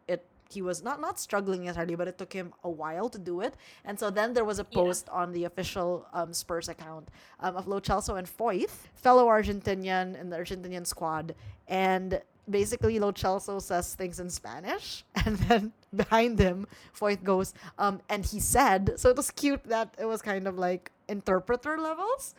he 0.55 0.62
was 0.62 0.83
not 0.83 1.01
not 1.01 1.19
struggling 1.19 1.64
necessarily, 1.64 1.97
but 1.97 2.09
it 2.09 2.17
took 2.19 2.33
him 2.33 2.53
a 2.62 2.71
while 2.71 3.09
to 3.11 3.19
do 3.19 3.40
it. 3.40 3.55
And 3.85 3.99
so 3.99 4.11
then 4.11 4.33
there 4.35 4.45
was 4.45 4.59
a 4.59 4.67
Yeah. 4.71 4.79
post 4.81 5.09
on 5.11 5.33
the 5.33 5.45
official 5.45 6.07
um, 6.12 6.33
Spurs 6.33 6.69
account 6.69 7.09
um, 7.40 7.57
of 7.57 7.67
Lo 7.67 7.81
Celso 7.81 8.17
and 8.19 8.27
Foyth, 8.27 8.77
fellow 8.95 9.27
Argentinian 9.27 10.19
in 10.21 10.31
the 10.31 10.37
Argentinian 10.37 10.87
squad, 10.87 11.35
and 11.69 12.21
basically 12.49 12.99
Lo 12.99 13.11
Celso 13.12 13.61
says 13.61 13.95
things 13.95 14.21
in 14.21 14.29
Spanish, 14.31 15.05
and 15.27 15.37
then 15.49 15.73
behind 15.95 16.38
him 16.38 16.67
Foyth 16.99 17.23
goes, 17.25 17.55
um, 17.79 18.01
and 18.09 18.25
he 18.27 18.40
said. 18.40 18.95
So 18.97 19.09
it 19.11 19.17
was 19.17 19.31
cute 19.31 19.64
that 19.64 19.95
it 19.99 20.07
was 20.07 20.23
kind 20.23 20.47
of 20.47 20.59
like 20.59 20.90
interpreter 21.09 21.79
levels. 21.79 22.35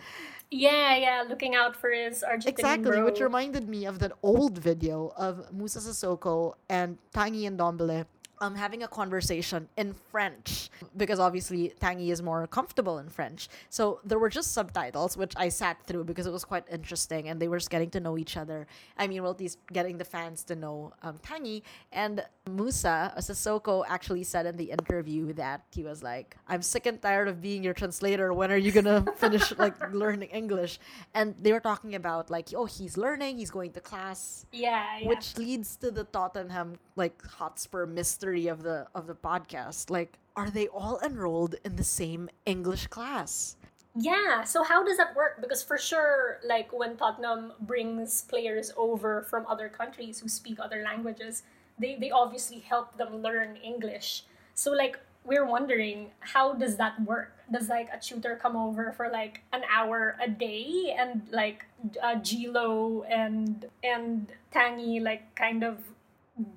Yeah, 0.52 0.96
yeah, 0.96 1.24
looking 1.28 1.56
out 1.56 1.76
for 1.76 1.90
his 1.92 2.24
Argentinian 2.24 2.48
Exactly, 2.48 2.92
bro. 2.92 3.06
which 3.06 3.20
reminded 3.20 3.68
me 3.68 3.86
of 3.86 4.00
that 4.00 4.12
old 4.22 4.58
video 4.58 5.12
of 5.18 5.52
Musa 5.54 5.80
Sissoko 5.80 6.54
and 6.70 6.98
Tanguy 7.14 7.48
and 7.48 7.60
Dombele 7.60 8.06
um, 8.42 8.56
having 8.56 8.84
a 8.84 8.88
conversation 8.88 9.68
in 9.78 9.94
French 9.94 10.70
because 10.98 11.20
obviously 11.20 11.74
Tanguy 11.80 12.10
is 12.10 12.22
more 12.22 12.48
comfortable 12.48 13.00
in 13.00 13.10
French. 13.10 13.48
So 13.70 14.00
there 14.04 14.20
were 14.20 14.30
just 14.30 14.54
subtitles, 14.54 15.18
which 15.18 15.34
I 15.36 15.50
sat 15.50 15.86
through 15.88 16.06
because 16.06 16.26
it 16.26 16.34
was 16.34 16.46
quite 16.46 16.66
interesting 16.72 17.30
and 17.30 17.42
they 17.42 17.48
were 17.48 17.58
just 17.58 17.70
getting 17.70 17.90
to 17.92 18.00
know 18.00 18.18
each 18.18 18.38
other. 18.38 18.68
I 18.98 19.08
mean, 19.08 19.24
well, 19.24 19.32
at 19.32 19.40
least 19.40 19.60
getting 19.72 19.98
the 19.98 20.06
fans 20.06 20.44
to 20.46 20.56
know 20.56 20.94
um, 21.04 21.18
Tanguy. 21.20 21.62
And 21.92 22.24
Musa, 22.50 23.14
a 23.16 23.22
Sissoko, 23.22 23.84
actually 23.88 24.24
said 24.24 24.46
in 24.46 24.58
the 24.58 24.72
interview 24.72 25.34
that 25.34 25.64
he 25.72 25.84
was 25.84 26.04
like, 26.04 26.38
I'm 26.48 26.62
sick 26.62 26.86
and 26.86 27.02
tired 27.02 27.28
of 27.28 27.42
being 27.42 27.64
your 27.64 27.74
translator. 27.74 28.34
When 28.34 28.52
are 28.52 28.58
you 28.58 28.72
going 28.72 28.86
to 29.06 29.12
finish 29.16 29.58
like 29.58 29.76
learning 29.94 30.30
English? 30.30 30.80
And 31.14 31.36
they 31.42 31.52
were 31.54 31.60
talking 31.60 31.96
about 31.96 32.30
like, 32.30 32.50
oh, 32.56 32.66
he's 32.66 32.98
learning, 32.98 33.38
he's 33.38 33.52
going 33.52 33.72
to 33.72 33.82
class. 33.82 34.46
Yeah, 34.52 35.00
yeah. 35.00 35.08
Which 35.08 35.38
leads 35.38 35.76
to 35.78 35.92
the 35.92 36.04
Tottenham 36.04 36.78
like 36.96 37.22
Hotspur 37.24 37.86
mystery 37.86 38.48
of 38.48 38.64
the 38.64 38.88
of 38.96 39.08
the 39.08 39.16
podcast. 39.16 39.90
Like, 39.90 40.18
are 40.36 40.50
they 40.50 40.68
all 40.68 41.00
enrolled 41.04 41.56
in 41.64 41.76
the 41.76 41.84
same 41.84 42.30
English 42.46 42.88
class? 42.88 43.58
Yeah, 43.98 44.44
so 44.44 44.64
how 44.64 44.84
does 44.84 44.98
that 44.98 45.16
work? 45.16 45.40
Because 45.40 45.64
for 45.64 45.78
sure, 45.78 46.40
like 46.46 46.74
when 46.74 46.98
Tottenham 46.98 47.54
brings 47.62 48.24
players 48.24 48.74
over 48.76 49.22
from 49.24 49.46
other 49.48 49.70
countries 49.70 50.20
who 50.20 50.28
speak 50.28 50.60
other 50.60 50.84
languages, 50.84 51.44
they, 51.80 51.96
they 51.96 52.12
obviously 52.12 52.60
help 52.60 52.98
them 52.98 53.22
learn 53.22 53.56
English. 53.56 54.24
So 54.54 54.72
like 54.72 55.00
we're 55.24 55.46
wondering 55.46 56.12
how 56.20 56.54
does 56.54 56.76
that 56.76 57.02
work? 57.04 57.32
Does 57.52 57.70
like 57.70 57.90
a 57.94 58.00
tutor 58.00 58.38
come 58.42 58.58
over 58.58 58.92
for 58.92 59.10
like 59.10 59.44
an 59.54 59.62
hour 59.74 60.18
a 60.22 60.30
day 60.30 60.94
and 60.98 61.22
like 61.32 61.66
uh, 62.04 62.16
Gilo 62.16 63.04
and 63.10 63.66
and 63.82 64.28
Tanguy 64.54 65.02
like 65.02 65.36
kind 65.36 65.64
of 65.64 65.78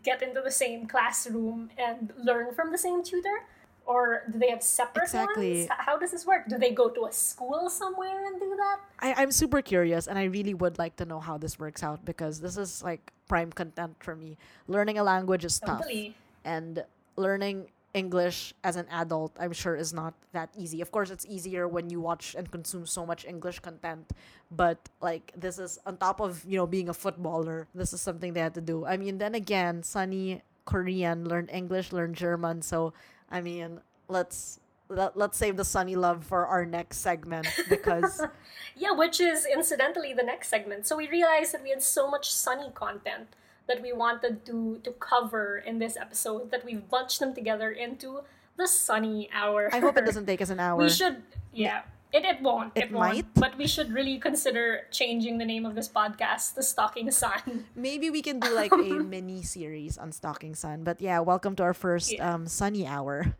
get 0.03 0.23
into 0.23 0.41
the 0.41 0.51
same 0.51 0.87
classroom 0.87 1.71
and 1.79 2.13
learn 2.17 2.55
from 2.55 2.73
the 2.73 2.79
same 2.79 3.03
tutor? 3.03 3.45
Or 3.87 4.25
do 4.31 4.39
they 4.39 4.51
have 4.51 4.63
separate 4.63 5.05
Exactly. 5.05 5.65
ones? 5.65 5.69
How 5.79 5.97
does 5.97 6.11
this 6.11 6.27
work? 6.27 6.47
Do 6.47 6.59
they 6.59 6.73
go 6.73 6.91
to 6.91 7.07
a 7.07 7.13
school 7.13 7.71
somewhere 7.71 8.27
and 8.27 8.39
do 8.39 8.55
that? 8.55 8.81
I, 9.01 9.15
I'm 9.23 9.33
super 9.33 9.63
curious 9.63 10.07
and 10.07 10.19
I 10.19 10.25
really 10.25 10.53
would 10.53 10.79
like 10.79 10.97
to 10.97 11.07
know 11.07 11.21
how 11.21 11.39
this 11.39 11.59
works 11.59 11.83
out 11.83 12.05
because 12.05 12.41
this 12.41 12.59
is 12.59 12.83
like 12.83 13.13
prime 13.29 13.51
content 13.51 13.97
for 14.01 14.15
me. 14.15 14.37
Learning 14.67 14.99
a 14.99 15.03
language 15.03 15.45
is 15.45 15.59
tough. 15.59 15.81
Totally. 15.81 16.15
And 16.45 16.85
learning 17.17 17.69
English 17.99 18.55
as 18.63 18.77
an 18.77 18.87
adult, 18.95 19.35
I'm 19.43 19.53
sure, 19.53 19.75
is 19.75 19.93
not 19.93 20.15
that 20.33 20.55
easy. 20.55 20.81
Of 20.81 20.95
course, 20.95 21.11
it's 21.11 21.27
easier 21.27 21.67
when 21.67 21.91
you 21.91 22.01
watch 22.01 22.39
and 22.39 22.47
consume 22.51 22.87
so 22.87 23.03
much 23.05 23.27
English 23.27 23.59
content, 23.59 24.15
but 24.55 24.79
like 25.03 25.33
this 25.35 25.59
is 25.59 25.79
on 25.83 25.99
top 25.99 26.23
of 26.23 26.47
you 26.47 26.57
know 26.57 26.67
being 26.67 26.89
a 26.89 26.95
footballer. 26.95 27.67
This 27.75 27.93
is 27.93 28.01
something 28.01 28.33
they 28.33 28.45
had 28.47 28.55
to 28.55 28.63
do. 28.63 28.87
I 28.87 28.97
mean, 28.97 29.19
then 29.19 29.35
again, 29.35 29.83
Sonny 29.83 30.43
Korean 30.65 31.27
learned 31.27 31.51
English, 31.51 31.91
learned 31.93 32.15
German. 32.15 32.63
So 32.63 32.95
I 33.29 33.43
mean, 33.43 33.83
let's 34.07 34.61
let, 34.89 35.17
let's 35.17 35.37
save 35.37 35.57
the 35.59 35.67
Sonny 35.67 35.97
love 35.97 36.25
for 36.25 36.47
our 36.47 36.65
next 36.65 36.99
segment 37.05 37.47
because 37.69 38.23
Yeah, 38.79 38.93
which 38.93 39.21
is 39.21 39.45
incidentally 39.45 40.15
the 40.15 40.23
next 40.23 40.49
segment. 40.49 40.87
So 40.87 40.97
we 40.97 41.09
realized 41.09 41.53
that 41.53 41.63
we 41.63 41.71
had 41.71 41.83
so 41.83 42.09
much 42.09 42.33
Sonny 42.33 42.71
content 42.75 43.35
that 43.69 43.81
we 43.83 43.93
wanted 43.93 44.45
to 44.47 44.81
to 44.83 44.91
cover 44.99 45.59
in 45.59 45.79
this 45.79 45.97
episode 45.97 46.51
that 46.51 46.65
we've 46.65 46.89
bunched 46.89 47.21
them 47.21 47.35
together 47.35 47.71
into 47.71 48.21
the 48.57 48.67
Sonny 48.67 49.29
hour. 49.33 49.71
I 49.73 49.79
hope 49.79 49.97
it 49.97 50.05
doesn't 50.11 50.27
take 50.27 50.41
us 50.43 50.51
an 50.51 50.59
hour. 50.59 50.83
We 50.83 50.91
should, 50.91 51.23
yeah. 51.53 51.83
It, 52.11 52.25
it 52.25 52.41
won't. 52.41 52.73
It, 52.75 52.85
It 52.85 52.91
won't. 52.91 53.13
might. 53.15 53.27
But 53.35 53.59
we 53.61 53.67
should 53.69 53.93
really 53.93 54.17
consider 54.19 54.89
changing 54.91 55.37
the 55.37 55.45
name 55.45 55.67
of 55.69 55.75
this 55.77 55.91
podcast 55.93 56.55
to 56.57 56.63
Stalking 56.65 57.11
Sun. 57.13 57.67
Maybe 57.77 58.09
we 58.09 58.23
can 58.23 58.41
do 58.41 58.49
like 58.57 58.73
a 58.73 58.77
mini 59.15 59.43
series 59.45 59.99
on 60.01 60.11
Stalking 60.13 60.55
Sun. 60.57 60.85
But 60.89 61.03
yeah, 61.05 61.21
welcome 61.21 61.55
to 61.57 61.63
our 61.63 61.75
first 61.77 62.11
Yeah. 62.17 62.33
um 62.33 62.49
Sonny 62.49 62.87
hour. 62.89 63.37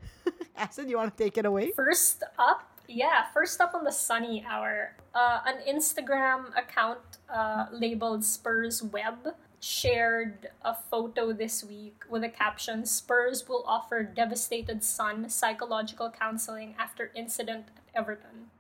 Acid, 0.55 0.91
you 0.91 0.99
want 1.01 1.17
to 1.17 1.25
take 1.25 1.39
it 1.39 1.47
away? 1.47 1.73
First 1.73 2.23
up, 2.39 2.69
yeah, 2.87 3.25
first 3.33 3.59
up 3.63 3.73
on 3.75 3.85
the 3.85 3.93
Sonny 3.93 4.45
hour, 4.47 4.93
uh, 5.15 5.41
an 5.49 5.65
Instagram 5.67 6.53
account 6.53 7.01
uh, 7.33 7.67
labeled 7.73 8.23
Spurs 8.23 8.83
Web 8.83 9.33
shared 9.61 10.49
a 10.63 10.75
photo 10.75 11.33
this 11.33 11.65
week 11.65 12.03
with 12.09 12.23
a 12.23 12.29
caption 12.29 12.87
Spurs 12.87 13.49
will 13.49 13.65
offer 13.67 14.03
devastated 14.03 14.85
Son 14.85 15.29
psychological 15.29 16.11
counseling 16.11 16.75
after 16.79 17.11
incident 17.15 17.67
at 17.77 18.01
Everton. 18.01 18.51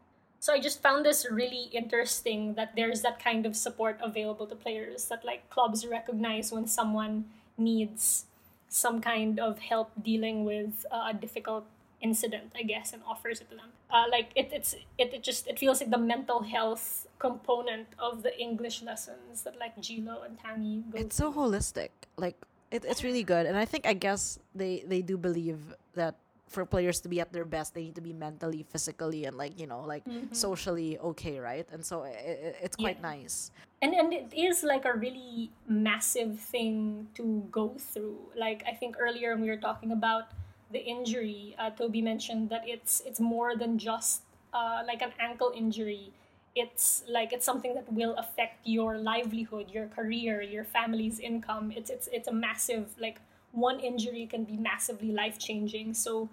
So 0.40 0.52
I 0.52 0.60
just 0.60 0.80
found 0.80 1.04
this 1.04 1.26
really 1.30 1.68
interesting 1.72 2.54
that 2.54 2.76
there's 2.76 3.02
that 3.02 3.22
kind 3.22 3.44
of 3.44 3.56
support 3.56 3.98
available 4.02 4.46
to 4.46 4.54
players 4.54 5.06
that 5.06 5.24
like 5.24 5.50
clubs 5.50 5.84
recognize 5.86 6.52
when 6.52 6.66
someone 6.66 7.24
needs 7.56 8.26
some 8.68 9.00
kind 9.00 9.40
of 9.40 9.58
help 9.58 9.90
dealing 10.00 10.44
with 10.44 10.86
a 10.92 11.12
difficult 11.12 11.66
incident, 12.00 12.52
I 12.56 12.62
guess, 12.62 12.92
and 12.92 13.02
offers 13.06 13.40
it 13.40 13.50
to 13.50 13.56
them. 13.56 13.70
Uh, 13.90 14.04
like 14.10 14.30
it, 14.36 14.50
it's 14.52 14.74
it, 14.96 15.12
it 15.14 15.22
just 15.22 15.48
it 15.48 15.58
feels 15.58 15.80
like 15.80 15.90
the 15.90 15.98
mental 15.98 16.42
health 16.42 17.07
component 17.18 17.88
of 17.98 18.22
the 18.22 18.32
English 18.40 18.82
lessons 18.82 19.42
that 19.42 19.58
like 19.58 19.76
Gilo 19.76 20.24
and 20.24 20.38
Tanguy 20.38 20.82
go. 20.90 20.98
It's 20.98 21.16
so 21.16 21.32
holistic. 21.32 21.90
Like 22.16 22.36
it, 22.70 22.84
it's 22.84 23.02
really 23.04 23.22
good. 23.22 23.46
And 23.46 23.56
I 23.56 23.64
think 23.64 23.86
I 23.86 23.94
guess 23.94 24.38
they 24.54 24.84
they 24.86 25.02
do 25.02 25.16
believe 25.18 25.74
that 25.94 26.16
for 26.48 26.64
players 26.64 27.00
to 27.04 27.08
be 27.12 27.20
at 27.20 27.30
their 27.32 27.44
best, 27.44 27.74
they 27.74 27.82
need 27.82 27.94
to 27.96 28.00
be 28.00 28.12
mentally, 28.14 28.64
physically, 28.70 29.26
and 29.26 29.36
like 29.36 29.60
you 29.60 29.66
know, 29.66 29.82
like 29.84 30.04
socially 30.32 30.98
okay, 30.98 31.38
right? 31.38 31.66
And 31.72 31.84
so 31.84 32.04
it, 32.04 32.56
it's 32.62 32.76
quite 32.76 32.98
Yeah. 33.00 33.12
nice. 33.16 33.50
and 33.80 33.94
and 33.94 34.10
it 34.12 34.34
is 34.34 34.64
like 34.66 34.82
a 34.86 34.94
really 34.96 35.50
massive 35.70 36.34
thing 36.40 37.06
to 37.14 37.46
go 37.54 37.78
through 37.78 38.18
like 38.34 38.66
i 38.66 38.74
think 38.74 38.98
earlier 38.98 39.30
when 39.38 39.42
we 39.46 39.50
were 39.54 39.62
talking 39.70 39.92
about 39.94 40.34
the 40.74 40.82
injury 40.82 41.54
uh, 41.62 41.70
toby 41.70 42.02
mentioned 42.02 42.50
that 42.50 42.66
it's 42.66 42.98
it's 43.06 43.20
more 43.22 43.54
than 43.54 43.78
just 43.78 44.26
uh, 44.50 44.82
like 44.82 44.98
an 44.98 45.14
ankle 45.22 45.54
injury 45.54 46.10
it's 46.58 47.04
like 47.08 47.32
it's 47.32 47.46
something 47.46 47.74
that 47.74 47.90
will 47.92 48.14
affect 48.16 48.66
your 48.66 48.98
livelihood 48.98 49.70
your 49.70 49.86
career 49.86 50.42
your 50.42 50.64
family's 50.64 51.18
income. 51.18 51.72
It's 51.74 51.90
it's 51.90 52.08
it's 52.12 52.28
a 52.28 52.32
massive 52.32 52.86
like 52.98 53.20
one 53.52 53.80
injury 53.80 54.26
can 54.26 54.44
be 54.44 54.56
massively 54.56 55.10
life 55.12 55.38
changing 55.38 55.94
so 55.94 56.28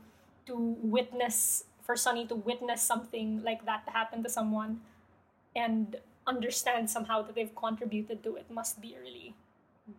to 0.47 0.75
witness 0.81 1.63
for 1.81 1.95
Sonny 1.95 2.25
to 2.27 2.35
witness 2.35 2.81
something 2.81 3.43
like 3.43 3.65
that 3.65 3.85
to 3.85 3.91
happen 3.91 4.23
to 4.23 4.29
someone 4.29 4.81
and 5.55 5.95
understand 6.27 6.89
somehow 6.89 7.21
that 7.21 7.35
they've 7.35 7.55
contributed 7.55 8.23
to 8.23 8.35
it 8.35 8.49
must 8.49 8.81
be 8.81 8.97
really 9.01 9.35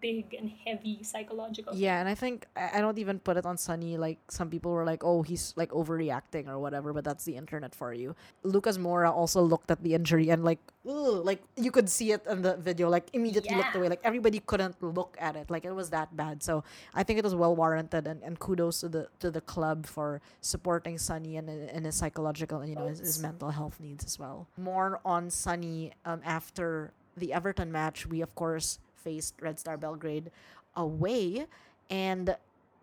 big 0.00 0.34
and 0.34 0.50
heavy 0.64 1.02
psychological 1.02 1.74
Yeah, 1.74 2.00
and 2.00 2.08
I 2.08 2.14
think 2.14 2.46
I 2.56 2.80
don't 2.80 2.98
even 2.98 3.20
put 3.20 3.36
it 3.36 3.46
on 3.46 3.56
Sonny. 3.56 3.96
Like 3.96 4.18
some 4.28 4.50
people 4.50 4.72
were 4.72 4.84
like, 4.84 5.04
"Oh, 5.04 5.22
he's 5.22 5.54
like 5.56 5.70
overreacting 5.70 6.48
or 6.48 6.58
whatever," 6.58 6.92
but 6.92 7.04
that's 7.04 7.24
the 7.24 7.36
internet 7.36 7.74
for 7.74 7.92
you. 7.92 8.14
Lucas 8.42 8.78
Moura 8.78 9.10
also 9.12 9.40
looked 9.40 9.70
at 9.70 9.82
the 9.82 9.94
injury 9.94 10.30
and 10.30 10.44
like, 10.44 10.58
ugh, 10.88 11.24
like 11.24 11.42
you 11.56 11.70
could 11.70 11.88
see 11.88 12.12
it 12.12 12.26
in 12.26 12.42
the 12.42 12.56
video. 12.56 12.88
Like 12.88 13.10
immediately 13.12 13.54
looked 13.54 13.74
away. 13.74 13.88
Like 13.88 14.00
everybody 14.02 14.40
couldn't 14.40 14.82
look 14.82 15.16
at 15.20 15.36
it. 15.36 15.50
Like 15.50 15.64
it 15.64 15.72
was 15.72 15.90
that 15.90 16.16
bad. 16.16 16.42
So 16.42 16.64
I 16.94 17.02
think 17.02 17.18
it 17.18 17.24
was 17.24 17.34
well 17.34 17.54
warranted, 17.54 18.06
and, 18.06 18.22
and 18.22 18.38
kudos 18.38 18.80
to 18.80 18.88
the 18.88 19.08
to 19.20 19.30
the 19.30 19.40
club 19.40 19.86
for 19.86 20.20
supporting 20.40 20.98
Sonny 20.98 21.36
and 21.36 21.48
and 21.48 21.86
his 21.86 21.94
psychological 21.94 22.60
and 22.60 22.68
you 22.70 22.76
know 22.76 22.86
his, 22.86 22.98
his 22.98 23.18
mental 23.22 23.50
health 23.50 23.78
needs 23.80 24.04
as 24.04 24.18
well. 24.18 24.48
More 24.56 25.00
on 25.04 25.30
Sonny 25.30 25.92
um, 26.04 26.20
after 26.24 26.92
the 27.16 27.32
Everton 27.32 27.72
match. 27.72 28.06
We 28.06 28.20
of 28.20 28.34
course 28.34 28.78
faced 29.06 29.34
Red 29.40 29.56
Star 29.62 29.76
Belgrade 29.76 30.30
away. 30.74 31.46
And 31.90 32.36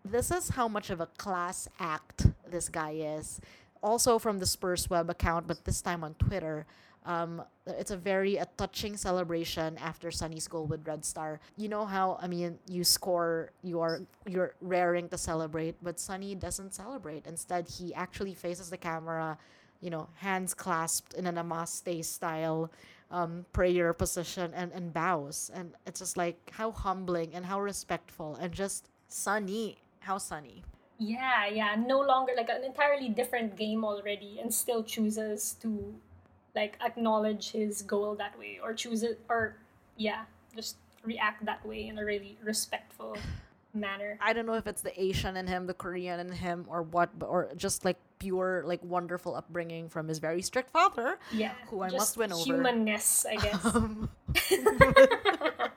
this 0.04 0.30
is 0.30 0.48
how 0.48 0.66
much 0.68 0.88
of 0.88 1.00
a 1.00 1.08
class 1.24 1.68
act 1.78 2.26
this 2.48 2.68
guy 2.68 2.92
is. 3.18 3.40
Also 3.82 4.18
from 4.18 4.38
the 4.38 4.46
Spurs 4.46 4.88
web 4.88 5.10
account, 5.10 5.46
but 5.46 5.64
this 5.64 5.82
time 5.82 6.02
on 6.02 6.14
Twitter. 6.14 6.66
Um, 7.06 7.42
it's 7.66 7.90
a 7.90 7.98
very 7.98 8.36
a 8.36 8.46
touching 8.56 8.96
celebration 8.96 9.76
after 9.76 10.10
Sonny's 10.10 10.48
goal 10.48 10.64
with 10.64 10.88
Red 10.88 11.04
Star. 11.04 11.38
You 11.58 11.68
know 11.68 11.84
how 11.84 12.18
I 12.24 12.26
mean 12.26 12.58
you 12.66 12.82
score, 12.82 13.52
you 13.62 13.80
are 13.80 14.00
you're 14.26 14.54
raring 14.62 15.10
to 15.10 15.18
celebrate, 15.18 15.76
but 15.82 16.00
Sonny 16.00 16.34
doesn't 16.34 16.72
celebrate. 16.72 17.26
Instead, 17.26 17.68
he 17.68 17.92
actually 17.92 18.32
faces 18.32 18.70
the 18.70 18.78
camera, 18.78 19.36
you 19.82 19.90
know, 19.90 20.08
hands 20.16 20.54
clasped 20.54 21.12
in 21.12 21.26
an 21.26 21.36
namaste 21.36 22.06
style 22.06 22.70
um, 23.14 23.46
prayer 23.52 23.92
position 23.94 24.52
and, 24.54 24.72
and 24.72 24.92
bows. 24.92 25.50
And 25.54 25.72
it's 25.86 26.00
just 26.00 26.16
like 26.16 26.50
how 26.52 26.72
humbling 26.72 27.30
and 27.34 27.46
how 27.46 27.60
respectful 27.60 28.34
and 28.36 28.52
just 28.52 28.90
sunny. 29.08 29.78
How 30.00 30.18
sunny. 30.18 30.62
yeah 30.98 31.46
yeah 31.50 31.74
no 31.74 31.98
longer 32.00 32.32
like 32.36 32.48
an 32.48 32.62
entirely 32.62 33.08
different 33.20 33.56
game 33.56 33.82
already 33.84 34.38
and 34.40 34.52
still 34.54 34.82
chooses 34.94 35.56
to 35.62 35.70
like 36.54 36.78
acknowledge 36.88 37.50
his 37.50 37.82
goal 37.82 38.14
that 38.14 38.38
way 38.38 38.60
or 38.62 38.70
choose 38.82 39.02
it 39.02 39.18
or 39.28 39.56
yeah 39.96 40.22
just 40.54 40.76
react 41.02 41.44
that 41.44 41.60
way 41.66 41.88
in 41.90 41.98
a 41.98 42.04
really 42.04 42.38
respectful 42.44 43.16
manner 43.74 44.16
I 44.22 44.32
don't 44.32 44.46
know 44.46 44.54
if 44.54 44.66
it's 44.70 44.82
the 44.82 44.94
Asian 44.94 45.36
in 45.36 45.46
him, 45.48 45.66
the 45.66 45.74
Korean 45.74 46.20
in 46.20 46.30
him, 46.30 46.64
or 46.68 46.82
what, 46.82 47.10
or 47.20 47.50
just 47.56 47.84
like 47.84 47.98
pure, 48.24 48.64
like 48.64 48.80
wonderful 48.82 49.36
upbringing 49.36 49.92
from 49.92 50.08
his 50.08 50.16
very 50.18 50.40
strict 50.40 50.70
father. 50.72 51.18
yeah 51.32 51.52
Who 51.68 51.84
I 51.84 51.90
must 51.92 52.16
win 52.16 52.32
over. 52.32 52.40
humanness 52.44 53.26
i 53.28 53.36
guess 53.36 53.60
Um, 53.76 54.08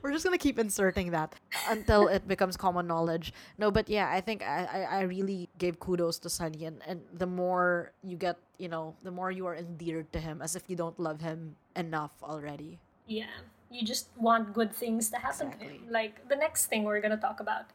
We're 0.00 0.12
just 0.12 0.24
gonna 0.24 0.38
keep 0.40 0.58
inserting 0.58 1.10
that 1.12 1.34
until 1.68 2.08
it 2.08 2.24
becomes 2.28 2.56
common 2.56 2.86
knowledge. 2.86 3.32
No, 3.58 3.68
but 3.70 3.88
yeah, 3.92 4.08
I 4.08 4.20
think 4.24 4.40
I, 4.42 4.64
I, 4.64 4.80
I 4.98 5.00
really 5.04 5.48
gave 5.58 5.76
kudos 5.80 6.16
to 6.24 6.30
Sonny, 6.30 6.64
and, 6.64 6.80
and 6.86 7.02
the 7.12 7.26
more 7.26 7.92
you 8.02 8.16
get, 8.16 8.38
you 8.56 8.68
know, 8.72 8.94
the 9.02 9.10
more 9.10 9.28
you 9.30 9.44
are 9.46 9.54
endeared 9.56 10.08
to 10.14 10.20
him, 10.20 10.40
as 10.40 10.56
if 10.56 10.70
you 10.72 10.76
don't 10.76 10.96
love 10.98 11.20
him 11.20 11.56
enough 11.74 12.12
already. 12.22 12.78
Yeah, 13.06 13.28
you 13.70 13.84
just 13.84 14.08
want 14.16 14.54
good 14.54 14.72
things 14.72 15.10
to 15.10 15.18
happen 15.18 15.50
to 15.52 15.64
him. 15.64 15.84
Like 15.90 16.24
the 16.28 16.36
next 16.36 16.66
thing 16.72 16.84
we're 16.84 17.00
gonna 17.04 17.20
talk 17.20 17.40
about. 17.40 17.66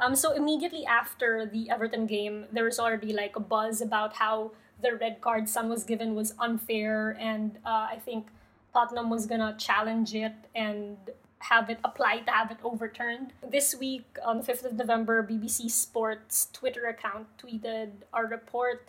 Um, 0.00 0.16
so 0.16 0.32
immediately 0.32 0.86
after 0.86 1.44
the 1.44 1.68
Everton 1.68 2.06
game, 2.06 2.46
there 2.52 2.64
was 2.64 2.78
already 2.78 3.12
like 3.12 3.36
a 3.36 3.40
buzz 3.40 3.82
about 3.82 4.14
how 4.14 4.52
the 4.82 4.96
red 4.96 5.20
card 5.20 5.48
Son 5.48 5.68
was 5.68 5.84
given 5.84 6.14
was 6.14 6.34
unfair, 6.38 7.16
and 7.20 7.58
uh, 7.66 7.88
I 7.92 8.00
think 8.02 8.28
Tottenham 8.72 9.10
was 9.10 9.26
gonna 9.26 9.54
challenge 9.58 10.14
it 10.14 10.32
and 10.54 10.96
have 11.40 11.68
it 11.68 11.78
applied 11.84 12.26
to 12.26 12.32
have 12.32 12.50
it 12.50 12.58
overturned. 12.64 13.32
This 13.46 13.74
week, 13.74 14.18
on 14.24 14.38
the 14.38 14.42
5th 14.42 14.64
of 14.64 14.72
November, 14.74 15.22
BBC 15.22 15.70
Sports 15.70 16.48
Twitter 16.52 16.86
account 16.86 17.26
tweeted 17.38 17.90
a 18.12 18.24
report 18.24 18.88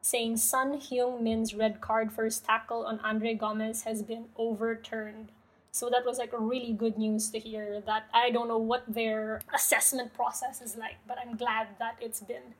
saying 0.00 0.36
Son 0.36 0.78
Heung-min's 0.78 1.54
red 1.54 1.80
card 1.80 2.12
for 2.12 2.24
his 2.24 2.40
tackle 2.40 2.84
on 2.84 2.98
André 2.98 3.38
Gomes 3.38 3.82
has 3.82 4.02
been 4.02 4.26
overturned. 4.36 5.30
So 5.72 5.88
that 5.88 6.04
was 6.04 6.18
like 6.18 6.30
really 6.36 6.72
good 6.74 6.98
news 6.98 7.30
to 7.30 7.38
hear 7.38 7.80
that 7.86 8.04
I 8.12 8.30
don't 8.30 8.46
know 8.46 8.58
what 8.58 8.84
their 8.86 9.40
assessment 9.54 10.12
process 10.12 10.60
is 10.60 10.76
like, 10.76 10.96
but 11.08 11.16
I'm 11.18 11.36
glad 11.36 11.68
that 11.78 11.96
it's 12.00 12.20
been 12.20 12.52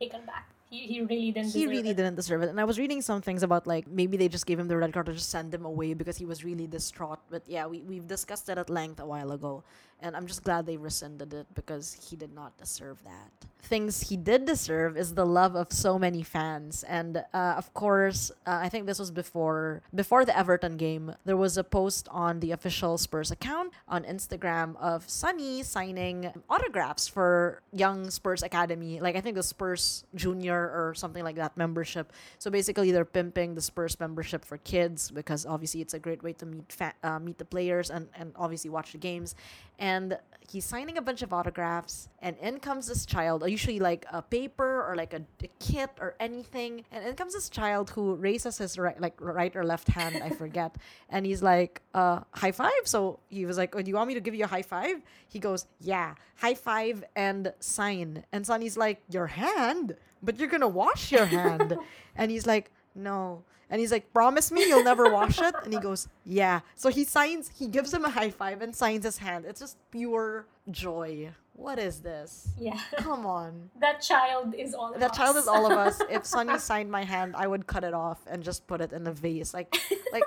taken 0.00 0.24
back. 0.24 0.48
He, 0.70 0.86
he 0.86 1.00
really 1.02 1.30
didn't 1.32 1.52
He 1.52 1.66
deserve 1.66 1.70
really 1.70 1.90
it. 1.90 1.96
didn't 1.96 2.14
deserve 2.14 2.42
it. 2.42 2.48
And 2.48 2.60
I 2.60 2.64
was 2.64 2.78
reading 2.78 3.02
some 3.02 3.20
things 3.22 3.42
about 3.42 3.66
like 3.66 3.86
maybe 3.88 4.16
they 4.16 4.28
just 4.28 4.46
gave 4.46 4.58
him 4.58 4.68
the 4.68 4.76
red 4.76 4.92
card 4.92 5.06
to 5.06 5.12
just 5.12 5.30
send 5.30 5.52
him 5.52 5.64
away 5.64 5.94
because 5.94 6.16
he 6.16 6.24
was 6.26 6.44
really 6.44 6.66
distraught. 6.66 7.18
But 7.28 7.42
yeah, 7.46 7.66
we, 7.66 7.80
we've 7.80 8.06
discussed 8.06 8.48
it 8.48 8.56
at 8.56 8.70
length 8.70 9.00
a 9.00 9.06
while 9.06 9.32
ago. 9.32 9.62
And 10.00 10.16
I'm 10.16 10.26
just 10.26 10.42
glad 10.42 10.66
they 10.66 10.76
rescinded 10.76 11.32
it 11.32 11.46
because 11.54 12.08
he 12.08 12.16
did 12.16 12.34
not 12.34 12.56
deserve 12.58 12.98
that. 13.04 13.48
Things 13.62 14.10
he 14.10 14.16
did 14.18 14.44
deserve 14.44 14.96
is 14.98 15.14
the 15.14 15.24
love 15.24 15.56
of 15.56 15.72
so 15.72 15.98
many 15.98 16.22
fans. 16.22 16.84
And 16.84 17.24
uh, 17.32 17.54
of 17.56 17.72
course, 17.72 18.30
uh, 18.46 18.58
I 18.62 18.68
think 18.68 18.86
this 18.86 18.98
was 18.98 19.10
before 19.10 19.80
before 19.94 20.26
the 20.26 20.36
Everton 20.36 20.76
game. 20.76 21.14
There 21.24 21.36
was 21.36 21.56
a 21.56 21.64
post 21.64 22.06
on 22.10 22.40
the 22.40 22.52
official 22.52 22.98
Spurs 22.98 23.30
account 23.30 23.72
on 23.88 24.04
Instagram 24.04 24.76
of 24.76 25.08
Sonny 25.08 25.62
signing 25.62 26.30
autographs 26.50 27.08
for 27.08 27.62
young 27.72 28.10
Spurs 28.10 28.42
Academy. 28.42 29.00
Like 29.00 29.16
I 29.16 29.22
think 29.22 29.36
the 29.36 29.42
Spurs 29.42 30.04
Junior 30.14 30.58
or 30.58 30.92
something 30.94 31.24
like 31.24 31.36
that 31.36 31.56
membership. 31.56 32.12
So 32.38 32.50
basically, 32.50 32.92
they're 32.92 33.06
pimping 33.06 33.54
the 33.54 33.62
Spurs 33.62 33.98
membership 33.98 34.44
for 34.44 34.58
kids 34.58 35.10
because 35.10 35.46
obviously 35.46 35.80
it's 35.80 35.94
a 35.94 35.98
great 35.98 36.22
way 36.22 36.34
to 36.34 36.44
meet 36.44 36.70
fa- 36.70 36.94
uh, 37.02 37.18
meet 37.18 37.38
the 37.38 37.46
players 37.46 37.88
and 37.88 38.08
and 38.18 38.32
obviously 38.36 38.68
watch 38.68 38.92
the 38.92 38.98
games. 38.98 39.34
And 39.78 40.18
he's 40.48 40.64
signing 40.64 40.98
a 40.98 41.02
bunch 41.02 41.22
of 41.22 41.32
autographs, 41.32 42.08
and 42.20 42.36
in 42.40 42.60
comes 42.60 42.86
this 42.86 43.06
child, 43.06 43.42
uh, 43.42 43.46
usually 43.46 43.80
like 43.80 44.06
a 44.12 44.22
paper 44.22 44.84
or 44.86 44.94
like 44.94 45.12
a, 45.12 45.22
a 45.42 45.48
kit 45.58 45.90
or 46.00 46.14
anything. 46.20 46.84
And 46.92 47.04
in 47.06 47.14
comes 47.14 47.32
this 47.32 47.48
child 47.48 47.90
who 47.90 48.14
raises 48.14 48.58
his 48.58 48.78
right, 48.78 49.00
like 49.00 49.20
right 49.20 49.54
or 49.56 49.64
left 49.64 49.88
hand, 49.88 50.22
I 50.22 50.30
forget, 50.30 50.76
and 51.08 51.26
he's 51.26 51.42
like, 51.42 51.82
uh, 51.94 52.20
high 52.32 52.52
five. 52.52 52.84
So 52.84 53.20
he 53.28 53.46
was 53.46 53.58
like, 53.58 53.74
oh, 53.74 53.82
do 53.82 53.88
you 53.88 53.96
want 53.96 54.08
me 54.08 54.14
to 54.14 54.20
give 54.20 54.34
you 54.34 54.44
a 54.44 54.48
high 54.48 54.62
five? 54.62 55.02
He 55.28 55.38
goes, 55.38 55.66
yeah, 55.80 56.14
high 56.36 56.54
five 56.54 57.04
and 57.16 57.52
sign. 57.60 58.24
And 58.32 58.46
Sonny's 58.46 58.76
like, 58.76 59.02
your 59.10 59.26
hand, 59.26 59.96
but 60.22 60.38
you're 60.38 60.48
gonna 60.48 60.68
wash 60.68 61.10
your 61.10 61.26
hand. 61.26 61.76
and 62.16 62.30
he's 62.30 62.46
like, 62.46 62.70
no. 62.94 63.42
And 63.70 63.80
he's 63.80 63.90
like, 63.90 64.12
promise 64.12 64.52
me 64.52 64.68
you'll 64.68 64.84
never 64.84 65.10
wash 65.10 65.40
it? 65.40 65.54
And 65.64 65.72
he 65.72 65.80
goes, 65.80 66.06
yeah. 66.24 66.60
So 66.76 66.90
he 66.90 67.04
signs, 67.04 67.50
he 67.58 67.66
gives 67.66 67.92
him 67.92 68.04
a 68.04 68.10
high 68.10 68.30
five 68.30 68.62
and 68.62 68.74
signs 68.74 69.04
his 69.04 69.18
hand. 69.18 69.46
It's 69.46 69.60
just 69.60 69.78
pure 69.90 70.46
joy. 70.70 71.30
What 71.54 71.78
is 71.78 72.00
this? 72.00 72.48
Yeah. 72.58 72.78
Come 72.98 73.26
on. 73.26 73.70
that 73.80 74.02
child 74.02 74.54
is 74.56 74.74
all 74.74 74.92
of 74.92 75.00
That 75.00 75.12
child 75.14 75.36
is 75.36 75.46
all 75.46 75.70
of 75.70 75.78
us. 75.78 76.00
If 76.10 76.26
Sonny 76.32 76.58
signed 76.58 76.90
my 76.90 77.04
hand, 77.04 77.34
I 77.36 77.46
would 77.46 77.66
cut 77.66 77.84
it 77.84 77.94
off 77.94 78.20
and 78.26 78.42
just 78.42 78.66
put 78.66 78.80
it 78.80 78.92
in 78.92 79.06
a 79.06 79.12
vase. 79.12 79.54
Like, 79.54 79.74
like, 80.12 80.24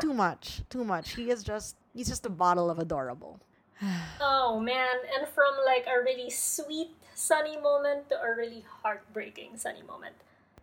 too 0.00 0.12
much, 0.12 0.62
too 0.68 0.84
much. 0.84 1.14
He 1.14 1.30
is 1.30 1.42
just, 1.42 1.76
he's 1.94 2.08
just 2.08 2.26
a 2.26 2.30
bottle 2.30 2.70
of 2.70 2.78
adorable. 2.78 3.40
Oh 4.20 4.58
man, 4.58 4.96
and 5.16 5.28
from 5.28 5.54
like 5.64 5.86
a 5.86 6.02
really 6.02 6.28
sweet 6.28 6.90
Sonny 7.14 7.56
moment 7.60 8.08
to 8.08 8.20
a 8.20 8.34
really 8.36 8.64
heartbreaking 8.82 9.56
Sonny 9.56 9.82
moment. 9.82 10.16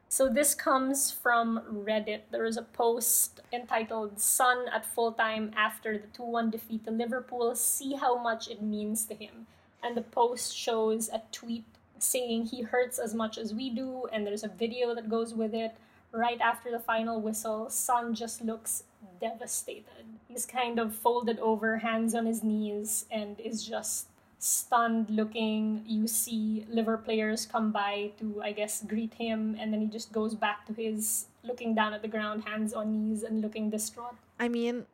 So 0.10 0.30
this 0.30 0.56
comes 0.56 1.12
from 1.12 1.62
Reddit. 1.70 2.22
There 2.32 2.44
was 2.44 2.58
a 2.58 2.62
post 2.62 3.42
entitled 3.52 4.20
Son 4.20 4.66
at 4.74 4.86
full 4.86 5.12
time 5.12 5.52
after 5.56 5.98
the 5.98 6.08
2-1 6.08 6.52
defeat 6.52 6.86
to 6.86 6.92
Liverpool. 6.92 7.56
See 7.56 7.96
how 7.96 8.18
much 8.22 8.48
it 8.48 8.62
means 8.62 9.06
to 9.06 9.16
him. 9.16 9.48
And 9.84 9.96
the 9.98 10.02
post 10.02 10.56
shows 10.56 11.10
a 11.10 11.22
tweet 11.32 11.66
saying 12.00 12.46
he 12.46 12.62
hurts 12.62 13.00
as 13.00 13.14
much 13.14 13.38
as 13.38 13.54
we 13.54 13.70
do, 13.70 14.08
and 14.12 14.26
there's 14.26 14.44
a 14.44 14.50
video 14.50 14.96
that 14.96 15.10
goes 15.10 15.34
with 15.34 15.54
it. 15.54 15.76
Right 16.12 16.40
after 16.40 16.72
the 16.72 16.80
final 16.80 17.20
whistle, 17.20 17.70
Son 17.70 18.16
just 18.16 18.42
looks 18.42 18.84
devastated. 19.20 20.06
He's 20.28 20.46
kind 20.46 20.80
of 20.80 20.96
folded 20.96 21.40
over, 21.40 21.78
hands 21.78 22.16
on 22.16 22.26
his 22.26 22.44
knees, 22.44 23.06
and 23.12 23.40
is 23.40 23.66
just 23.66 24.08
stunned 24.40 25.10
looking. 25.10 25.84
You 25.86 26.08
see 26.08 26.66
liver 26.70 26.98
players 26.98 27.46
come 27.46 27.72
by 27.72 28.12
to, 28.20 28.42
I 28.44 28.52
guess, 28.52 28.84
greet 28.84 29.14
him, 29.14 29.56
and 29.60 29.74
then 29.74 29.82
he 29.82 29.88
just 29.88 30.12
goes 30.12 30.36
back 30.36 30.66
to 30.68 30.74
his 30.74 31.26
looking 31.44 31.74
down 31.76 31.94
at 31.94 32.02
the 32.02 32.08
ground, 32.08 32.44
hands 32.46 32.74
on 32.74 32.92
knees, 32.92 33.24
and 33.24 33.42
looking 33.42 33.70
distraught. 33.70 34.16
I 34.40 34.48
mean, 34.50 34.86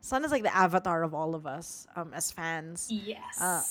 Son 0.00 0.24
is 0.24 0.30
like 0.30 0.42
the 0.42 0.54
avatar 0.54 1.02
of 1.02 1.14
all 1.14 1.34
of 1.34 1.46
us 1.46 1.86
um, 1.96 2.12
as 2.14 2.30
fans. 2.30 2.88
Yes. 2.90 3.40
Uh, 3.40 3.62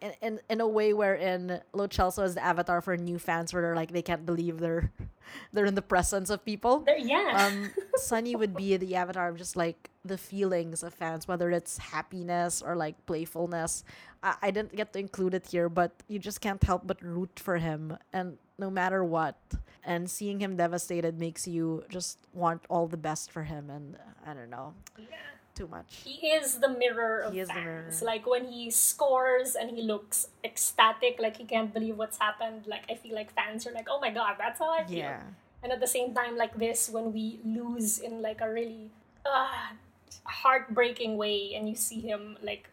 in, 0.00 0.12
in 0.22 0.40
in 0.48 0.60
a 0.60 0.68
way 0.68 0.94
wherein 0.94 1.60
Lo 1.72 1.86
Celso 1.86 2.24
is 2.24 2.34
the 2.34 2.44
avatar 2.44 2.80
for 2.80 2.96
new 2.96 3.18
fans 3.18 3.52
where 3.52 3.62
they're 3.62 3.76
like 3.76 3.92
they 3.92 4.02
can't 4.02 4.24
believe 4.24 4.58
they're 4.58 4.90
they're 5.52 5.66
in 5.66 5.74
the 5.74 5.82
presence 5.82 6.30
of 6.30 6.44
people. 6.44 6.80
There, 6.80 6.96
yeah. 6.96 7.46
Um, 7.46 7.70
Sonny 7.96 8.34
would 8.34 8.56
be 8.56 8.76
the 8.76 8.96
avatar 8.96 9.28
of 9.28 9.36
just 9.36 9.56
like 9.56 9.90
the 10.04 10.16
feelings 10.16 10.82
of 10.82 10.94
fans, 10.94 11.28
whether 11.28 11.50
it's 11.50 11.78
happiness 11.78 12.62
or 12.62 12.76
like 12.76 13.04
playfulness. 13.06 13.84
I, 14.22 14.36
I 14.42 14.50
didn't 14.50 14.74
get 14.76 14.92
to 14.92 14.98
include 14.98 15.34
it 15.34 15.46
here, 15.46 15.68
but 15.68 15.92
you 16.08 16.18
just 16.18 16.40
can't 16.40 16.62
help 16.62 16.86
but 16.86 17.00
root 17.02 17.40
for 17.40 17.56
him, 17.58 17.96
and 18.12 18.38
no 18.58 18.70
matter 18.70 19.04
what. 19.04 19.36
And 19.82 20.10
seeing 20.10 20.40
him 20.40 20.56
devastated 20.56 21.18
makes 21.18 21.48
you 21.48 21.84
just 21.88 22.18
want 22.34 22.62
all 22.68 22.86
the 22.86 22.98
best 22.98 23.32
for 23.32 23.44
him, 23.44 23.70
and 23.70 23.96
I 24.26 24.34
don't 24.34 24.50
know, 24.50 24.74
yeah. 24.98 25.06
too 25.54 25.66
much. 25.68 26.02
He 26.04 26.28
is 26.28 26.58
the 26.60 26.68
mirror 26.68 27.20
of 27.20 27.32
He 27.32 27.40
is 27.40 27.48
the 27.48 27.54
fans. 27.54 27.64
mirror. 27.64 28.12
Like 28.12 28.26
when 28.26 28.44
he 28.52 28.70
scores 28.70 29.56
and 29.56 29.70
he 29.70 29.82
looks 29.82 30.28
ecstatic, 30.44 31.16
like 31.18 31.36
he 31.38 31.44
can't 31.44 31.72
believe 31.72 31.96
what's 31.96 32.18
happened. 32.18 32.66
Like 32.66 32.84
I 32.90 32.94
feel 32.94 33.14
like 33.14 33.32
fans 33.32 33.66
are 33.66 33.72
like, 33.72 33.88
"Oh 33.88 34.00
my 34.00 34.10
god, 34.10 34.36
that's 34.38 34.58
how 34.58 34.70
I 34.70 34.84
feel." 34.84 34.98
Yeah. 34.98 35.22
And 35.62 35.72
at 35.72 35.80
the 35.80 35.86
same 35.88 36.12
time, 36.14 36.36
like 36.36 36.56
this, 36.58 36.88
when 36.90 37.12
we 37.12 37.40
lose 37.44 37.98
in 37.98 38.20
like 38.20 38.40
a 38.40 38.50
really 38.52 38.90
uh, 39.24 39.72
heartbreaking 40.24 41.16
way, 41.16 41.54
and 41.54 41.68
you 41.68 41.74
see 41.74 42.00
him 42.00 42.36
like 42.42 42.68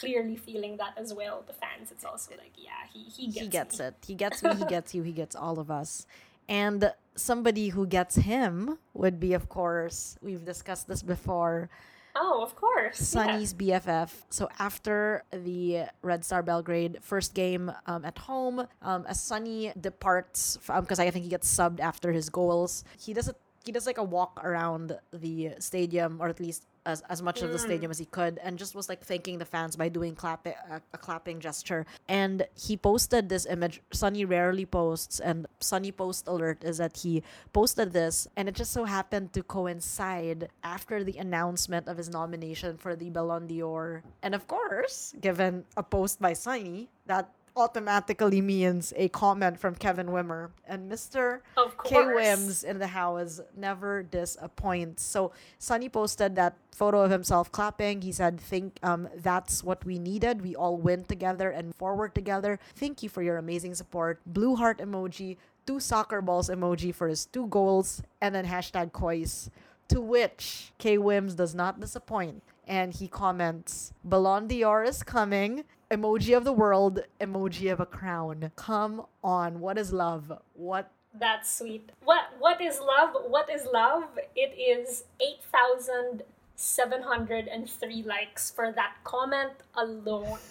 clearly 0.00 0.36
feeling 0.36 0.76
that 0.78 0.94
as 0.96 1.12
well, 1.14 1.44
the 1.46 1.52
fans, 1.52 1.90
it's 1.90 2.04
also 2.04 2.32
like, 2.36 2.52
yeah, 2.56 2.70
he 2.92 3.00
he 3.04 3.26
gets 3.28 3.40
he 3.40 3.48
gets 3.48 3.78
me. 3.78 3.84
it. 3.86 3.94
He 4.06 4.14
gets 4.14 4.42
me. 4.44 4.54
He 4.56 4.64
gets 4.64 4.94
you. 4.94 5.02
He 5.02 5.12
gets 5.12 5.34
all 5.36 5.58
of 5.58 5.70
us. 5.70 6.06
And 6.48 6.92
somebody 7.14 7.68
who 7.68 7.86
gets 7.86 8.16
him 8.16 8.78
would 8.94 9.20
be, 9.20 9.34
of 9.34 9.48
course, 9.48 10.18
we've 10.20 10.44
discussed 10.44 10.88
this 10.88 11.02
before, 11.02 11.70
Oh, 12.16 12.42
of 12.42 12.56
course. 12.56 12.98
yeah. 13.14 13.22
Sonny's 13.24 13.54
BFF. 13.54 14.10
So 14.30 14.48
after 14.58 15.22
the 15.30 15.84
Red 16.02 16.24
Star 16.24 16.42
Belgrade 16.42 16.98
first 17.02 17.34
game 17.34 17.70
um, 17.86 18.04
at 18.04 18.18
home, 18.18 18.66
um, 18.82 19.04
as 19.06 19.20
Sonny 19.22 19.72
departs, 19.80 20.58
because 20.80 20.98
I 20.98 21.08
think 21.12 21.22
he 21.22 21.30
gets 21.30 21.46
subbed 21.56 21.78
after 21.78 22.10
his 22.10 22.28
goals, 22.28 22.82
he 22.98 23.12
does 23.14 23.28
a 23.28 23.34
he 23.64 23.72
does 23.72 23.86
like 23.86 23.98
a 23.98 24.04
walk 24.04 24.40
around 24.42 24.98
the 25.12 25.50
stadium, 25.58 26.18
or 26.20 26.28
at 26.28 26.40
least 26.40 26.66
as, 26.86 27.02
as 27.10 27.20
much 27.22 27.42
of 27.42 27.52
the 27.52 27.58
mm. 27.58 27.60
stadium 27.60 27.90
as 27.90 27.98
he 27.98 28.06
could, 28.06 28.38
and 28.42 28.58
just 28.58 28.74
was 28.74 28.88
like 28.88 29.04
thanking 29.04 29.38
the 29.38 29.44
fans 29.44 29.76
by 29.76 29.88
doing 29.88 30.14
clapping 30.14 30.54
a, 30.70 30.76
uh, 30.76 30.80
a 30.94 30.98
clapping 30.98 31.40
gesture. 31.40 31.84
And 32.08 32.46
he 32.56 32.76
posted 32.76 33.28
this 33.28 33.46
image. 33.46 33.82
Sonny 33.92 34.24
rarely 34.24 34.64
posts, 34.64 35.20
and 35.20 35.46
Sonny 35.60 35.92
post 35.92 36.26
alert 36.26 36.64
is 36.64 36.78
that 36.78 36.96
he 36.96 37.22
posted 37.52 37.92
this, 37.92 38.26
and 38.36 38.48
it 38.48 38.54
just 38.54 38.72
so 38.72 38.84
happened 38.84 39.32
to 39.34 39.42
coincide 39.42 40.48
after 40.64 41.04
the 41.04 41.18
announcement 41.18 41.86
of 41.86 41.96
his 41.96 42.08
nomination 42.08 42.78
for 42.78 42.96
the 42.96 43.10
Ballon 43.10 43.46
d'Or. 43.46 44.02
And 44.22 44.34
of 44.34 44.46
course, 44.46 45.14
given 45.20 45.64
a 45.76 45.82
post 45.82 46.20
by 46.20 46.32
Sonny 46.32 46.88
that 47.06 47.28
automatically 47.56 48.40
means 48.40 48.92
a 48.96 49.08
comment 49.08 49.58
from 49.58 49.74
Kevin 49.74 50.08
Wimmer. 50.08 50.50
And 50.66 50.90
Mr. 50.90 51.40
Of 51.56 51.76
K. 51.84 51.96
Wims 52.14 52.64
in 52.64 52.78
the 52.78 52.88
house 52.88 53.40
never 53.56 54.02
disappoints. 54.02 55.02
So 55.02 55.32
Sonny 55.58 55.88
posted 55.88 56.36
that 56.36 56.56
photo 56.72 57.02
of 57.02 57.10
himself 57.10 57.50
clapping. 57.52 58.02
He 58.02 58.12
said, 58.12 58.40
"Think 58.40 58.78
um 58.82 59.08
that's 59.16 59.62
what 59.64 59.84
we 59.84 59.98
needed. 59.98 60.42
We 60.42 60.54
all 60.56 60.76
win 60.76 61.04
together 61.04 61.50
and 61.50 61.74
forward 61.74 62.14
together. 62.14 62.58
Thank 62.74 63.02
you 63.02 63.08
for 63.08 63.22
your 63.22 63.36
amazing 63.36 63.74
support." 63.74 64.20
Blue 64.26 64.56
heart 64.56 64.78
emoji, 64.78 65.36
two 65.66 65.80
soccer 65.80 66.22
balls 66.22 66.48
emoji 66.48 66.94
for 66.94 67.08
his 67.08 67.26
two 67.26 67.46
goals, 67.46 68.02
and 68.20 68.34
then 68.34 68.46
hashtag 68.46 68.92
COYS. 68.92 69.50
To 69.88 70.00
which 70.00 70.72
K. 70.78 70.98
Wims 70.98 71.34
does 71.34 71.54
not 71.54 71.80
disappoint. 71.80 72.42
and 72.70 72.94
he 72.94 73.08
comments, 73.08 73.92
Ballon 74.04 74.46
d'Or 74.46 74.84
is 74.84 75.02
coming. 75.02 75.64
Emoji 75.90 76.36
of 76.36 76.44
the 76.44 76.52
world, 76.52 77.00
emoji 77.20 77.72
of 77.72 77.80
a 77.80 77.86
crown. 77.86 78.52
Come 78.54 79.06
on, 79.24 79.58
what 79.58 79.76
is 79.76 79.92
love? 79.92 80.30
What 80.54 80.92
That's 81.12 81.52
sweet. 81.58 81.90
What 82.04 82.26
what 82.38 82.60
is 82.60 82.78
love? 82.78 83.16
What 83.26 83.50
is 83.50 83.66
love? 83.72 84.04
It 84.36 84.54
is 84.56 85.02
8,703 85.20 88.02
likes 88.04 88.52
for 88.52 88.70
that 88.70 88.98
comment 89.02 89.54
alone. 89.74 90.38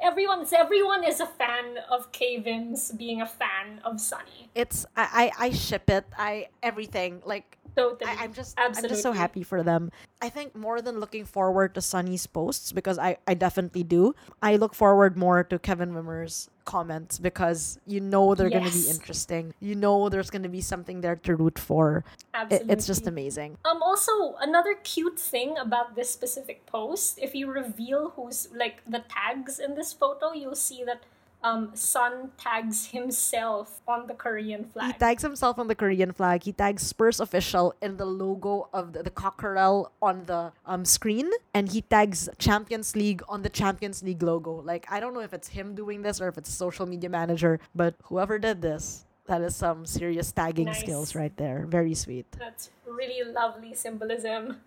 Everyone's 0.00 0.52
everyone 0.52 1.04
is 1.04 1.20
a 1.20 1.26
fan 1.26 1.78
of 1.90 2.10
Kevin's 2.12 2.90
being 2.92 3.20
a 3.22 3.26
fan 3.26 3.80
of 3.84 4.00
Sonny. 4.00 4.48
it's 4.54 4.84
I, 4.96 5.30
I 5.38 5.46
I 5.46 5.50
ship 5.50 5.88
it. 5.90 6.04
I 6.18 6.48
everything 6.62 7.22
like 7.24 7.58
Totally. 7.76 8.10
I, 8.10 8.24
I'm 8.24 8.32
just 8.32 8.58
I'm 8.58 8.74
just 8.74 9.02
so 9.02 9.12
happy 9.12 9.42
for 9.42 9.62
them. 9.62 9.90
I 10.22 10.28
think 10.28 10.54
more 10.54 10.80
than 10.80 11.00
looking 11.00 11.24
forward 11.24 11.74
to 11.74 11.80
Sonny's 11.82 12.28
posts 12.28 12.70
because 12.70 12.96
I 12.96 13.18
I 13.26 13.34
definitely 13.34 13.82
do. 13.82 14.14
I 14.40 14.54
look 14.54 14.72
forward 14.72 15.16
more 15.16 15.42
to 15.42 15.58
Kevin 15.58 15.94
Wimmer's 15.94 16.48
comments 16.64 17.18
because 17.18 17.80
you 17.86 18.00
know 18.00 18.36
they're 18.36 18.48
going 18.48 18.64
to 18.64 18.72
be 18.72 18.88
interesting. 18.88 19.52
You 19.58 19.74
know 19.74 20.08
there's 20.08 20.30
going 20.30 20.44
to 20.44 20.48
be 20.48 20.60
something 20.60 21.00
there 21.00 21.16
to 21.16 21.34
root 21.34 21.58
for. 21.58 22.04
It, 22.06 22.14
Absolutely. 22.34 22.72
it's 22.72 22.86
just 22.86 23.06
amazing. 23.08 23.58
Um, 23.64 23.82
also, 23.82 24.36
another 24.40 24.76
cute 24.84 25.18
thing 25.18 25.58
about 25.58 25.96
this 25.96 26.10
specific 26.10 26.66
post, 26.66 27.18
if 27.20 27.34
you 27.34 27.50
reveal 27.50 28.10
who's 28.14 28.46
like 28.54 28.78
the 28.86 29.02
tags 29.10 29.58
in 29.58 29.74
this 29.74 29.92
photo, 29.92 30.32
you'll 30.32 30.54
see 30.54 30.84
that 30.84 31.02
um, 31.42 31.70
Son 31.74 32.30
tags 32.38 32.86
himself 32.86 33.80
on 33.86 34.06
the 34.06 34.14
Korean 34.14 34.64
flag. 34.64 34.92
He 34.94 34.98
tags 34.98 35.22
himself 35.22 35.58
on 35.58 35.68
the 35.68 35.74
Korean 35.74 36.12
flag. 36.12 36.44
He 36.44 36.52
tags 36.52 36.82
Spurs 36.82 37.20
official 37.20 37.74
in 37.82 37.96
the 37.96 38.04
logo 38.06 38.68
of 38.72 38.92
the, 38.92 39.02
the 39.02 39.10
cockerel 39.10 39.92
on 40.00 40.24
the 40.26 40.52
um 40.66 40.84
screen, 40.84 41.30
and 41.54 41.70
he 41.72 41.82
tags 41.82 42.28
Champions 42.38 42.94
League 42.94 43.22
on 43.28 43.42
the 43.42 43.48
Champions 43.50 44.02
League 44.02 44.22
logo. 44.22 44.62
Like 44.62 44.86
I 44.90 45.00
don't 45.00 45.14
know 45.14 45.20
if 45.20 45.32
it's 45.34 45.48
him 45.48 45.74
doing 45.74 46.02
this 46.02 46.20
or 46.20 46.28
if 46.28 46.38
it's 46.38 46.48
a 46.48 46.52
social 46.52 46.86
media 46.86 47.10
manager, 47.10 47.58
but 47.74 47.94
whoever 48.04 48.38
did 48.38 48.62
this, 48.62 49.04
that 49.26 49.40
is 49.42 49.54
some 49.56 49.84
serious 49.86 50.30
tagging 50.32 50.66
Nice. 50.66 50.80
skills 50.80 51.14
right 51.14 51.36
there. 51.36 51.66
Very 51.68 51.94
sweet. 51.94 52.26
That's 52.38 52.70
really 52.86 53.22
lovely 53.30 53.74
symbolism. 53.74 54.60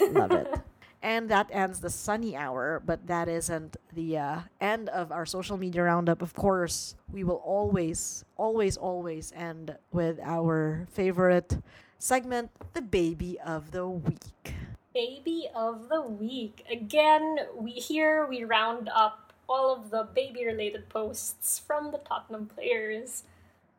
Love 0.00 0.32
it. 0.32 0.48
And 1.02 1.28
that 1.30 1.48
ends 1.50 1.80
the 1.80 1.90
Sonny 1.90 2.36
hour, 2.36 2.80
but 2.86 3.08
that 3.08 3.28
isn't 3.28 3.76
the 3.92 4.18
uh, 4.18 4.38
end 4.60 4.88
of 4.88 5.10
our 5.10 5.26
social 5.26 5.56
media 5.56 5.82
roundup. 5.82 6.22
Of 6.22 6.32
course, 6.32 6.94
we 7.10 7.24
will 7.24 7.42
always, 7.44 8.24
always, 8.36 8.76
always 8.76 9.32
end 9.34 9.76
with 9.90 10.20
our 10.22 10.86
favorite 10.92 11.58
segment, 11.98 12.50
the 12.72 12.82
baby 12.82 13.38
of 13.44 13.72
the 13.72 13.88
week. 13.88 14.54
Baby 14.94 15.48
of 15.56 15.88
the 15.88 16.02
week. 16.02 16.64
Again, 16.70 17.38
we 17.56 17.72
here 17.72 18.26
we 18.26 18.44
round 18.44 18.88
up 18.94 19.32
all 19.48 19.74
of 19.74 19.90
the 19.90 20.06
baby 20.14 20.46
related 20.46 20.88
posts 20.88 21.58
from 21.58 21.90
the 21.90 21.98
Tottenham 21.98 22.46
players. 22.46 23.24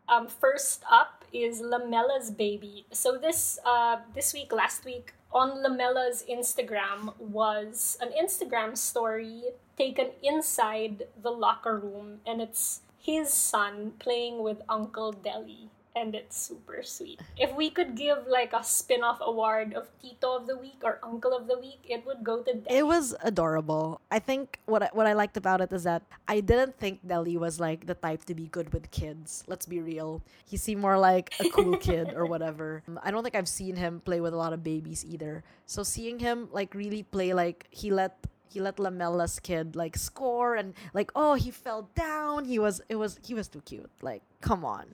Um, 0.09 0.28
first 0.28 0.84
up 0.91 1.24
is 1.32 1.61
Lamela's 1.61 2.32
baby. 2.32 2.86
So 2.91 3.17
this 3.17 3.59
uh, 3.65 3.97
this 4.13 4.34
week, 4.34 4.51
last 4.51 4.84
week, 4.84 5.13
on 5.34 5.63
Lamela's 5.63 6.23
Instagram 6.29 7.17
was 7.19 7.97
an 7.99 8.09
Instagram 8.13 8.77
story 8.77 9.43
taken 9.77 10.11
inside 10.21 11.07
the 11.21 11.31
locker 11.31 11.77
room, 11.77 12.19
and 12.25 12.41
it's 12.41 12.81
his 12.99 13.34
son 13.34 13.93
playing 13.99 14.43
with 14.43 14.61
Uncle 14.69 15.11
Dele, 15.11 15.69
and 15.96 16.16
it's 16.16 16.36
super 16.36 16.82
sweet. 16.82 17.22
If 17.38 17.54
we 17.56 17.70
could 17.70 17.96
give 17.96 18.26
like 18.28 18.54
a 18.54 18.64
spin-off 18.64 19.20
award 19.22 19.74
of 19.74 19.88
Tito 20.02 20.36
of 20.36 20.48
the 20.48 20.58
Week 20.58 20.82
or 20.84 21.00
Uncle 21.04 21.36
of 21.36 21.48
the 21.48 21.58
Week, 21.60 21.80
it 21.88 22.06
would 22.06 22.24
go 22.24 22.41
to 22.41 22.54
Dele. 22.54 22.66
It 22.78 22.88
was 22.88 23.16
adorable. 23.22 24.02
I 24.10 24.20
think 24.20 24.60
what 24.66 24.84
I, 24.84 24.89
what 24.94 25.06
I 25.06 25.14
liked 25.14 25.38
about 25.38 25.62
it 25.62 25.72
is 25.72 25.84
that 25.84 26.02
I 26.28 26.39
didn't 26.39 26.78
think 26.78 27.08
Dele 27.08 27.38
was 27.38 27.60
like 27.60 27.86
the 27.86 27.94
type 27.94 28.26
to 28.26 28.34
be 28.34 28.48
good 28.48 28.74
with 28.74 28.89
kids. 28.91 29.44
Let's 29.48 29.66
be 29.66 29.80
real. 29.80 30.24
He 30.46 30.58
seemed 30.58 30.82
more 30.82 30.98
like 30.98 31.34
a 31.39 31.50
cool 31.50 31.78
kid 31.88 32.14
or 32.16 32.26
whatever. 32.26 32.82
I 33.04 33.12
don't 33.12 33.24
think 33.24 33.36
I've 33.36 33.50
seen 33.50 33.76
him 33.76 34.02
play 34.04 34.20
with 34.20 34.34
a 34.34 34.38
lot 34.38 34.54
of 34.54 34.64
babies 34.64 35.06
either. 35.06 35.44
So 35.66 35.84
seeing 35.84 36.20
him 36.20 36.50
like 36.52 36.74
really 36.74 37.04
play 37.04 37.34
like 37.34 37.68
he 37.70 37.91
let 37.91 38.18
he 38.50 38.62
let 38.62 38.78
Lamela's 38.78 39.39
kid 39.39 39.76
like 39.76 39.98
score 39.98 40.56
and 40.56 40.74
like 40.94 41.12
oh 41.16 41.36
he 41.36 41.52
fell 41.52 41.89
down. 41.96 42.46
He 42.46 42.58
was 42.58 42.82
it 42.89 42.96
was 42.96 43.20
he 43.24 43.34
was 43.34 43.48
too 43.48 43.62
cute. 43.62 43.89
Like 44.02 44.24
come 44.41 44.66
on. 44.66 44.86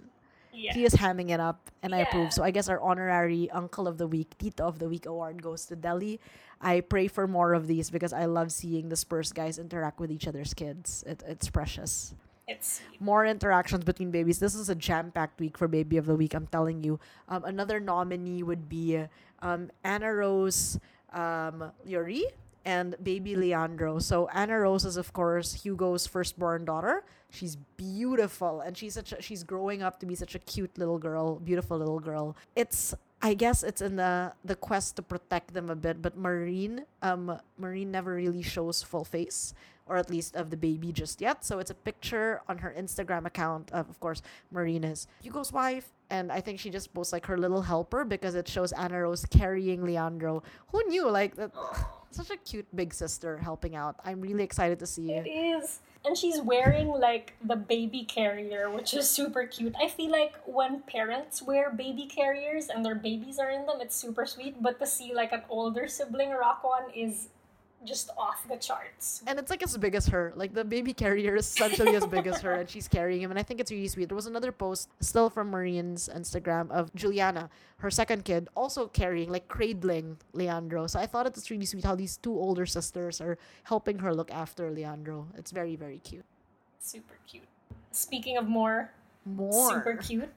Yeah. 0.54 0.74
He 0.74 0.84
is 0.84 0.94
hamming 0.96 1.30
it 1.30 1.40
up, 1.40 1.70
and 1.84 1.94
I 1.94 2.00
approve. 2.00 2.34
So 2.34 2.44
I 2.44 2.52
guess 2.52 2.70
our 2.70 2.80
honorary 2.82 3.50
Uncle 3.52 3.88
of 3.88 3.98
the 3.98 4.08
Week, 4.08 4.38
Tito 4.38 4.66
of 4.66 4.80
the 4.80 4.90
Week 4.90 5.06
award 5.06 5.42
goes 5.42 5.66
to 5.66 5.76
Dele. 5.76 6.20
I 6.62 6.82
pray 6.82 7.08
for 7.08 7.28
more 7.28 7.54
of 7.54 7.68
these 7.68 7.90
because 7.90 8.12
I 8.12 8.26
love 8.26 8.52
seeing 8.52 8.90
the 8.90 8.96
Spurs 8.96 9.32
guys 9.32 9.58
interact 9.58 10.00
with 10.00 10.12
each 10.12 10.28
other's 10.28 10.54
kids. 10.54 11.04
It, 11.08 11.24
it's 11.26 11.50
precious. 11.50 12.14
It's. 12.48 12.82
More 13.00 13.26
interactions 13.26 13.84
between 13.84 14.12
babies. 14.12 14.40
This 14.40 14.56
is 14.56 14.70
a 14.70 14.76
jam-packed 14.76 15.40
week 15.40 15.58
for 15.58 15.68
Baby 15.68 15.98
of 15.98 16.06
the 16.06 16.16
Week. 16.16 16.34
I'm 16.34 16.48
telling 16.48 16.84
you. 16.84 17.00
Um, 17.30 17.46
another 17.46 17.80
nominee 17.80 18.44
would 18.44 18.68
be 18.68 19.06
um, 19.42 19.70
Anna 19.84 20.14
Rose 20.14 20.80
um, 21.14 21.72
Yuri 21.86 22.26
and 22.66 22.96
baby 23.02 23.36
Leandro. 23.36 24.00
So 24.00 24.28
Anna 24.30 24.60
Rose 24.60 24.86
is 24.86 24.98
of 24.98 25.14
course 25.14 25.64
Hugo's 25.64 26.08
firstborn 26.08 26.66
daughter. 26.66 27.04
She's 27.30 27.56
beautiful 27.78 28.62
and 28.62 28.78
she's 28.78 28.96
such 28.96 29.14
a, 29.14 29.22
she's 29.22 29.44
growing 29.44 29.84
up 29.84 30.00
to 30.00 30.06
be 30.06 30.16
such 30.16 30.36
a 30.36 30.40
cute 30.40 30.78
little 30.78 30.98
girl, 30.98 31.36
beautiful 31.40 31.78
little 31.78 32.00
girl. 32.00 32.36
It's 32.56 32.94
I 33.22 33.34
guess 33.34 33.64
it's 33.64 33.82
in 33.82 33.98
the 33.98 34.34
the 34.46 34.56
quest 34.56 34.96
to 34.96 35.02
protect 35.02 35.54
them 35.54 35.70
a 35.70 35.76
bit, 35.76 36.02
but 36.02 36.18
Marine 36.18 36.86
um 37.02 37.40
Marine 37.58 37.92
never 37.92 38.16
really 38.16 38.42
shows 38.42 38.82
full 38.82 39.06
face 39.06 39.54
or 39.90 39.98
at 39.98 40.10
least 40.10 40.36
of 40.36 40.52
the 40.52 40.58
baby 40.58 40.94
just 40.94 41.20
yet. 41.20 41.44
So 41.44 41.60
it's 41.60 41.72
a 41.72 41.76
picture 41.76 42.42
on 42.48 42.60
her 42.60 42.74
Instagram 42.78 43.26
account 43.26 43.72
of, 43.72 43.90
of 43.90 44.00
course, 44.00 44.22
Marine's 44.52 45.08
Hugo's 45.22 45.52
wife. 45.52 45.92
And 46.12 46.32
I 46.32 46.42
think 46.42 46.60
she 46.60 46.70
just 46.70 46.94
posts 46.94 47.12
like 47.12 47.26
her 47.26 47.38
little 47.38 47.64
helper 47.64 48.06
because 48.06 48.36
it 48.36 48.48
shows 48.48 48.72
Anna 48.72 49.02
Rose 49.02 49.26
carrying 49.26 49.84
Leandro. 49.84 50.44
Who 50.72 50.88
knew? 50.88 51.10
Like, 51.10 51.36
that, 51.36 51.52
such 52.12 52.30
a 52.30 52.38
cute 52.38 52.68
big 52.76 52.94
sister 52.94 53.38
helping 53.38 53.76
out. 53.76 53.96
I'm 54.04 54.22
really 54.22 54.44
excited 54.44 54.80
to 54.80 54.88
see 54.88 55.14
It 55.14 55.28
is. 55.28 55.80
And 56.06 56.18
she's 56.18 56.40
wearing 56.40 56.88
like 56.88 57.34
the 57.44 57.58
baby 57.58 58.06
carrier, 58.06 58.70
which 58.70 58.94
is 58.94 59.10
super 59.10 59.46
cute. 59.46 59.76
I 59.82 59.90
feel 59.90 60.12
like 60.12 60.36
when 60.46 60.82
parents 60.82 61.42
wear 61.42 61.70
baby 61.70 62.06
carriers 62.06 62.70
and 62.70 62.86
their 62.86 62.96
babies 62.96 63.38
are 63.38 63.50
in 63.50 63.66
them, 63.66 63.82
it's 63.82 63.96
super 63.96 64.26
sweet. 64.26 64.62
But 64.62 64.80
to 64.80 64.88
see 64.88 65.14
like 65.14 65.34
an 65.34 65.44
older 65.50 65.88
sibling 65.88 66.30
rock 66.32 66.64
one 66.64 66.90
is 66.96 67.28
just 67.86 68.10
off 68.18 68.46
the 68.50 68.58
charts. 68.58 69.24
And 69.26 69.40
it's 69.40 69.50
like 69.50 69.64
as 69.64 69.78
big 69.78 69.96
as 69.96 70.08
her. 70.08 70.34
Like 70.36 70.54
the 70.54 70.66
baby 70.66 70.94
carrier 70.94 71.36
is 71.36 71.48
essentially 71.48 71.96
as 71.96 72.06
big 72.06 72.28
as 72.28 72.42
her, 72.42 72.54
and 72.54 72.70
she's 72.70 72.88
carrying 72.88 73.22
him. 73.22 73.32
And 73.32 73.40
I 73.40 73.44
think 73.44 73.60
it's 73.60 73.72
really 73.72 73.88
sweet. 73.88 74.10
There 74.10 74.16
was 74.16 74.26
another 74.28 74.52
post 74.52 74.90
still 75.00 75.30
from 75.30 75.50
Marine's 75.50 76.10
Instagram 76.14 76.70
of 76.72 76.94
Giuliana, 76.94 77.50
her 77.78 77.90
second 77.90 78.26
kid, 78.26 78.50
also 78.56 78.88
carrying, 78.88 79.30
like 79.32 79.48
cradling 79.48 80.18
Leandro. 80.34 80.88
So 80.88 81.00
I 81.00 81.06
thought 81.06 81.26
it 81.26 81.36
was 81.36 81.50
really 81.50 81.66
sweet 81.66 81.86
how 81.86 81.96
these 81.96 82.18
two 82.18 82.34
older 82.34 82.66
sisters 82.66 83.22
are 83.22 83.38
helping 83.64 84.00
her 84.00 84.14
look 84.14 84.32
after 84.32 84.70
Leandro. 84.72 85.28
It's 85.38 85.52
very, 85.52 85.76
very 85.76 86.00
cute. 86.00 86.26
Super 86.80 87.16
cute. 87.28 87.44
Speaking 87.92 88.38
of 88.38 88.48
more, 88.48 88.92
More. 89.26 89.70
super 89.70 89.96
cute, 89.96 90.30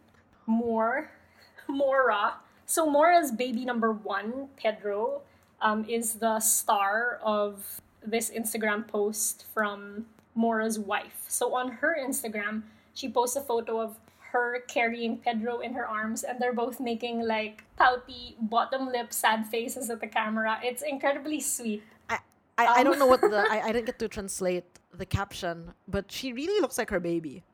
more, 0.46 1.10
Moura. 1.68 2.34
So 2.66 2.86
Moura's 2.86 3.30
baby 3.32 3.64
number 3.64 3.92
one, 3.92 4.48
Pedro, 4.56 5.22
um, 5.62 5.84
is 5.88 6.14
the 6.14 6.40
star 6.40 7.18
of 7.22 7.80
this 8.04 8.30
Instagram 8.30 8.86
post 8.86 9.46
from 9.54 10.06
Moura's 10.34 10.78
wife. 10.78 11.24
So 11.28 11.54
on 11.54 11.70
her 11.80 11.96
Instagram, 11.98 12.62
she 12.94 13.08
posts 13.08 13.36
a 13.36 13.40
photo 13.40 13.80
of 13.80 13.96
her 14.32 14.60
carrying 14.66 15.18
Pedro 15.18 15.60
in 15.60 15.74
her 15.74 15.86
arms, 15.86 16.24
and 16.24 16.40
they're 16.40 16.54
both 16.54 16.80
making 16.80 17.20
like 17.26 17.64
pouty, 17.76 18.36
bottom 18.40 18.86
lip, 18.90 19.12
sad 19.12 19.46
faces 19.46 19.90
at 19.90 20.00
the 20.00 20.06
camera. 20.06 20.58
It's 20.64 20.82
incredibly 20.82 21.38
sweet. 21.40 21.82
I, 22.08 22.18
I, 22.58 22.66
I 22.66 22.78
Um. 22.80 22.84
don't 22.84 22.98
know 22.98 23.06
what 23.06 23.20
the 23.20 23.44
I, 23.50 23.60
I 23.68 23.72
didn't 23.72 23.86
get 23.86 23.98
to 24.00 24.08
translate 24.08 24.64
the 24.96 25.06
caption, 25.06 25.72
but 25.86 26.10
she 26.10 26.32
really 26.32 26.60
looks 26.60 26.78
like 26.78 26.90
her 26.90 27.00
baby. 27.00 27.44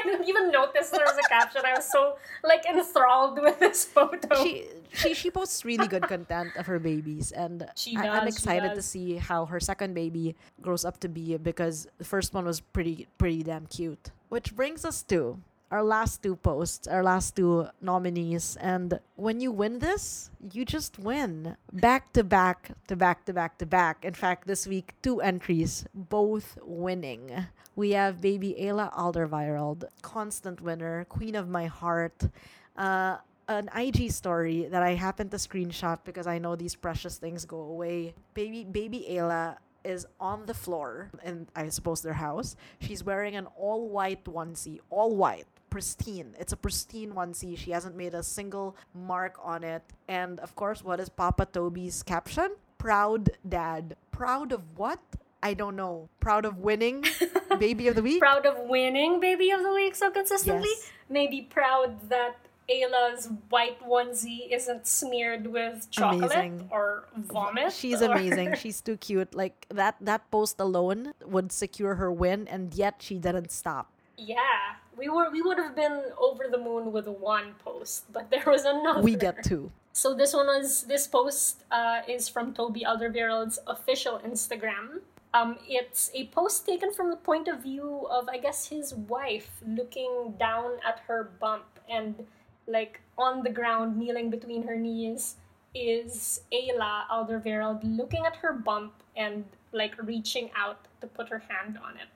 I 0.00 0.08
didn't 0.08 0.28
even 0.28 0.50
notice 0.50 0.90
there 0.90 1.04
was 1.04 1.18
a 1.18 1.28
caption. 1.28 1.62
I 1.64 1.74
was 1.74 1.90
so 1.90 2.16
like 2.44 2.64
enthralled 2.66 3.40
with 3.42 3.58
this 3.60 3.84
photo. 3.84 4.42
she 4.42 4.66
she 4.92 5.14
she 5.14 5.30
posts 5.30 5.64
really 5.64 5.86
good 5.86 6.02
content 6.08 6.56
of 6.56 6.66
her 6.66 6.78
babies 6.78 7.32
and 7.32 7.68
She 7.76 7.96
I, 7.96 8.08
I'm 8.08 8.24
does, 8.24 8.34
she 8.34 8.38
excited 8.38 8.74
to 8.74 8.82
see 8.82 9.16
how 9.16 9.46
her 9.46 9.60
second 9.60 9.94
baby 9.94 10.34
grows 10.60 10.84
up 10.84 10.98
to 11.00 11.08
be 11.08 11.36
because 11.36 11.86
the 11.98 12.04
first 12.04 12.34
one 12.34 12.44
was 12.44 12.60
pretty 12.60 13.06
pretty 13.18 13.42
damn 13.42 13.66
cute. 13.66 14.10
Which 14.28 14.54
brings 14.54 14.84
us 14.84 15.02
to 15.04 15.38
our 15.70 15.84
last 15.84 16.22
two 16.22 16.34
posts 16.34 16.88
our 16.88 17.02
last 17.02 17.36
two 17.36 17.68
nominees. 17.80 18.56
And 18.60 18.98
when 19.16 19.40
you 19.40 19.52
win 19.52 19.78
this 19.78 20.30
you 20.52 20.64
just 20.64 20.98
win. 20.98 21.56
Back 21.72 22.12
to 22.14 22.24
back 22.24 22.72
to 22.88 22.96
back 22.96 23.24
to 23.26 23.32
back 23.32 23.58
to 23.58 23.66
back. 23.66 24.04
In 24.04 24.14
fact 24.14 24.46
this 24.46 24.66
week 24.66 24.94
two 25.02 25.20
entries 25.20 25.84
both 25.94 26.58
winning 26.64 27.46
we 27.76 27.90
have 27.90 28.20
baby 28.20 28.56
Ayla 28.60 28.92
Alderweireld 28.94 29.84
constant 30.02 30.60
winner 30.60 31.04
queen 31.04 31.34
of 31.34 31.48
my 31.48 31.66
heart 31.66 32.28
uh, 32.76 33.16
an 33.48 33.68
IG 33.76 34.12
story 34.12 34.66
that 34.70 34.82
I 34.82 34.94
happened 34.94 35.32
to 35.32 35.36
screenshot 35.36 35.98
because 36.04 36.26
I 36.26 36.38
know 36.38 36.54
these 36.54 36.76
precious 36.76 37.18
things 37.18 37.44
go 37.44 37.60
away. 37.60 38.14
Baby 38.32 38.64
baby 38.64 39.06
Ayla 39.10 39.56
is 39.82 40.06
on 40.20 40.46
the 40.46 40.54
floor 40.54 41.10
in 41.24 41.48
I 41.56 41.68
suppose 41.68 42.00
their 42.02 42.14
house. 42.14 42.56
She's 42.80 43.02
wearing 43.02 43.34
an 43.36 43.46
all 43.56 43.88
white 43.88 44.24
onesie, 44.24 44.78
all 44.88 45.16
white, 45.16 45.46
pristine. 45.68 46.34
It's 46.38 46.52
a 46.52 46.56
pristine 46.56 47.12
onesie. 47.12 47.58
She 47.58 47.72
hasn't 47.72 47.96
made 47.96 48.14
a 48.14 48.22
single 48.22 48.76
mark 48.94 49.36
on 49.42 49.64
it. 49.64 49.82
And 50.08 50.38
of 50.40 50.54
course, 50.54 50.84
what 50.84 51.00
is 51.00 51.08
Papa 51.08 51.46
Toby's 51.46 52.02
caption? 52.02 52.54
Proud 52.78 53.30
dad. 53.48 53.96
Proud 54.12 54.52
of 54.52 54.62
what? 54.76 55.00
I 55.42 55.54
don't 55.54 55.76
know. 55.76 56.08
Proud 56.20 56.44
of 56.44 56.58
winning 56.58 57.04
baby 57.58 57.88
of 57.88 57.94
the 57.96 58.02
week? 58.02 58.20
Proud 58.20 58.44
of 58.46 58.68
winning 58.68 59.20
baby 59.20 59.50
of 59.50 59.62
the 59.62 59.72
week 59.72 59.94
so 59.96 60.10
consistently. 60.10 60.68
Yes. 60.68 60.90
Maybe 61.08 61.42
proud 61.42 62.08
that 62.10 62.36
Ayla's 62.68 63.28
white 63.48 63.80
onesie 63.82 64.46
isn't 64.52 64.86
smeared 64.86 65.46
with 65.48 65.90
chocolate 65.90 66.30
Amazing. 66.30 66.68
or 66.70 67.04
vomit. 67.16 67.72
She's 67.72 68.00
or- 68.02 68.12
amazing. 68.12 68.54
She's 68.62 68.80
too 68.80 68.96
cute. 68.96 69.34
Like 69.34 69.66
that 69.70 69.96
that 70.00 70.30
post 70.30 70.60
alone 70.60 71.12
would 71.24 71.50
secure 71.52 71.96
her 71.96 72.12
win 72.12 72.46
and 72.46 72.72
yet 72.74 72.96
she 73.00 73.18
didn't 73.18 73.50
stop. 73.50 73.90
yeah, 74.16 74.76
we 74.96 75.08
were 75.08 75.30
we 75.32 75.40
would 75.40 75.56
have 75.58 75.74
been 75.74 76.02
over 76.20 76.44
the 76.50 76.58
moon 76.58 76.92
with 76.92 77.08
one 77.08 77.54
post, 77.64 78.04
but 78.12 78.30
there 78.30 78.44
was 78.46 78.64
another. 78.66 79.00
We 79.00 79.16
get 79.16 79.42
two. 79.42 79.72
So 79.92 80.14
this 80.14 80.32
one 80.34 80.46
was 80.46 80.84
this 80.84 81.06
post 81.08 81.64
uh, 81.72 82.02
is 82.06 82.28
from 82.28 82.52
Toby 82.54 82.84
Alderweireld's 82.86 83.58
official 83.66 84.20
Instagram. 84.20 85.00
Um, 85.32 85.58
it's 85.68 86.10
a 86.14 86.26
post 86.28 86.66
taken 86.66 86.92
from 86.92 87.10
the 87.10 87.16
point 87.16 87.46
of 87.46 87.62
view 87.62 88.06
of 88.10 88.28
I 88.28 88.38
guess 88.38 88.66
his 88.66 88.94
wife 88.94 89.62
looking 89.66 90.34
down 90.38 90.72
at 90.86 91.00
her 91.06 91.30
bump 91.38 91.78
and 91.88 92.26
like 92.66 93.00
on 93.16 93.42
the 93.42 93.50
ground 93.50 93.96
kneeling 93.96 94.30
between 94.30 94.64
her 94.64 94.76
knees 94.76 95.36
is 95.74 96.40
Ayla 96.52 97.06
Alderweireld 97.08 97.80
looking 97.84 98.26
at 98.26 98.36
her 98.36 98.52
bump 98.52 98.92
and 99.16 99.44
like 99.72 99.94
reaching 100.02 100.50
out 100.56 100.86
to 101.00 101.06
put 101.06 101.28
her 101.28 101.42
hand 101.48 101.78
on 101.78 101.96
it. 101.96 102.08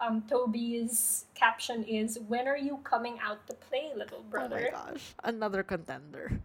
Um, 0.00 0.22
Toby's 0.28 1.26
caption 1.34 1.84
is 1.84 2.18
"When 2.28 2.48
are 2.48 2.56
you 2.56 2.80
coming 2.82 3.18
out 3.20 3.46
to 3.46 3.54
play, 3.54 3.92
little 3.94 4.24
brother? 4.30 4.70
Oh 4.72 4.76
my 4.76 4.90
gosh. 4.92 5.14
Another 5.22 5.62
contender. 5.62 6.40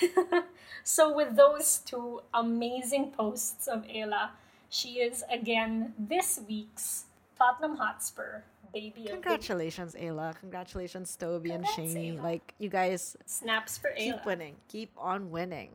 so 0.84 1.14
with 1.14 1.36
those 1.36 1.78
two 1.84 2.20
amazing 2.32 3.12
posts 3.12 3.66
of 3.66 3.84
Ayla, 3.84 4.30
she 4.74 4.98
is 4.98 5.22
again 5.30 5.94
this 5.96 6.40
week's 6.48 7.04
Tottenham 7.38 7.76
Hotspur 7.76 8.42
baby 8.72 9.06
Congratulations, 9.08 9.94
Ayla. 9.94 10.34
Congratulations, 10.40 11.14
Toby 11.14 11.52
and 11.52 11.64
Shani. 11.64 12.20
Like 12.20 12.54
you 12.58 12.68
guys 12.68 13.16
snaps 13.24 13.78
for 13.78 13.90
Ayla. 13.90 14.14
keep 14.14 14.26
winning. 14.26 14.56
Keep 14.66 14.90
on 14.98 15.30
winning. 15.30 15.70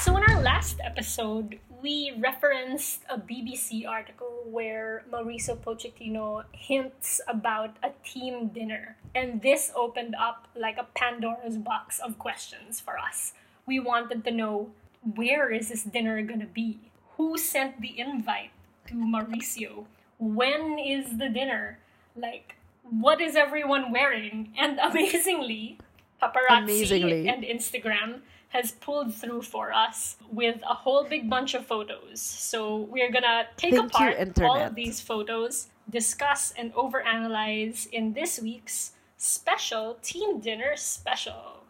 So 0.00 0.16
in 0.16 0.22
our 0.22 0.40
last 0.40 0.80
episode, 0.82 1.58
we 1.84 2.14
referenced 2.18 3.02
a 3.10 3.18
BBC 3.18 3.86
article 3.86 4.42
where 4.46 5.04
Mauricio 5.12 5.54
Pochettino 5.54 6.44
hints 6.52 7.20
about 7.28 7.76
a 7.82 7.90
team 8.02 8.48
dinner. 8.48 8.96
And 9.14 9.42
this 9.42 9.70
opened 9.76 10.14
up 10.18 10.48
like 10.56 10.78
a 10.78 10.86
Pandora's 10.94 11.58
box 11.58 11.98
of 11.98 12.18
questions 12.18 12.80
for 12.80 12.98
us. 12.98 13.34
We 13.66 13.80
wanted 13.80 14.24
to 14.24 14.30
know 14.30 14.70
where 15.14 15.52
is 15.52 15.68
this 15.68 15.84
dinner 15.84 16.22
going 16.22 16.40
to 16.40 16.46
be? 16.46 16.78
Who 17.18 17.36
sent 17.36 17.82
the 17.82 18.00
invite 18.00 18.52
to 18.88 18.94
Mauricio? 18.94 19.84
When 20.18 20.78
is 20.78 21.18
the 21.18 21.28
dinner? 21.28 21.80
Like, 22.16 22.56
what 22.82 23.20
is 23.20 23.36
everyone 23.36 23.92
wearing? 23.92 24.54
And 24.58 24.78
amazingly, 24.88 25.76
paparazzi 26.22 26.64
Amazingly. 26.64 27.28
and 27.28 27.44
Instagram 27.44 28.22
has 28.54 28.70
pulled 28.70 29.12
through 29.12 29.42
for 29.42 29.72
us 29.72 30.16
with 30.30 30.62
a 30.62 30.74
whole 30.74 31.02
big 31.02 31.28
bunch 31.28 31.54
of 31.54 31.66
photos. 31.66 32.20
So 32.20 32.86
we're 32.88 33.10
gonna 33.10 33.48
take 33.56 33.74
Thank 33.74 33.98
you, 33.98 34.06
apart 34.06 34.38
all 34.40 34.62
of 34.62 34.76
these 34.76 35.00
photos, 35.00 35.66
discuss 35.90 36.54
and 36.56 36.72
overanalyze 36.74 37.90
in 37.90 38.14
this 38.14 38.40
week's 38.40 38.92
special 39.18 39.98
team 40.02 40.38
dinner 40.38 40.76
special. 40.76 41.66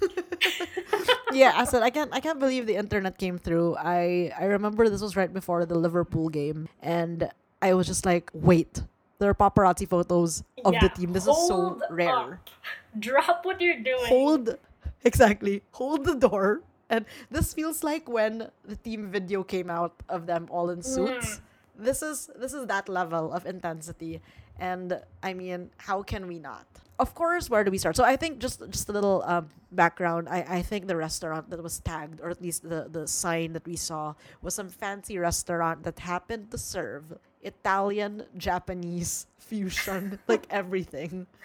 yeah, 1.32 1.52
I 1.54 1.64
said 1.64 1.82
I 1.82 1.90
can't 1.90 2.10
I 2.12 2.20
can't 2.20 2.40
believe 2.40 2.66
the 2.66 2.76
internet 2.76 3.18
came 3.18 3.36
through. 3.36 3.76
I 3.76 4.32
I 4.40 4.44
remember 4.56 4.88
this 4.88 5.02
was 5.02 5.14
right 5.16 5.32
before 5.32 5.66
the 5.66 5.76
Liverpool 5.76 6.30
game 6.30 6.68
and 6.80 7.30
I 7.60 7.74
was 7.74 7.86
just 7.86 8.06
like, 8.06 8.30
wait, 8.32 8.82
there 9.22 9.30
are 9.30 9.38
paparazzi 9.38 9.88
photos 9.88 10.42
of 10.64 10.74
the 10.82 10.88
team. 10.88 11.12
This 11.12 11.30
is 11.30 11.38
so 11.46 11.80
rare. 11.88 12.10
up. 12.10 12.50
Drop 12.98 13.46
what 13.46 13.60
you're 13.60 13.78
doing. 13.78 14.10
Hold 14.10 14.58
exactly. 15.04 15.62
Hold 15.78 16.04
the 16.04 16.16
door. 16.16 16.62
And 16.90 17.06
this 17.30 17.54
feels 17.54 17.84
like 17.86 18.08
when 18.08 18.50
the 18.66 18.76
team 18.76 19.10
video 19.10 19.44
came 19.46 19.70
out 19.70 19.94
of 20.08 20.26
them 20.26 20.48
all 20.50 20.68
in 20.70 20.82
suits. 20.82 21.40
This 21.78 22.02
is 22.02 22.28
this 22.36 22.52
is 22.52 22.66
that 22.66 22.88
level 22.88 23.32
of 23.32 23.46
intensity. 23.46 24.20
And 24.58 25.00
I 25.22 25.32
mean, 25.32 25.70
how 25.78 26.02
can 26.02 26.26
we 26.26 26.38
not? 26.38 26.66
Of 26.98 27.14
course, 27.14 27.48
where 27.48 27.64
do 27.64 27.70
we 27.70 27.78
start? 27.78 27.96
So 27.96 28.04
I 28.04 28.16
think 28.16 28.38
just 28.42 28.60
just 28.70 28.90
a 28.90 28.92
little 28.92 29.22
um, 29.24 29.48
background. 29.70 30.28
I, 30.28 30.58
I 30.58 30.62
think 30.62 30.86
the 30.86 30.98
restaurant 30.98 31.48
that 31.50 31.62
was 31.62 31.78
tagged, 31.80 32.20
or 32.20 32.28
at 32.28 32.42
least 32.42 32.68
the, 32.68 32.90
the 32.90 33.06
sign 33.06 33.54
that 33.54 33.66
we 33.66 33.76
saw, 33.76 34.14
was 34.42 34.54
some 34.54 34.68
fancy 34.68 35.16
restaurant 35.16 35.84
that 35.86 36.00
happened 36.00 36.50
to 36.50 36.58
serve 36.58 37.16
Italian, 37.42 38.24
Japanese 38.36 39.26
fusion, 39.38 40.18
like 40.28 40.46
everything. 40.50 41.26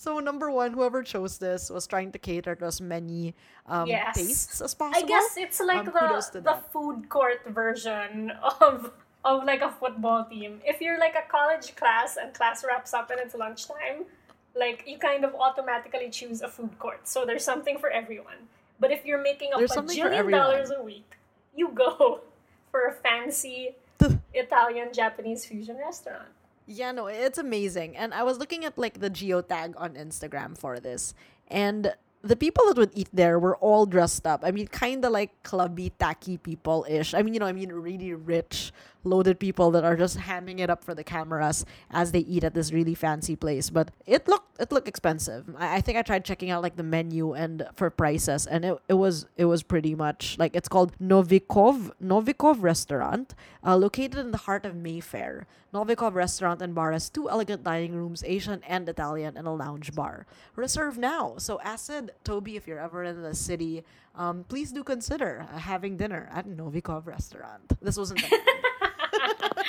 So 0.00 0.18
number 0.18 0.50
one, 0.50 0.72
whoever 0.72 1.02
chose 1.02 1.36
this 1.36 1.68
was 1.68 1.86
trying 1.86 2.10
to 2.12 2.18
cater 2.18 2.54
to 2.54 2.64
as 2.64 2.80
many 2.80 3.34
um, 3.66 3.86
Yes. 3.86 4.16
tastes 4.16 4.60
as 4.62 4.72
possible. 4.74 5.04
I 5.04 5.06
guess 5.06 5.36
it's 5.36 5.60
like 5.60 5.86
Um, 5.88 5.92
the, 5.92 6.40
the 6.40 6.56
food 6.72 7.10
court 7.10 7.44
version 7.46 8.30
of 8.64 8.92
of 9.26 9.44
like 9.44 9.60
a 9.60 9.70
football 9.70 10.24
team. 10.24 10.62
If 10.64 10.80
you're 10.80 10.98
like 10.98 11.14
a 11.14 11.28
college 11.28 11.76
class 11.76 12.16
and 12.16 12.32
class 12.32 12.64
wraps 12.64 12.94
up 12.94 13.10
and 13.10 13.20
it's 13.20 13.34
lunchtime, 13.34 14.06
like 14.54 14.84
you 14.86 14.96
kind 14.96 15.22
of 15.22 15.34
automatically 15.34 16.08
choose 16.08 16.40
a 16.40 16.48
food 16.48 16.78
court. 16.78 17.06
So 17.06 17.26
there's 17.26 17.44
something 17.44 17.76
for 17.76 17.90
everyone. 17.90 18.48
But 18.80 18.92
if 18.92 19.04
you're 19.04 19.20
making 19.22 19.52
a 19.52 19.58
There's 19.58 19.72
bajillion 19.72 20.30
dollars 20.30 20.70
a 20.70 20.80
week, 20.82 21.16
you 21.54 21.68
go 21.76 22.20
for 22.70 22.86
a 22.88 22.94
fancy 22.94 23.76
Italian 24.34 24.92
Japanese 24.92 25.44
fusion 25.44 25.76
restaurant. 25.76 26.28
Yeah, 26.66 26.92
no, 26.92 27.06
it's 27.06 27.38
amazing. 27.38 27.96
And 27.96 28.14
I 28.14 28.22
was 28.22 28.38
looking 28.38 28.64
at 28.64 28.78
like 28.78 29.00
the 29.00 29.10
geotag 29.10 29.74
on 29.76 29.94
Instagram 29.94 30.56
for 30.56 30.78
this, 30.78 31.14
and 31.48 31.92
the 32.22 32.36
people 32.36 32.66
that 32.66 32.76
would 32.76 32.92
eat 32.94 33.08
there 33.12 33.38
were 33.38 33.56
all 33.56 33.86
dressed 33.86 34.26
up. 34.26 34.42
I 34.44 34.50
mean, 34.50 34.68
kind 34.68 35.04
of 35.04 35.12
like 35.12 35.42
clubby, 35.42 35.90
tacky 35.98 36.36
people 36.36 36.86
ish. 36.88 37.14
I 37.14 37.22
mean, 37.22 37.34
you 37.34 37.40
know, 37.40 37.46
I 37.46 37.52
mean, 37.52 37.72
really 37.72 38.12
rich, 38.12 38.72
loaded 39.04 39.38
people 39.38 39.70
that 39.72 39.84
are 39.84 39.96
just 39.96 40.18
hamming 40.18 40.60
it 40.60 40.70
up 40.70 40.84
for 40.84 40.94
the 40.94 41.04
cameras 41.04 41.64
as 41.90 42.12
they 42.12 42.20
eat 42.20 42.44
at 42.44 42.54
this 42.54 42.72
really 42.72 42.94
fancy 42.94 43.36
place. 43.36 43.70
But 43.70 43.90
it 44.06 44.28
looked 44.28 44.60
it 44.60 44.72
looked 44.72 44.88
expensive. 44.88 45.44
I, 45.58 45.76
I 45.76 45.80
think 45.80 45.98
I 45.98 46.02
tried 46.02 46.24
checking 46.24 46.50
out 46.50 46.62
like 46.62 46.76
the 46.76 46.82
menu 46.82 47.32
and 47.32 47.66
for 47.74 47.90
prices, 47.90 48.46
and 48.46 48.64
it, 48.64 48.78
it 48.88 48.94
was 48.94 49.26
it 49.36 49.46
was 49.46 49.62
pretty 49.62 49.94
much 49.94 50.36
like 50.38 50.54
it's 50.54 50.68
called 50.68 50.96
Novikov 50.98 51.92
Novikov 52.02 52.62
Restaurant, 52.62 53.34
uh, 53.64 53.76
located 53.76 54.18
in 54.18 54.30
the 54.30 54.38
heart 54.38 54.64
of 54.64 54.74
Mayfair. 54.74 55.46
Novikov 55.72 56.14
Restaurant 56.14 56.60
and 56.60 56.74
Bar 56.74 56.92
has 56.92 57.08
two 57.08 57.30
elegant 57.30 57.62
dining 57.62 57.94
rooms, 57.94 58.24
Asian 58.26 58.60
and 58.66 58.88
Italian, 58.88 59.36
and 59.36 59.46
a 59.46 59.52
lounge 59.52 59.94
bar. 59.94 60.26
Reserve 60.56 60.98
now. 60.98 61.34
So, 61.38 61.60
Acid, 61.60 62.10
Toby, 62.24 62.56
if 62.56 62.66
you're 62.66 62.80
ever 62.80 63.04
in 63.04 63.22
the 63.22 63.34
city, 63.34 63.84
um, 64.16 64.44
please 64.48 64.72
do 64.72 64.82
consider 64.82 65.46
uh, 65.52 65.58
having 65.58 65.96
dinner 65.96 66.28
at 66.32 66.48
Novikov 66.48 67.06
Restaurant. 67.06 67.72
This 67.80 67.96
wasn't 67.96 68.20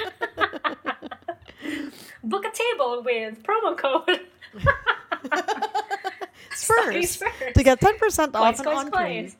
Book 2.23 2.45
a 2.45 2.51
table 2.51 3.01
with 3.03 3.41
promo 3.43 3.77
code. 3.77 4.21
Spurs 6.53 7.11
Spurs. 7.11 7.53
to 7.55 7.63
get 7.63 7.79
10% 7.79 8.35
off 8.35 8.59
an 8.59 8.65
guys, 8.65 8.85
entree. 8.85 9.21
guys. 9.21 9.35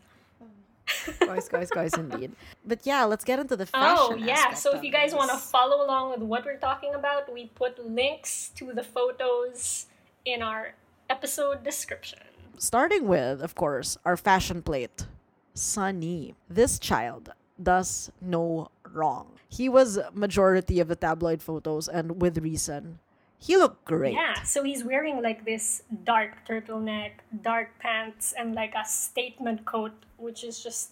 Guys, 1.20 1.50
guys, 1.50 1.70
guys, 1.70 1.94
indeed. 1.94 2.32
But 2.66 2.86
yeah, 2.86 3.04
let's 3.06 3.24
get 3.24 3.40
into 3.40 3.56
the 3.56 3.68
oh, 3.74 3.78
fashion. 3.78 4.24
Oh, 4.24 4.26
yeah. 4.26 4.54
So 4.54 4.76
if 4.76 4.84
you 4.84 4.92
guys 4.92 5.14
want 5.14 5.32
to 5.32 5.38
follow 5.38 5.86
along 5.86 6.12
with 6.12 6.22
what 6.22 6.46
we're 6.46 6.58
talking 6.58 6.94
about, 6.96 7.32
we 7.32 7.48
put 7.56 7.84
links 7.86 8.50
to 8.56 8.72
the 8.74 8.84
photos 8.84 9.86
in 10.26 10.42
our 10.42 10.74
episode 11.10 11.64
description. 11.64 12.20
starting 12.58 13.08
with, 13.08 13.42
of 13.42 13.56
course, 13.56 13.98
our 14.06 14.16
fashion 14.16 14.62
plate, 14.62 15.06
Sonny. 15.54 16.36
This 16.50 16.80
child 16.80 17.34
does 17.64 18.12
no 18.22 18.70
wrong. 18.94 19.40
He 19.50 19.70
was 19.70 20.00
majority 20.14 20.80
of 20.80 20.88
the 20.88 20.96
tabloid 20.96 21.42
photos, 21.42 21.88
and 21.88 22.22
with 22.22 22.38
reason. 22.38 23.00
He 23.42 23.58
looked 23.58 23.86
great. 23.86 24.14
Yeah, 24.14 24.44
so 24.44 24.62
he's 24.62 24.84
wearing 24.84 25.22
like 25.24 25.46
this 25.46 25.82
dark 26.04 26.46
turtleneck, 26.48 27.26
dark 27.42 27.74
pants, 27.80 28.34
and 28.38 28.54
like 28.54 28.76
a 28.76 28.86
statement 28.86 29.66
coat, 29.66 29.94
which 30.18 30.44
is 30.44 30.62
just 30.62 30.92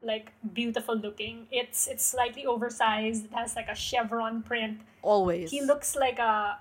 like 0.00 0.30
beautiful 0.54 0.94
looking. 0.94 1.46
It's 1.50 1.88
it's 1.88 2.06
slightly 2.06 2.46
oversized. 2.46 3.24
It 3.26 3.32
has 3.34 3.56
like 3.56 3.68
a 3.68 3.74
chevron 3.74 4.42
print. 4.42 4.80
Always. 5.02 5.50
He 5.50 5.60
looks 5.60 5.96
like 5.96 6.20
a 6.20 6.58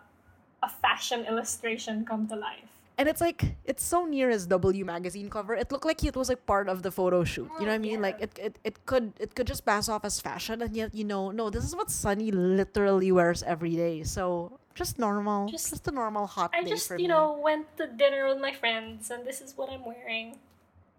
a 0.64 0.70
fashion 0.70 1.26
illustration 1.26 2.04
come 2.06 2.28
to 2.28 2.36
life. 2.36 2.77
And 2.98 3.08
it's 3.08 3.22
like 3.22 3.56
it's 3.64 3.84
so 3.84 4.06
near 4.06 4.30
his 4.30 4.48
W 4.48 4.84
magazine 4.84 5.30
cover. 5.30 5.54
It 5.54 5.72
looked 5.72 5.86
like 5.86 6.04
it 6.04 6.16
was 6.16 6.30
like 6.30 6.46
part 6.48 6.68
of 6.68 6.82
the 6.82 6.90
photo 6.92 7.24
shoot. 7.24 7.50
You 7.60 7.66
know 7.66 7.72
what 7.72 7.76
I 7.76 7.78
mean? 7.78 7.92
Yeah. 8.02 8.08
Like 8.10 8.22
it, 8.22 8.40
it, 8.40 8.60
it 8.64 8.86
could 8.86 9.14
it 9.20 9.36
could 9.36 9.46
just 9.46 9.66
pass 9.66 9.88
off 9.88 10.04
as 10.04 10.20
fashion, 10.20 10.62
and 10.64 10.76
yet 10.76 10.96
you 10.96 11.04
know 11.04 11.30
no, 11.30 11.50
this 11.52 11.64
is 11.64 11.76
what 11.76 11.92
Sonny 11.92 12.32
literally 12.32 13.12
wears 13.12 13.44
every 13.44 13.76
day. 13.76 14.02
So 14.04 14.58
just 14.74 14.98
normal, 14.98 15.48
just, 15.48 15.70
Just- 15.70 15.88
a 15.88 15.92
normal 15.92 16.26
hot 16.28 16.52
I 16.54 16.64
just, 16.64 16.90
you 16.92 16.98
me. 16.98 17.08
know, 17.08 17.38
went 17.42 17.66
to 17.78 17.88
dinner 17.88 18.28
with 18.30 18.40
my 18.42 18.54
friends 18.54 19.10
and 19.12 19.26
this 19.26 19.42
is 19.42 19.54
what 19.58 19.70
I'm 19.70 19.86
wearing. 19.86 20.38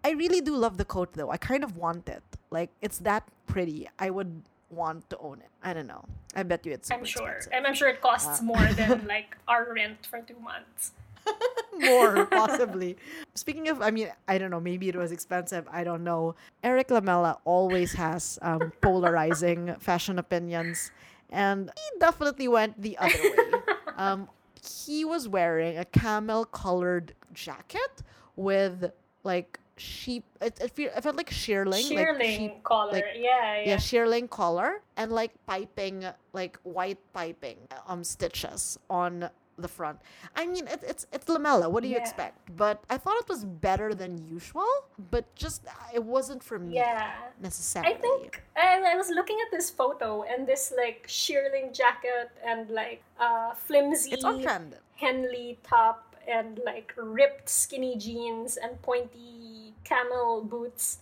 I 0.03 0.11
really 0.11 0.39
do 0.41 0.55
love 0.55 0.77
the 0.77 0.85
coat 0.85 1.11
though. 1.13 1.31
I 1.31 1.37
kind 1.37 1.63
of 1.65 1.75
want 1.75 2.07
it. 2.07 2.23
Like 2.49 2.69
it's 2.81 2.99
that 2.99 3.23
pretty. 3.47 3.89
I 3.99 4.09
would 4.09 4.43
want 4.69 5.09
to 5.09 5.17
own 5.17 5.39
it. 5.39 5.49
I 5.63 5.73
don't 5.73 5.87
know. 5.87 6.05
I 6.35 6.43
bet 6.43 6.65
you 6.65 6.71
it's. 6.71 6.89
I'm 6.91 7.03
sure. 7.03 7.27
expensive. 7.27 7.51
And 7.53 7.67
I'm 7.67 7.73
sure 7.73 7.89
it 7.89 7.99
costs 7.99 8.39
Uh. 8.39 8.43
more 8.43 8.65
than 8.79 9.07
like 9.15 9.35
our 9.49 9.73
rent 9.73 10.05
for 10.09 10.21
two 10.21 10.39
months. 10.39 10.91
more 11.79 12.25
possibly 12.25 12.97
speaking 13.35 13.67
of 13.69 13.81
i 13.81 13.89
mean 13.91 14.09
i 14.27 14.37
don't 14.37 14.51
know 14.51 14.59
maybe 14.59 14.89
it 14.89 14.95
was 14.95 15.11
expensive 15.11 15.65
i 15.71 15.83
don't 15.83 16.03
know 16.03 16.35
Erik 16.63 16.91
Lamela 16.91 17.37
always 17.45 17.93
has 17.93 18.37
um, 18.41 18.71
polarizing 18.81 19.75
fashion 19.79 20.19
opinions 20.19 20.91
and 21.29 21.71
he 21.75 21.99
definitely 21.99 22.47
went 22.47 22.81
the 22.81 22.97
other 22.97 23.13
way 23.21 23.59
um, 23.97 24.27
he 24.61 25.05
was 25.05 25.27
wearing 25.27 25.77
a 25.77 25.85
camel 25.85 26.43
colored 26.45 27.13
jacket 27.33 28.03
with 28.35 28.91
like 29.23 29.59
sheep 29.77 30.25
it, 30.41 30.59
it, 30.61 30.71
feel, 30.71 30.91
it 30.95 31.01
felt 31.01 31.15
like 31.15 31.29
shearling 31.29 31.83
Shearling 31.89 32.19
like 32.19 32.27
sheep 32.37 32.63
collar. 32.63 32.91
like- 32.91 33.05
yeah, 33.15 33.55
yeah. 33.57 33.63
yeah, 33.65 33.77
shearling 33.77 34.27
collar 34.29 34.81
and 34.97 35.11
like 35.13 35.31
piping, 35.47 36.03
like 36.33 36.57
white 36.63 36.99
piping 37.13 37.57
um 37.87 38.03
stitches 38.03 38.77
on 38.89 39.29
the 39.61 39.67
front. 39.67 39.99
I 40.35 40.45
mean, 40.45 40.67
it, 40.67 40.83
it's 40.87 41.05
it's 41.11 41.27
Lamela. 41.29 41.69
What 41.69 41.83
do 41.83 41.89
you 41.89 41.95
Yeah. 41.95 42.01
expect? 42.01 42.37
But 42.55 42.83
I 42.89 42.97
thought 42.97 43.17
it 43.19 43.27
was 43.29 43.45
better 43.45 43.93
than 43.93 44.17
usual. 44.27 44.67
But 45.11 45.33
just 45.35 45.65
uh, 45.67 45.71
it 45.93 46.03
wasn't 46.03 46.43
for 46.43 46.59
me 46.59 46.75
Yeah. 46.75 47.11
necessarily. 47.41 47.93
I 47.93 47.97
think 47.97 48.43
I, 48.55 48.93
I 48.93 48.95
was 48.95 49.09
looking 49.09 49.37
at 49.45 49.51
this 49.51 49.69
photo 49.69 50.23
and 50.23 50.47
this 50.47 50.73
like 50.75 51.05
shearling 51.07 51.73
jacket 51.73 52.29
and 52.45 52.69
like 52.69 53.01
uh 53.19 53.53
flimsy 53.53 54.11
it's 54.11 54.23
on 54.25 54.41
trend. 54.41 54.75
Henley 54.95 55.57
top 55.63 56.15
and 56.27 56.59
like 56.65 56.93
ripped 56.97 57.49
skinny 57.49 57.95
jeans 57.97 58.57
and 58.57 58.81
pointy 58.81 59.73
camel 59.83 60.41
boots. 60.43 60.99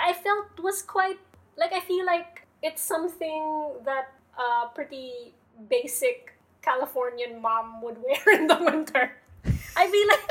I 0.00 0.12
felt 0.12 0.46
was 0.62 0.82
quite 0.82 1.18
like 1.56 1.72
I 1.72 1.80
feel 1.80 2.04
like 2.06 2.46
it's 2.62 2.82
something 2.82 3.72
that 3.84 4.12
a 4.38 4.68
pretty 4.74 5.32
basic 5.68 6.33
Californian 6.64 7.40
mom 7.42 7.82
would 7.82 7.98
wear 8.02 8.34
in 8.40 8.46
the 8.46 8.56
winter. 8.60 9.12
I 9.76 9.90
feel 9.90 10.06
like 10.08 10.24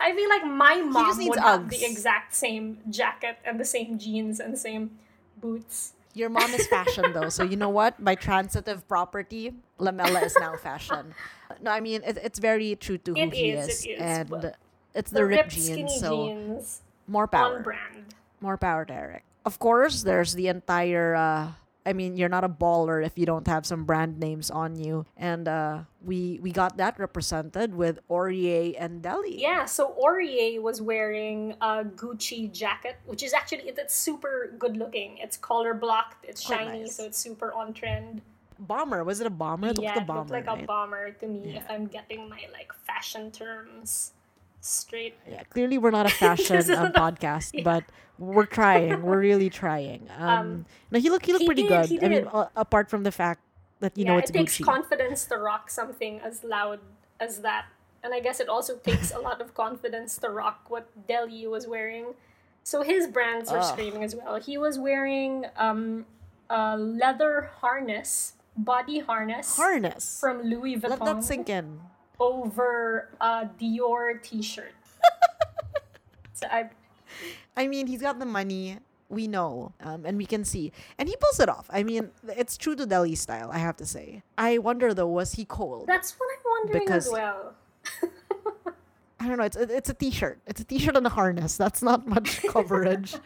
I 0.00 0.12
feel 0.16 0.28
like 0.28 0.44
my 0.44 0.76
mom 0.82 1.16
would 1.28 1.38
have 1.38 1.68
the 1.70 1.84
exact 1.84 2.34
same 2.34 2.78
jacket 2.90 3.38
and 3.44 3.60
the 3.60 3.64
same 3.64 3.98
jeans 3.98 4.40
and 4.40 4.52
the 4.52 4.58
same 4.58 4.98
boots. 5.40 5.92
Your 6.14 6.28
mom 6.28 6.50
is 6.54 6.66
fashion 6.66 7.12
though, 7.12 7.28
so 7.28 7.44
you 7.44 7.54
know 7.56 7.68
what? 7.70 8.02
By 8.02 8.16
transitive 8.16 8.88
property, 8.88 9.54
Lamela 9.78 10.20
is 10.26 10.34
now 10.40 10.56
fashion. 10.56 11.14
No, 11.62 11.70
I 11.70 11.78
mean 11.80 12.02
it, 12.04 12.18
it's 12.22 12.38
very 12.38 12.74
true 12.74 12.98
to 13.06 13.14
who 13.14 13.20
It 13.20 13.32
he 13.34 13.50
is, 13.50 13.68
is, 13.68 13.84
it 13.86 13.90
is, 13.90 14.00
and 14.00 14.54
it's 14.94 15.10
The, 15.10 15.20
the, 15.22 15.26
ripped 15.26 15.54
ripped 15.54 15.54
jeans. 15.54 16.00
so 16.00 16.26
jeans 16.26 16.82
more 17.06 17.28
power. 17.28 17.60
brand. 17.62 18.14
More 18.40 18.56
power 18.58 18.84
Derek. 18.84 19.22
Of 19.46 19.58
course, 19.58 20.02
there's 20.02 20.34
the 20.34 20.48
entire. 20.48 21.14
Uh, 21.14 21.52
I 21.86 21.92
mean, 21.94 22.16
you're 22.16 22.28
not 22.28 22.44
a 22.44 22.48
baller 22.48 23.04
if 23.04 23.16
you 23.16 23.24
don't 23.24 23.46
have 23.48 23.64
some 23.64 23.84
brand 23.84 24.18
names 24.20 24.50
on 24.50 24.76
you, 24.76 25.06
and 25.16 25.48
uh, 25.48 25.84
we 26.04 26.38
we 26.42 26.52
got 26.52 26.76
that 26.76 26.98
represented 26.98 27.74
with 27.74 27.98
Aurier 28.10 28.76
and 28.78 29.00
Dele. 29.00 29.32
Yeah, 29.40 29.64
so 29.64 29.96
Aurier 30.00 30.60
was 30.60 30.82
wearing 30.82 31.54
a 31.60 31.84
Gucci 31.84 32.52
jacket, 32.52 32.96
which 33.06 33.22
is 33.22 33.32
actually 33.32 33.64
it- 33.68 33.78
it's 33.78 33.96
super 33.96 34.52
good 34.58 34.76
looking. 34.76 35.16
It's 35.18 35.36
color 35.38 35.72
blocked, 35.72 36.24
it's 36.28 36.44
Quite 36.44 36.58
shiny, 36.68 36.80
nice. 36.80 36.96
so 36.96 37.04
it's 37.04 37.18
super 37.18 37.52
on 37.54 37.72
trend. 37.72 38.20
Bomber 38.58 39.02
was 39.04 39.22
it 39.22 39.26
a 39.26 39.30
bomber? 39.30 39.68
It 39.68 39.78
looked 39.78 39.80
yeah, 39.84 39.96
like 39.96 39.96
a 39.96 40.02
it 40.02 40.06
bomber. 40.06 40.34
looked 40.36 40.46
like 40.46 40.62
a 40.62 40.66
bomber 40.66 41.10
to 41.12 41.26
me 41.26 41.56
if 41.56 41.64
I'm 41.70 41.86
getting 41.86 42.28
my 42.28 42.44
like 42.52 42.74
fashion 42.84 43.30
terms 43.30 44.12
straight. 44.60 45.14
Yeah, 45.28 45.42
clearly 45.44 45.78
we're 45.78 45.90
not 45.90 46.06
a 46.06 46.14
fashion 46.24 46.56
um, 46.74 46.92
podcast, 46.92 47.62
but 47.64 47.84
we're 48.18 48.46
trying. 48.46 49.02
We're 49.02 49.20
really 49.20 49.50
trying. 49.50 50.08
Um, 50.18 50.28
Um, 50.28 50.66
no, 50.90 50.98
he 51.00 51.10
looked 51.10 51.26
he 51.26 51.32
looked 51.32 51.42
he 51.42 51.46
pretty 51.48 51.62
did, 51.66 51.88
good. 51.88 52.04
I 52.04 52.08
mean, 52.08 52.26
uh, 52.32 52.48
apart 52.56 52.90
from 52.90 53.02
the 53.04 53.12
fact 53.12 53.40
that 53.80 53.96
you 53.96 54.04
yeah, 54.04 54.12
know 54.12 54.18
it's 54.18 54.30
it 54.30 54.34
takes 54.34 54.58
Gucci. 54.58 54.64
confidence 54.64 55.24
to 55.26 55.36
rock 55.38 55.70
something 55.70 56.20
as 56.20 56.44
loud 56.44 56.80
as 57.18 57.40
that. 57.40 57.66
And 58.02 58.14
I 58.14 58.20
guess 58.20 58.40
it 58.40 58.48
also 58.48 58.76
takes 58.76 59.12
a 59.12 59.18
lot 59.18 59.40
of 59.40 59.54
confidence 59.64 60.16
to 60.18 60.30
rock 60.30 60.68
what 60.68 60.88
Dele 61.06 61.46
was 61.48 61.66
wearing. 61.66 62.14
So 62.62 62.82
his 62.82 63.06
brands 63.08 63.50
were 63.50 63.58
Ugh. 63.58 63.64
screaming 63.64 64.04
as 64.04 64.14
well. 64.14 64.36
He 64.40 64.56
was 64.58 64.78
wearing 64.78 65.46
um, 65.56 66.04
a 66.48 66.76
leather 66.76 67.50
harness, 67.60 68.34
body 68.56 69.00
harness 69.00 69.56
Harness. 69.56 70.20
from 70.20 70.42
Louis 70.42 70.76
Vuitton. 70.76 70.90
Let 71.00 71.04
that 71.04 71.24
sink 71.24 71.48
in. 71.48 71.80
Over 72.20 73.08
a 73.20 73.48
Dior 73.58 74.22
t-shirt. 74.22 74.72
so 76.34 76.46
I 76.50 76.70
I 77.56 77.66
mean, 77.66 77.86
he's 77.86 78.02
got 78.02 78.18
the 78.18 78.26
money. 78.26 78.78
We 79.08 79.26
know, 79.26 79.72
um, 79.82 80.06
and 80.06 80.16
we 80.16 80.24
can 80.24 80.44
see, 80.44 80.70
and 80.96 81.08
he 81.08 81.16
pulls 81.16 81.40
it 81.40 81.48
off. 81.48 81.66
I 81.70 81.82
mean, 81.82 82.10
it's 82.28 82.56
true 82.56 82.76
to 82.76 82.86
Dele 82.86 83.16
style. 83.16 83.50
I 83.52 83.58
have 83.58 83.74
to 83.78 83.84
say. 83.86 84.22
I 84.38 84.58
wonder 84.58 84.94
though, 84.94 85.08
was 85.08 85.32
he 85.32 85.44
cold? 85.44 85.88
that's 85.88 86.12
what 86.12 86.28
I'm 86.30 86.44
wondering 86.46 86.84
Because- 86.86 87.06
as 87.08 87.12
well. 87.12 87.54
I 89.18 89.26
don't 89.28 89.36
know. 89.36 89.44
It's 89.44 89.56
it's 89.56 89.90
a 89.90 89.94
t-shirt. 89.94 90.38
It's 90.46 90.60
a 90.60 90.64
t-shirt 90.64 90.96
and 90.96 91.04
a 91.06 91.10
harness. 91.10 91.56
That's 91.56 91.82
not 91.82 92.06
much 92.06 92.40
coverage. 92.48 93.16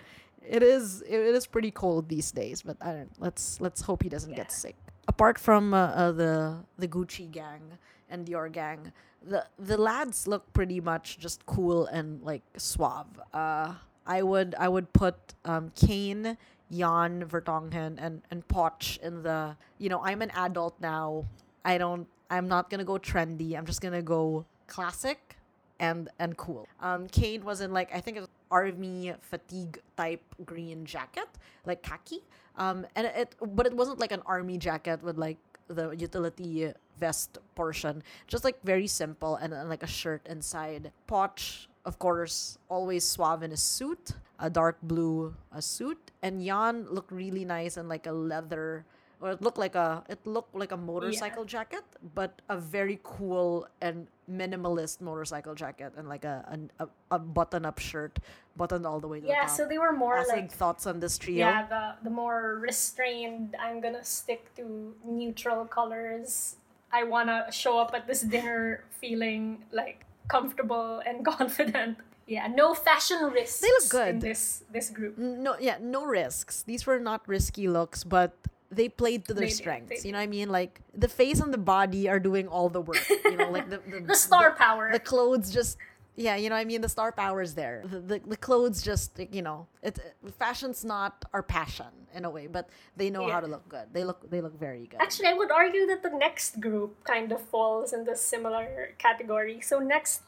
it 0.43 0.63
is 0.63 1.03
it 1.03 1.21
is 1.21 1.47
pretty 1.47 1.71
cold 1.71 2.09
these 2.09 2.33
days, 2.33 2.63
but 2.63 2.77
I 2.81 2.93
don't. 2.93 3.13
Let's 3.21 3.61
let's 3.61 3.83
hope 3.83 4.03
he 4.03 4.09
doesn't 4.09 4.31
Yeah. 4.31 4.39
get 4.39 4.53
sick. 4.53 4.77
Apart 5.07 5.39
from 5.39 5.75
uh, 5.75 5.87
uh, 5.95 6.13
the 6.13 6.65
the 6.79 6.89
Gucci 6.89 7.31
gang 7.31 7.79
and 8.15 8.27
Dior 8.27 8.51
gang, 8.51 8.93
the 9.21 9.45
the 9.59 9.77
lads 9.77 10.27
look 10.27 10.51
pretty 10.53 10.81
much 10.81 11.19
just 11.19 11.45
cool 11.47 11.87
and 11.87 12.23
like 12.23 12.43
suave. 12.57 13.21
Uh, 13.33 13.75
I 14.07 14.23
would 14.23 14.55
I 14.59 14.69
would 14.69 14.93
put 14.93 15.17
um, 15.45 15.73
Kane, 15.75 16.39
Jan 16.71 17.25
Vertonghen, 17.25 17.97
and 17.99 18.23
and 18.31 18.47
Poch 18.49 18.99
in 19.03 19.23
the. 19.23 19.57
You 19.79 19.89
know, 19.89 20.01
I'm 20.03 20.23
an 20.23 20.31
adult 20.35 20.81
now. 20.81 21.27
I 21.65 21.79
don't. 21.79 22.07
I'm 22.31 22.49
not 22.49 22.71
gonna 22.71 22.85
go 22.85 22.99
trendy. 22.99 23.57
I'm 23.57 23.67
just 23.67 23.81
gonna 23.81 24.03
go 24.03 24.47
classic 24.67 25.37
and 25.81 26.09
and 26.19 26.37
cool. 26.37 26.69
Um, 26.81 27.09
Kane 27.09 27.45
was 27.45 27.61
in 27.61 27.73
like 27.73 27.95
I 27.95 28.01
think 28.01 28.17
it 28.17 28.21
was 28.21 28.31
army 28.51 29.13
fatigue 29.21 29.81
type 29.97 30.23
green 30.45 30.85
jacket, 30.85 31.29
like 31.67 31.83
khaki. 31.83 32.21
Um, 32.57 32.87
and 32.95 33.07
it 33.07 33.35
but 33.43 33.67
it 33.67 33.75
wasn't 33.75 33.99
like 33.99 34.13
an 34.13 34.23
army 34.27 34.59
jacket 34.59 35.03
with 35.03 35.19
like 35.19 35.39
the 35.69 35.91
utility 35.91 36.73
vest 36.99 37.39
portion. 37.55 38.03
Just 38.27 38.45
like 38.45 38.61
very 38.63 38.87
simple 38.87 39.37
and, 39.37 39.53
and 39.53 39.69
like 39.69 39.83
a 39.83 39.87
shirt 39.91 40.27
inside. 40.27 40.93
Poch, 41.09 41.67
of 41.85 41.99
course, 41.99 42.59
always 42.69 43.05
suave 43.05 43.43
in 43.43 43.53
a 43.53 43.57
suit, 43.57 44.13
a 44.39 44.49
dark 44.51 44.79
blue 44.83 45.35
a 45.53 45.63
suit, 45.63 46.11
and 46.23 46.45
Jan 46.45 46.87
looked 46.91 47.13
really 47.13 47.45
nice 47.45 47.77
in 47.77 47.89
like 47.89 48.07
a 48.07 48.13
leather. 48.13 48.85
Or 49.21 49.31
it 49.31 49.41
looked 49.41 49.57
like 49.57 49.75
a 49.75 50.05
it 50.09 50.21
looked 50.27 50.55
like 50.55 50.73
a 50.73 50.77
motorcycle 50.77 51.47
jacket, 51.47 51.85
but 52.15 52.43
a 52.51 52.59
very 52.59 53.01
cool 53.03 53.67
and 53.81 54.07
minimalist 54.29 55.01
motorcycle 55.01 55.55
jacket, 55.55 55.95
and 55.97 56.09
like 56.11 56.25
a 56.29 56.45
a, 56.79 56.89
a 57.11 57.19
button 57.19 57.65
up 57.65 57.79
shirt, 57.79 58.19
buttoned 58.57 58.85
all 58.85 59.01
the 59.01 59.09
way 59.09 59.21
to 59.21 59.27
Yeah, 59.27 59.45
the 59.45 59.49
top. 59.49 59.57
so 59.57 59.67
they 59.67 59.79
were 59.79 59.95
more 59.97 60.21
like 60.29 60.53
thoughts 60.53 60.85
on 60.87 61.01
this 61.01 61.17
trio. 61.17 61.47
yeah 61.47 61.65
the 61.65 62.05
the 62.05 62.11
more 62.13 62.59
restrained 62.61 63.57
i'm 63.57 63.81
gonna 63.81 64.05
stick 64.05 64.53
to 64.57 64.93
neutral 65.07 65.65
colors 65.65 66.57
i 66.99 67.03
wanna 67.03 67.39
show 67.63 67.75
up 67.83 67.91
at 67.99 68.07
this 68.11 68.23
dinner 68.35 68.85
feeling 69.03 69.45
like 69.81 69.99
comfortable 70.29 71.03
and 71.07 71.17
confident. 71.37 71.99
Yeah 72.27 72.47
no 72.49 72.73
fashion 72.73 73.21
risks 73.39 73.61
They 73.61 73.69
look 73.77 73.89
good. 73.91 74.09
in 74.17 74.19
this 74.29 74.65
this 74.73 74.89
group. 74.89 75.19
No 75.19 75.53
yeah 75.61 75.77
no 75.97 76.01
risks. 76.21 76.55
These 76.71 76.83
were 76.89 76.99
not 77.11 77.21
risky 77.29 77.67
looks 77.69 78.01
but 78.17 78.33
they 78.73 78.89
played 78.89 79.21
to 79.29 79.35
their 79.37 79.45
They 79.47 79.53
strengths 79.61 79.91
they 80.03 80.09
you 80.09 80.13
know 80.13 80.19
what 80.25 80.31
i 80.31 80.37
mean? 80.39 80.49
Like 80.49 80.81
the 81.05 81.11
face 81.21 81.39
and 81.45 81.53
the 81.53 81.61
body 81.77 82.09
are 82.09 82.19
doing 82.31 82.49
all 82.49 82.69
the 82.77 82.81
work 82.81 83.05
you 83.33 83.37
know 83.37 83.51
like 83.57 83.69
the 83.69 83.81
the, 83.93 84.01
the 84.13 84.19
star 84.27 84.47
the, 84.51 84.57
power. 84.65 84.85
the 84.97 85.05
clothes 85.13 85.53
just 85.53 85.77
yeah 86.17 86.37
you 86.37 86.49
know 86.49 86.57
i 86.57 86.65
mean 86.65 86.81
the 86.81 86.89
star 86.89 87.13
power 87.13 87.43
is 87.43 87.55
there. 87.55 87.83
The, 87.85 88.01
the, 88.01 88.19
the 88.27 88.37
clothes 88.37 88.83
just 88.83 89.19
you 89.31 89.43
know 89.43 89.67
it 89.83 89.99
fashion's 90.39 90.85
not 90.85 91.25
our 91.33 91.43
passion 91.43 91.93
in 92.15 92.25
a 92.25 92.31
way 92.31 92.47
but 92.47 92.69
they 92.97 93.11
know 93.11 93.29
how 93.29 93.41
to 93.41 93.47
look 93.47 93.69
good. 93.69 93.87
They 93.93 94.05
look 94.05 94.31
they 94.31 94.41
look 94.41 94.59
very 94.59 94.87
good. 94.87 95.01
Actually 95.01 95.29
i 95.29 95.35
would 95.35 95.51
argue 95.51 95.87
that 95.87 96.03
the 96.03 96.11
next 96.11 96.61
group 96.61 97.03
kind 97.05 97.33
of 97.33 97.41
falls 97.41 97.93
in 97.93 98.05
the 98.05 98.17
similar 98.17 98.95
category. 98.99 99.61
So 99.61 99.79
next 99.79 100.23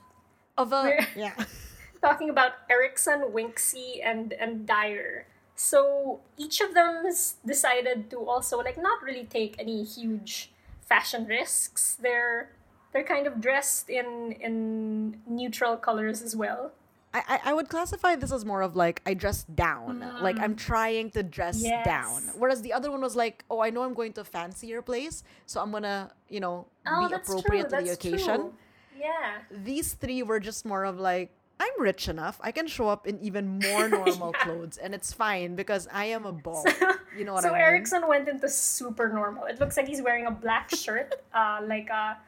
of 0.58 0.72
a 0.72 1.06
yeah. 1.16 1.32
talking 2.00 2.30
about 2.30 2.52
Eriksen, 2.70 3.32
Winksy, 3.32 4.00
and 4.04 4.32
and 4.32 4.66
Dier. 4.66 5.26
So 5.54 6.20
each 6.36 6.60
of 6.60 6.74
them 6.74 7.04
decided 7.46 8.10
to 8.10 8.18
also 8.28 8.58
like 8.58 8.76
not 8.76 9.02
really 9.02 9.24
take 9.24 9.56
any 9.58 9.84
huge 9.84 10.52
fashion 10.84 11.26
risks. 11.26 11.96
They're 11.96 12.50
they're 12.92 13.04
kind 13.04 13.26
of 13.26 13.40
dressed 13.40 13.88
in 13.90 14.32
in 14.40 15.20
neutral 15.26 15.76
colors 15.76 16.22
as 16.22 16.34
well. 16.36 16.72
I, 17.14 17.40
I, 17.46 17.52
would 17.54 17.70
classify 17.70 18.14
this 18.14 18.30
as 18.30 18.44
more 18.44 18.60
of 18.60 18.76
like 18.76 19.00
I 19.06 19.14
dress 19.14 19.44
down. 19.44 20.04
Like 20.20 20.38
I'm 20.38 20.54
trying 20.54 21.10
to 21.12 21.22
dress 21.22 21.62
Yes. 21.62 21.82
down. 21.86 22.20
Whereas 22.36 22.60
the 22.60 22.74
other 22.74 22.90
one 22.90 23.00
was 23.00 23.16
like, 23.16 23.42
oh, 23.50 23.60
I 23.60 23.70
know 23.70 23.84
I'm 23.84 23.94
going 23.94 24.12
to 24.14 24.20
a 24.20 24.24
fancier 24.24 24.82
place, 24.82 25.24
so 25.46 25.62
I'm 25.62 25.70
gonna, 25.72 26.10
you 26.28 26.40
know, 26.40 26.66
Oh, 26.86 27.08
be 27.08 27.14
appropriate 27.14 27.70
true. 27.70 27.78
to 27.78 27.84
the 27.86 27.92
occasion. 27.92 28.36
True. 28.36 28.54
Yeah. 28.98 29.38
These 29.50 29.94
three 29.94 30.22
were 30.24 30.40
just 30.40 30.66
more 30.66 30.84
of 30.84 31.00
like, 31.00 31.30
I'm 31.58 31.72
rich 31.80 32.06
enough. 32.08 32.38
I 32.42 32.52
can 32.52 32.66
show 32.66 32.88
up 32.88 33.06
in 33.06 33.18
even 33.20 33.60
more 33.60 33.88
normal 34.00 34.32
Yeah. 34.36 34.44
clothes, 34.44 34.76
and 34.76 34.94
it's 34.94 35.10
fine 35.14 35.54
because 35.56 35.88
I 35.90 36.06
am 36.06 36.26
a 36.26 36.32
ball. 36.32 36.66
you 37.16 37.24
know 37.24 37.32
what 37.32 37.44
so 37.44 37.48
I 37.48 37.52
mean? 37.52 37.60
So 37.60 37.64
Eriksen 37.64 38.08
went 38.08 38.28
into 38.28 38.46
super 38.50 39.08
normal. 39.08 39.44
It 39.44 39.58
looks 39.58 39.78
like 39.78 39.88
he's 39.88 40.02
wearing 40.02 40.26
a 40.26 40.30
black 40.30 40.68
shirt, 40.68 41.14
uh, 41.34 41.60
like 41.64 41.88
a, 41.88 42.18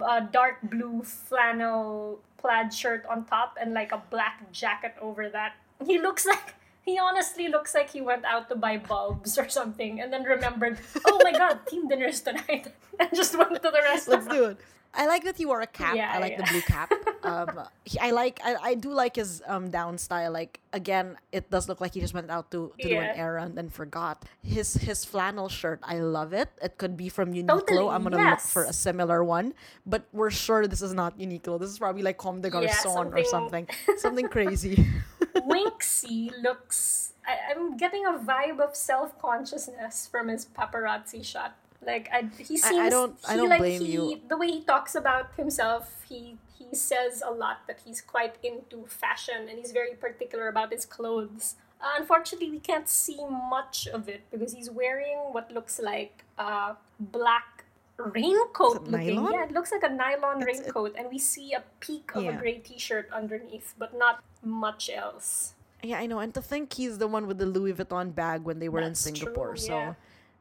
a 0.00 0.20
dark 0.20 0.58
blue 0.62 1.02
flannel 1.02 2.20
plaid 2.38 2.72
shirt 2.72 3.04
on 3.06 3.24
top, 3.24 3.56
and 3.60 3.74
like 3.74 3.92
a 3.92 4.02
black 4.10 4.50
jacket 4.52 4.94
over 5.00 5.28
that. 5.28 5.54
He 5.84 5.98
looks 5.98 6.26
like 6.32 6.54
he 6.84 6.98
honestly 6.98 7.48
looks 7.48 7.74
like 7.74 7.90
he 7.90 8.00
went 8.00 8.24
out 8.24 8.48
to 8.48 8.54
buy 8.54 8.78
bulbs 8.78 9.36
or 9.38 9.48
something, 9.48 10.00
and 10.00 10.12
then 10.12 10.22
remembered, 10.22 10.78
oh 11.04 11.20
my 11.22 11.32
god, 11.32 11.66
team 11.66 11.88
dinner's 11.88 12.20
tonight, 12.20 12.72
and 13.00 13.10
just 13.14 13.36
went 13.36 13.54
to 13.54 13.70
the 13.70 13.82
restaurant. 13.82 14.24
Let's 14.24 14.34
do 14.34 14.44
it. 14.44 14.58
I 14.96 15.06
like 15.06 15.24
that 15.24 15.36
he 15.36 15.44
wore 15.46 15.60
a 15.60 15.66
cap. 15.66 15.94
Yeah, 15.94 16.10
I 16.12 16.18
like 16.18 16.32
yeah. 16.32 16.42
the 16.44 16.50
blue 16.50 16.62
cap. 16.62 16.90
Um, 17.26 17.58
he, 17.84 17.98
I 17.98 18.12
like. 18.12 18.38
I, 18.44 18.54
I 18.54 18.74
do 18.74 18.92
like 18.94 19.16
his 19.16 19.42
um 19.48 19.68
down 19.68 19.98
style. 19.98 20.30
Like 20.30 20.60
again, 20.72 21.18
it 21.32 21.50
does 21.50 21.68
look 21.68 21.80
like 21.80 21.94
he 21.94 22.00
just 22.00 22.14
went 22.14 22.30
out 22.30 22.52
to, 22.52 22.70
to 22.78 22.88
do 22.88 22.94
an 22.94 23.18
errand 23.18 23.58
and 23.58 23.72
forgot 23.72 24.22
his 24.44 24.74
his 24.74 25.04
flannel 25.04 25.48
shirt. 25.48 25.80
I 25.82 25.98
love 25.98 26.32
it. 26.32 26.50
It 26.62 26.78
could 26.78 26.96
be 26.96 27.08
from 27.08 27.34
Uniqlo. 27.34 27.66
Totally, 27.66 27.88
I'm 27.90 28.04
gonna 28.04 28.30
look 28.30 28.38
for 28.38 28.62
a 28.62 28.72
similar 28.72 29.24
one, 29.24 29.54
but 29.84 30.06
we're 30.12 30.30
sure 30.30 30.68
this 30.68 30.82
is 30.82 30.94
not 30.94 31.18
Uniqlo. 31.18 31.58
This 31.58 31.70
is 31.70 31.80
probably 31.80 32.02
like 32.06 32.16
Comme 32.16 32.40
des 32.42 32.50
Yeah, 32.54 32.70
Garçons 32.70 33.10
or 33.10 33.24
something. 33.24 33.66
something- 33.66 33.98
Something 34.06 34.28
crazy. 34.28 34.86
Winksy 35.34 36.30
looks. 36.42 37.12
I, 37.26 37.50
I'm 37.50 37.76
getting 37.76 38.06
a 38.06 38.12
vibe 38.22 38.60
of 38.60 38.76
self 38.76 39.18
consciousness 39.20 40.06
from 40.06 40.28
his 40.28 40.46
paparazzi 40.46 41.24
shot. 41.24 41.56
Like 41.86 42.08
I, 42.12 42.28
he 42.36 42.56
seems. 42.58 42.74
I 42.86 42.88
don't- 42.90 43.16
I 43.28 43.32
he, 43.32 43.36
don't 43.38 43.48
like, 43.48 43.60
blame 43.60 43.80
he, 43.80 43.92
you. 43.92 44.20
The 44.28 44.36
way 44.36 44.48
he 44.48 44.62
talks 44.62 44.94
about 44.94 45.26
himself, 45.36 46.02
he 46.08 46.36
he 46.58 46.74
says 46.74 47.22
a 47.24 47.30
lot 47.30 47.58
that 47.68 47.78
he's 47.86 48.00
quite 48.00 48.34
into 48.42 48.86
fashion 48.86 49.46
and 49.48 49.56
he's 49.60 49.70
very 49.70 49.94
particular 49.94 50.48
about 50.48 50.72
his 50.72 50.84
clothes. 50.84 51.54
Uh, 51.80 51.94
unfortunately, 52.00 52.50
we 52.50 52.58
can't 52.58 52.88
see 52.88 53.20
much 53.28 53.86
of 53.86 54.08
it 54.08 54.22
because 54.32 54.52
he's 54.52 54.68
wearing 54.70 55.18
what 55.30 55.52
looks 55.52 55.78
like 55.78 56.24
a 56.38 56.74
black 56.98 57.64
raincoat. 57.98 58.82
Looking. 58.88 59.22
Yeah, 59.32 59.44
it 59.44 59.52
looks 59.52 59.70
like 59.72 59.84
a 59.84 59.88
nylon 59.88 60.42
It's- 60.42 60.58
it- 60.58 60.62
raincoat, 60.64 60.94
and 60.98 61.08
we 61.10 61.18
see 61.18 61.52
a 61.52 61.62
peak 61.80 62.10
of 62.16 62.24
Yeah. 62.24 62.36
a 62.36 62.38
gray 62.40 62.58
T-shirt 62.58 63.08
underneath, 63.12 63.74
but 63.78 63.96
not 63.96 64.24
much 64.42 64.90
else. 64.90 65.54
Yeah, 65.82 65.98
I 66.00 66.06
know. 66.06 66.18
And 66.18 66.34
to 66.34 66.42
think 66.42 66.72
he's 66.72 66.98
the 66.98 67.06
one 67.06 67.26
with 67.28 67.38
the 67.38 67.46
Louis 67.46 67.74
Vuitton 67.74 68.14
bag 68.14 68.42
when 68.42 68.58
they 68.58 68.68
were 68.68 68.80
That's 68.80 69.06
in 69.06 69.14
true, 69.14 69.18
Singapore. 69.30 69.56
so 69.56 69.72
yeah. 69.72 69.94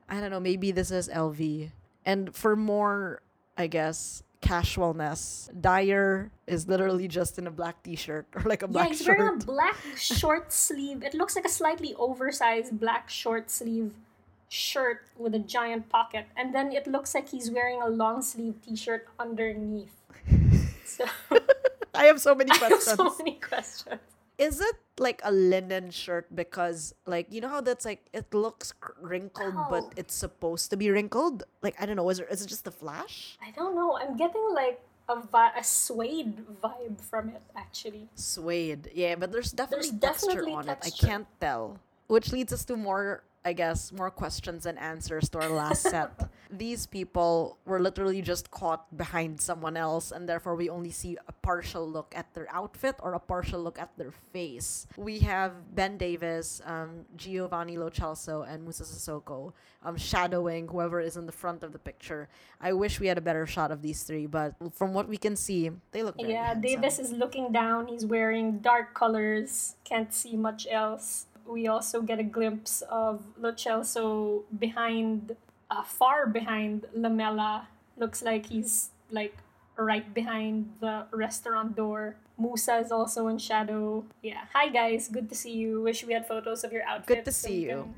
I 0.10 0.20
don't 0.22 0.30
know. 0.32 0.40
Maybe 0.40 0.72
this 0.72 0.92
is 0.92 1.10
LV. 1.10 1.72
And 2.06 2.34
for 2.36 2.56
more, 2.56 3.22
I 3.58 3.68
guess, 3.68 4.22
casualness, 4.42 5.50
Dier 5.60 6.32
is 6.46 6.68
literally 6.68 7.08
just 7.08 7.40
in 7.40 7.48
a 7.48 7.52
black 7.52 7.82
t-shirt 7.82 8.28
or 8.36 8.42
like 8.46 8.62
a 8.62 8.68
black 8.68 8.86
Yeah, 8.90 8.94
he's 8.94 9.02
shirt. 9.04 9.18
wearing 9.18 9.42
a 9.42 9.46
black 9.46 9.76
short 9.98 10.54
sleeve. 10.54 11.02
It 11.04 11.14
looks 11.16 11.36
like 11.36 11.46
a 11.46 11.50
slightly 11.50 11.96
oversized 11.98 12.80
black 12.80 13.10
short 13.10 13.50
sleeve 13.50 13.94
shirt 14.48 15.08
with 15.18 15.34
a 15.34 15.40
giant 15.40 15.90
pocket, 15.90 16.28
and 16.38 16.54
then 16.54 16.72
it 16.72 16.86
looks 16.86 17.16
like 17.16 17.30
he's 17.30 17.50
wearing 17.50 17.82
a 17.82 17.90
long 17.90 18.22
sleeve 18.22 18.56
T-shirt 18.62 19.08
underneath. 19.20 19.92
So 20.86 21.04
I 21.94 22.06
have 22.06 22.22
so 22.22 22.36
many 22.36 22.52
I 22.54 22.56
have 22.56 22.68
questions. 22.70 22.96
so 22.98 23.16
many 23.18 23.40
questions. 23.42 24.00
Is 24.38 24.60
it 24.60 24.76
like 25.00 25.22
a 25.24 25.32
linen 25.32 25.92
shirt 25.92 26.34
because 26.36 26.94
like 27.06 27.28
you 27.32 27.42
know 27.42 27.50
how 27.50 27.62
that's 27.62 27.86
like 27.86 28.06
it 28.14 28.34
looks 28.34 28.74
wrinkled 29.02 29.54
Oh. 29.58 29.68
but 29.70 29.94
it's 29.98 30.14
supposed 30.16 30.70
to 30.72 30.78
be 30.78 30.90
wrinkled? 30.90 31.44
Like 31.62 31.76
I 31.80 31.86
don't 31.86 31.96
know, 31.96 32.10
is 32.10 32.20
it 32.20 32.28
is 32.32 32.42
it 32.44 32.48
just 32.48 32.68
a 32.68 32.72
flash? 32.72 33.38
I 33.42 33.52
don't 33.52 33.76
know. 33.76 33.98
I'm 33.98 34.16
getting 34.18 34.44
like 34.54 34.80
a 35.08 35.22
vi- 35.22 35.54
a 35.58 35.64
suede 35.64 36.44
vibe 36.64 37.00
from 37.02 37.30
it 37.30 37.42
actually. 37.56 38.10
Suede. 38.16 38.90
Yeah, 38.94 39.16
but 39.16 39.32
there's 39.32 39.52
definitely 39.52 39.90
There's 39.92 40.02
texture 40.02 40.28
definitely 40.28 40.54
on 40.54 40.70
it. 40.70 40.78
I 40.84 40.90
can't 40.90 41.28
tell. 41.40 41.80
Which 42.08 42.32
leads 42.32 42.54
us 42.54 42.66
to 42.66 42.76
more, 42.78 43.24
I 43.44 43.54
guess, 43.54 43.92
more 43.92 44.12
questions 44.12 44.66
and 44.66 44.78
answers 44.80 45.30
to 45.30 45.40
our 45.42 45.50
last 45.50 45.82
set. 45.84 46.12
These 46.58 46.86
people 46.88 47.58
were 47.66 47.80
literally 47.80 48.22
just 48.22 48.52
caught 48.52 48.96
behind 48.96 49.42
someone 49.42 49.76
else, 49.78 50.12
and 50.12 50.28
therefore 50.28 50.56
we 50.56 50.70
only 50.70 50.92
see 50.92 51.18
a 51.28 51.32
partial 51.32 51.90
look 51.90 52.14
at 52.16 52.34
their 52.34 52.48
outfit 52.52 52.96
or 53.00 53.14
a 53.14 53.20
partial 53.20 53.62
look 53.62 53.80
at 53.80 53.92
their 53.98 54.12
face. 54.32 54.88
We 54.98 55.20
have 55.20 55.76
Ben 55.76 55.98
Davies, 55.98 56.62
um, 56.66 57.06
Giovani 57.18 57.78
Lo 57.78 57.90
Celso, 57.90 58.48
and 58.48 58.64
Moussa 58.64 58.84
Sissoko 58.84 59.54
um, 59.84 59.98
shadowing 59.98 60.68
whoever 60.68 61.00
is 61.00 61.18
in 61.18 61.26
the 61.26 61.32
front 61.32 61.64
of 61.64 61.72
the 61.72 61.80
picture. 61.80 62.28
I 62.60 62.74
wish 62.74 63.00
we 63.00 63.08
had 63.08 63.18
a 63.18 63.22
better 63.22 63.46
shot 63.46 63.72
of 63.72 63.82
these 63.82 64.04
three, 64.04 64.26
but 64.26 64.56
from 64.74 64.94
what 64.94 65.08
we 65.08 65.18
can 65.18 65.36
see, 65.36 65.72
they 65.92 66.04
look 66.04 66.16
Yeah, 66.18 66.48
handsome. 66.48 66.62
Davies 66.62 67.00
is 67.00 67.12
looking 67.12 67.52
down. 67.52 67.88
He's 67.88 68.06
wearing 68.06 68.60
dark 68.60 68.94
colors. 68.94 69.76
Can't 69.84 70.14
see 70.14 70.36
much 70.36 70.68
else. 70.70 71.28
We 71.46 71.68
also 71.68 72.02
get 72.02 72.20
a 72.20 72.24
glimpse 72.24 72.82
of 72.90 73.24
Lo 73.38 73.52
Celso 73.52 74.44
behind, 74.58 75.36
uh, 75.70 75.84
far 75.84 76.28
behind 76.28 76.86
Lamela. 76.94 77.68
Looks 77.98 78.22
like 78.24 78.48
he's 78.48 78.90
like 79.12 79.38
right 79.78 80.14
behind 80.14 80.74
the 80.80 81.06
restaurant 81.12 81.76
door. 81.76 82.18
Moussa 82.38 82.78
is 82.80 82.92
also 82.92 83.28
in 83.28 83.38
shadow. 83.38 84.04
Yeah. 84.22 84.44
Hi 84.54 84.70
guys, 84.70 85.08
good 85.08 85.30
to 85.30 85.36
see 85.36 85.54
you. 85.54 85.82
Wish 85.82 86.04
we 86.04 86.14
had 86.14 86.28
photos 86.28 86.64
of 86.64 86.72
your 86.72 86.84
outfits. 86.84 87.08
Good 87.08 87.26
to 87.26 87.32
see 87.32 87.66
we 87.66 87.72
you. 87.72 87.94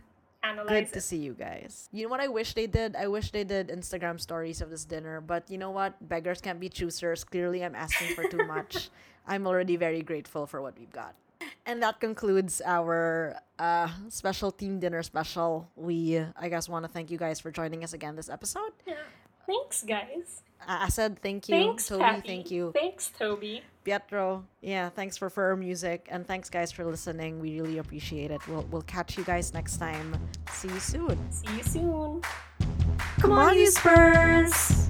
Good 0.67 0.87
it. 0.87 0.93
to 0.93 1.01
see 1.01 1.17
you 1.17 1.33
guys. 1.33 1.89
You 1.91 2.03
know 2.03 2.09
what 2.09 2.21
I 2.21 2.27
wish 2.27 2.53
they 2.53 2.67
did? 2.67 2.95
I 2.95 3.07
wish 3.07 3.31
they 3.31 3.43
did 3.43 3.67
Instagram 3.67 4.19
stories 4.19 4.61
of 4.61 4.69
this 4.69 4.85
dinner. 4.85 5.19
But 5.19 5.49
you 5.49 5.57
know 5.57 5.71
what? 5.71 5.95
Beggars 6.07 6.39
can't 6.39 6.59
be 6.59 6.69
choosers. 6.69 7.23
Clearly, 7.23 7.65
I'm 7.65 7.75
asking 7.75 8.15
for 8.15 8.23
too 8.23 8.45
much. 8.45 8.89
I'm 9.27 9.45
already 9.45 9.75
very 9.75 10.01
grateful 10.01 10.45
for 10.47 10.61
what 10.61 10.77
we've 10.79 10.91
got. 10.91 11.15
And 11.65 11.83
that 11.83 11.99
concludes 11.99 12.61
our 12.65 13.35
uh, 13.59 13.89
special 14.09 14.51
team 14.51 14.79
dinner 14.79 15.03
special. 15.03 15.69
We, 15.75 16.17
I 16.39 16.49
guess, 16.49 16.69
want 16.69 16.85
to 16.85 16.89
thank 16.89 17.11
you 17.11 17.17
guys 17.17 17.39
for 17.39 17.51
joining 17.51 17.83
us 17.83 17.93
again 17.93 18.15
this 18.15 18.29
episode. 18.29 18.71
Yeah. 18.85 18.95
Thanks, 19.45 19.83
guys. 19.83 20.43
I 20.67 20.85
I 20.85 20.89
said 20.89 21.19
thank 21.21 21.47
you. 21.47 21.55
Thanks, 21.55 21.87
Toby, 21.87 22.03
Patty. 22.03 22.27
thank 22.27 22.51
you. 22.51 22.71
Thanks, 22.73 23.11
Toby. 23.17 23.61
Pietro, 23.83 24.43
yeah, 24.61 24.89
thanks 24.89 25.15
for 25.15 25.29
for 25.29 25.55
music. 25.55 26.07
And 26.11 26.27
thanks, 26.27 26.49
guys, 26.49 26.71
for 26.73 26.83
listening. 26.83 27.39
We 27.39 27.61
really 27.61 27.77
appreciate 27.77 28.31
it. 28.31 28.45
We'll, 28.47 28.63
we'll 28.71 28.81
catch 28.81 29.17
you 29.17 29.23
guys 29.23 29.53
next 29.53 29.77
time. 29.77 30.17
See 30.51 30.67
you 30.67 30.79
soon. 30.79 31.31
See 31.31 31.55
you 31.55 31.63
soon. 31.63 32.21
Come 33.19 33.31
on, 33.31 33.55
you 33.55 33.71
Spurs! 33.71 34.89